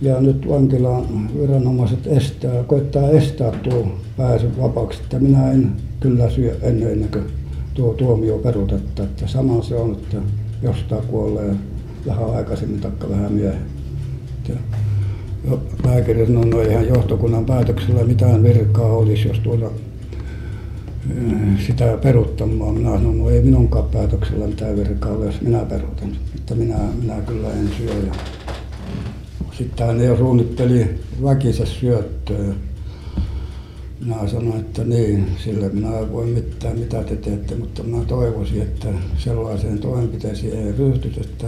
ja 0.01 0.21
nyt 0.21 0.49
vankilan 0.49 1.29
viranomaiset 1.39 2.07
estää, 2.07 2.63
koittaa 2.63 3.09
estää 3.09 3.51
tuo 3.51 3.87
pääsy 4.17 4.47
vapaaksi, 4.61 5.01
että 5.03 5.19
minä 5.19 5.51
en 5.51 5.71
kyllä 5.99 6.29
syö 6.29 6.57
ennen, 6.61 6.91
ennen 6.91 7.09
kuin 7.11 7.25
tuo 7.73 7.93
tuomio 7.93 8.37
peruutetta, 8.37 9.03
että 9.03 9.27
sama 9.27 9.63
se 9.63 9.75
on, 9.75 9.91
että 9.91 10.17
jostain 10.61 11.03
kuolee 11.07 11.55
vähän 12.05 12.35
aikaisemmin 12.35 12.79
tai 12.79 12.91
vähän 13.09 13.33
myöhemmin 13.33 13.73
lääkäri 15.85 16.25
sanoi, 16.25 16.45
no 16.45 16.61
eihän 16.61 16.87
johtokunnan 16.87 17.45
päätöksellä 17.45 18.03
mitään 18.03 18.43
virkaa 18.43 18.93
olisi, 18.93 19.27
jos 19.27 19.39
tuota 19.39 19.69
sitä 21.67 21.97
peruuttamaan. 22.03 22.73
Minä 22.75 22.89
sanoin, 22.89 23.17
no 23.17 23.29
ei 23.29 23.41
minunkaan 23.41 23.89
päätöksellä 23.89 24.47
mitään 24.47 24.77
virkaa 24.77 25.11
ole, 25.11 25.25
jos 25.25 25.41
minä 25.41 25.65
peruutan. 25.65 26.17
Että 26.35 26.55
minä, 26.55 26.77
minä 27.01 27.21
kyllä 27.21 27.49
en 27.49 27.69
syö. 27.77 27.93
Ja 28.07 28.13
sitten 29.57 29.87
hän 29.87 30.05
jo 30.05 30.17
suunnitteli 30.17 30.89
väkisä 31.23 31.65
syöttöä. 31.65 32.53
Minä 34.05 34.27
sanoin, 34.27 34.59
että 34.59 34.83
niin, 34.83 35.27
sille 35.43 35.69
minä 35.69 35.99
en 35.99 36.11
voi 36.11 36.25
mitään, 36.25 36.79
mitä 36.79 37.03
te 37.03 37.15
teette, 37.15 37.55
mutta 37.55 37.83
minä 37.83 38.05
toivoisin, 38.05 38.61
että 38.61 38.87
sellaiseen 39.17 39.79
toimenpiteeseen 39.79 40.65
ei 40.65 40.71
ryhtyisi, 40.77 41.19
että 41.19 41.47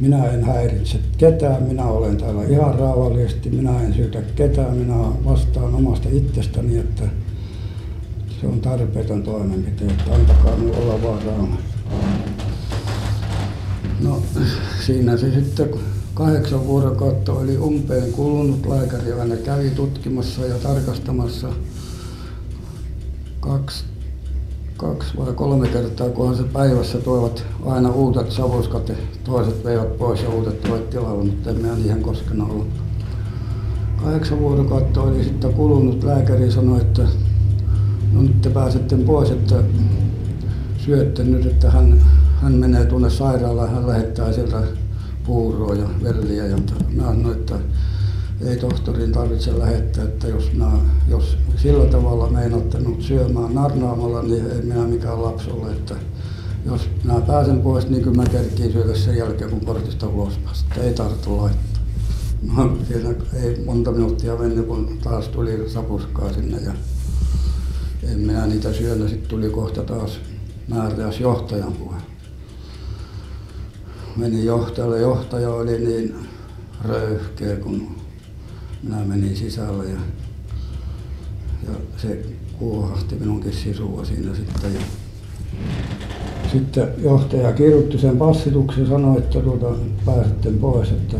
minä 0.00 0.26
en 0.26 0.44
häiritse 0.44 0.98
ketään, 1.18 1.62
minä 1.62 1.84
olen 1.84 2.16
täällä 2.16 2.44
ihan 2.44 2.74
rauhallisesti, 2.74 3.50
minä 3.50 3.82
en 3.82 3.94
syytä 3.94 4.22
ketään, 4.22 4.76
minä 4.76 4.94
vastaan 5.24 5.74
omasta 5.74 6.08
itsestäni, 6.12 6.78
että 6.78 7.02
se 8.40 8.46
on 8.46 8.60
tarpeeton 8.60 9.22
toimenpite, 9.22 9.84
että 9.84 10.14
antakaa 10.14 10.56
minulle 10.56 10.76
olla 10.76 11.02
vaan 11.02 11.22
rauhassa. 11.22 11.70
No 14.00 14.22
siinä 14.86 15.16
se 15.16 15.30
sitten 15.30 15.70
kahdeksan 16.14 16.66
vuorokautta 16.66 17.32
oli 17.32 17.58
umpeen 17.58 18.12
kulunut. 18.12 18.66
Lääkäri 18.66 19.12
aina 19.12 19.36
kävi 19.36 19.70
tutkimassa 19.70 20.46
ja 20.46 20.54
tarkastamassa 20.54 21.48
kaksi 23.40 23.84
kaksi 24.80 25.16
vai 25.16 25.32
kolme 25.32 25.68
kertaa, 25.68 26.08
kunhan 26.08 26.36
se 26.36 26.42
päivässä 26.42 26.98
toivat 26.98 27.44
aina 27.66 27.90
uudet 27.90 28.32
savuskat 28.32 28.88
ja 28.88 28.94
toiset 29.24 29.64
veivät 29.64 29.98
pois 29.98 30.22
ja 30.22 30.28
uudet 30.28 30.60
toivat 30.60 30.90
tilalle, 30.90 31.24
mutta 31.24 31.50
en 31.50 31.56
minä 31.56 31.74
niihin 31.74 32.02
koskenut 32.02 32.50
ollut. 32.50 32.68
Kahdeksan 34.04 34.38
vuorokautta 34.38 35.02
oli 35.02 35.24
sitten 35.24 35.52
kulunut. 35.52 36.04
Lääkäri 36.04 36.50
sanoi, 36.50 36.80
että 36.80 37.02
no 38.12 38.22
nyt 38.22 38.40
te 38.40 38.50
pääsette 38.50 38.96
pois, 38.96 39.30
että 39.30 39.54
syötte 40.78 41.24
nyt, 41.24 41.46
että 41.46 41.70
hän, 41.70 42.02
hän 42.42 42.52
menee 42.52 42.84
tuonne 42.84 43.10
sairaalaan, 43.10 43.70
hän 43.70 43.86
lähettää 43.86 44.32
sieltä 44.32 44.62
puuroa 45.26 45.74
ja 45.74 45.86
velliä. 46.02 46.46
Ja 46.46 46.56
mä 46.96 47.02
sanoin, 47.02 47.38
että 47.38 47.54
ei 48.46 48.56
tohtoriin 48.56 49.12
tarvitse 49.12 49.58
lähettää, 49.58 50.04
että 50.04 50.28
jos, 50.28 50.52
minä, 50.52 50.70
jos 51.08 51.36
sillä 51.56 51.84
tavalla 51.84 52.30
meinaatte 52.30 52.78
minut 52.78 53.02
syömään 53.02 53.54
narnaamalla, 53.54 54.22
niin 54.22 54.50
ei 54.50 54.62
minä 54.62 54.84
mikään 54.84 55.22
lapsi 55.22 55.50
ole, 55.50 55.72
että 55.72 55.94
jos 56.66 56.90
minä 57.04 57.20
pääsen 57.20 57.60
pois, 57.60 57.88
niin 57.88 58.02
kyllä 58.02 58.16
mä 58.16 58.24
kerkiin 58.24 58.72
syödä 58.72 58.94
sen 58.94 59.16
jälkeen, 59.16 59.50
kun 59.50 59.60
portista 59.60 60.08
ulos 60.08 60.38
päästä. 60.44 60.74
Ei 60.82 60.94
tarvitse 60.94 61.30
laittaa. 61.30 61.82
No, 62.56 62.76
siinä 62.88 63.14
ei 63.32 63.62
monta 63.64 63.92
minuuttia 63.92 64.36
mennyt, 64.36 64.66
kun 64.66 64.98
taas 65.02 65.28
tuli 65.28 65.70
sapuskaa 65.70 66.32
sinne 66.32 66.58
ja 66.60 66.72
en 68.02 68.18
minä 68.18 68.46
niitä 68.46 68.72
syönyt. 68.72 69.08
Sitten 69.08 69.28
tuli 69.28 69.50
kohta 69.50 69.82
taas 69.82 70.20
määräys 70.68 71.20
johtajan 71.20 71.72
puhe. 71.72 71.96
Meni 74.16 74.44
johtajalle. 74.44 75.00
Johtaja 75.00 75.50
oli 75.50 75.78
niin 75.78 76.14
röyhkeä, 76.84 77.56
kun 77.56 77.88
minä 78.82 79.04
menin 79.04 79.36
sisälle 79.36 79.84
ja, 79.84 80.00
ja 81.66 81.74
se 81.96 82.22
kuohahti 82.58 83.14
minunkin 83.14 83.52
sisua 83.52 84.04
siinä 84.04 84.34
sitten. 84.34 84.74
Ja 84.74 84.80
sitten 86.52 86.88
johtaja 86.98 87.52
kirjoitti 87.52 87.98
sen 87.98 88.16
passituksen 88.16 88.86
sanoi, 88.86 89.18
että 89.18 89.40
tuota, 89.40 89.66
pääsette 90.06 90.50
pois, 90.50 90.90
että 90.90 91.16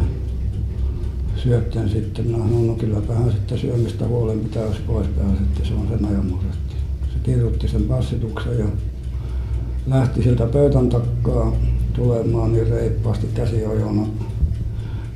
syötten 1.36 1.88
sitten. 1.88 2.26
Minä 2.26 2.38
sanoin, 2.38 2.66
no 2.66 2.74
kylläpähän 2.74 3.32
sitten 3.32 3.58
syömistä 3.58 4.06
huolen 4.06 4.40
pitää, 4.40 4.62
jos 4.62 4.78
pois 4.86 5.06
pääsette, 5.08 5.64
se 5.64 5.74
on 5.74 5.88
sen 5.88 6.04
ajan 6.04 6.26
muretti. 6.26 6.74
Se 7.12 7.18
kirjoitti 7.22 7.68
sen 7.68 7.82
passituksen 7.82 8.58
ja 8.58 8.66
lähti 9.86 10.22
sieltä 10.22 10.46
pöytän 10.46 10.88
takkaa 10.88 11.52
tulemaan 11.92 12.52
niin 12.52 12.68
reippaasti 12.68 13.26
käsiojona 13.34 14.06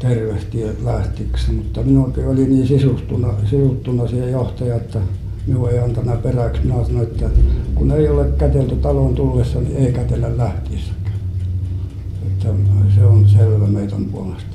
tervehti 0.09 0.61
ja 0.61 0.69
lähtiksi, 0.85 1.53
mutta 1.53 1.83
minunkin 1.83 2.29
oli 2.29 2.47
niin 2.47 2.67
sisuttuna, 2.67 3.29
sisuttuna 3.45 4.07
siihen 4.09 4.33
johtaja, 4.33 4.77
että 4.77 5.01
minua 5.47 5.71
ei 5.71 5.79
antanut 5.79 6.23
peräksi. 6.23 6.63
Minä 6.63 6.85
sanoin, 6.85 7.09
että 7.09 7.31
kun 7.75 7.91
ei 7.91 8.09
ole 8.09 8.29
kätelty 8.39 8.77
talon 8.77 9.15
tullessa, 9.15 9.61
niin 9.61 9.77
ei 9.77 9.93
kätellä 9.93 10.37
lähtiessäkään. 10.37 11.15
Että 12.27 12.49
se 12.95 13.05
on 13.05 13.29
selvä 13.29 13.67
meidän 13.67 14.05
puolesta. 14.05 14.55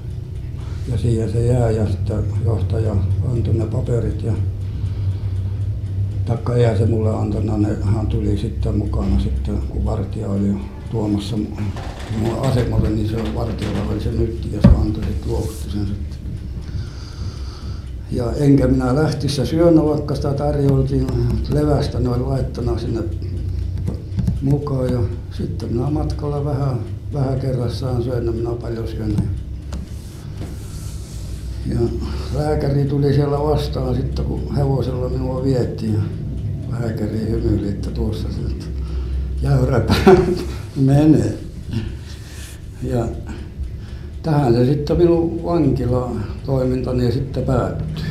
Ja 0.91 0.97
siihen 0.97 1.32
se 1.32 1.45
jää 1.45 1.72
ja 1.72 1.88
sitten 1.88 2.24
johtaja 2.45 2.95
antoi 3.32 3.54
ne 3.54 3.66
paperit 3.66 4.24
ja 4.24 4.34
taikka 6.26 6.56
eihän 6.56 6.78
se 6.78 6.86
mulle 6.86 7.16
antanut, 7.16 7.62
ne, 7.62 7.78
hän 7.82 8.08
tuli 8.08 8.38
sitten 8.38 8.78
mukana 8.78 9.20
sitten, 9.20 9.58
kun 9.70 9.86
vartija 9.86 10.30
oli 10.30 10.56
tuomassa 10.91 11.38
mua 12.18 12.41
asemalle, 12.41 12.89
niin 12.89 13.10
se 13.10 13.36
vartijalla 13.36 13.91
oli 13.91 14.01
se 14.01 14.12
nytti 14.12 14.49
ja 14.53 14.62
se 14.62 14.68
antoi 14.68 15.03
sitten 15.03 15.32
luovutti 15.32 15.72
sen 15.72 15.86
sitten. 15.88 16.20
ja 18.12 18.32
enkä 18.32 18.68
minä 18.68 18.95
lähtiessä 18.95 19.45
syönyt, 19.45 19.86
vaikka 19.86 20.16
sitä 20.16 20.34
tarjoltiin 20.34 21.07
levästä 21.53 21.99
noin 21.99 22.30
laittona 22.30 22.78
sinne 22.78 23.03
mukaan. 24.41 24.93
Ja 24.93 24.99
sitten 25.32 25.74
minä 25.74 25.89
matkalla 25.89 26.45
vähän, 26.45 26.80
vähän 27.14 27.39
kerrassaan 27.39 28.03
söin, 28.03 28.36
minä 28.36 28.49
paljon 28.49 28.88
syönyt. 28.88 29.20
Ja 31.66 31.80
lääkäri 32.36 32.86
tuli 32.86 33.14
siellä 33.14 33.39
vastaan 33.39 33.95
sitten, 33.95 34.26
kun 34.26 34.55
hevosella 34.55 35.10
minua 35.10 35.43
vietiin. 35.43 35.93
Ja 35.93 36.01
lääkäri 36.80 37.20
hymyili, 37.30 37.70
että 37.70 37.91
tuossa 37.91 38.28
se 38.32 38.68
jäyräpää 39.41 40.16
menee. 40.76 41.49
Ja 42.84 43.05
tähän 44.23 44.53
se 44.53 44.65
sitten 44.65 44.97
minun 44.97 45.43
vankila 45.43 46.11
toimintani 46.45 47.11
sitten 47.11 47.43
päättyi. 47.43 48.09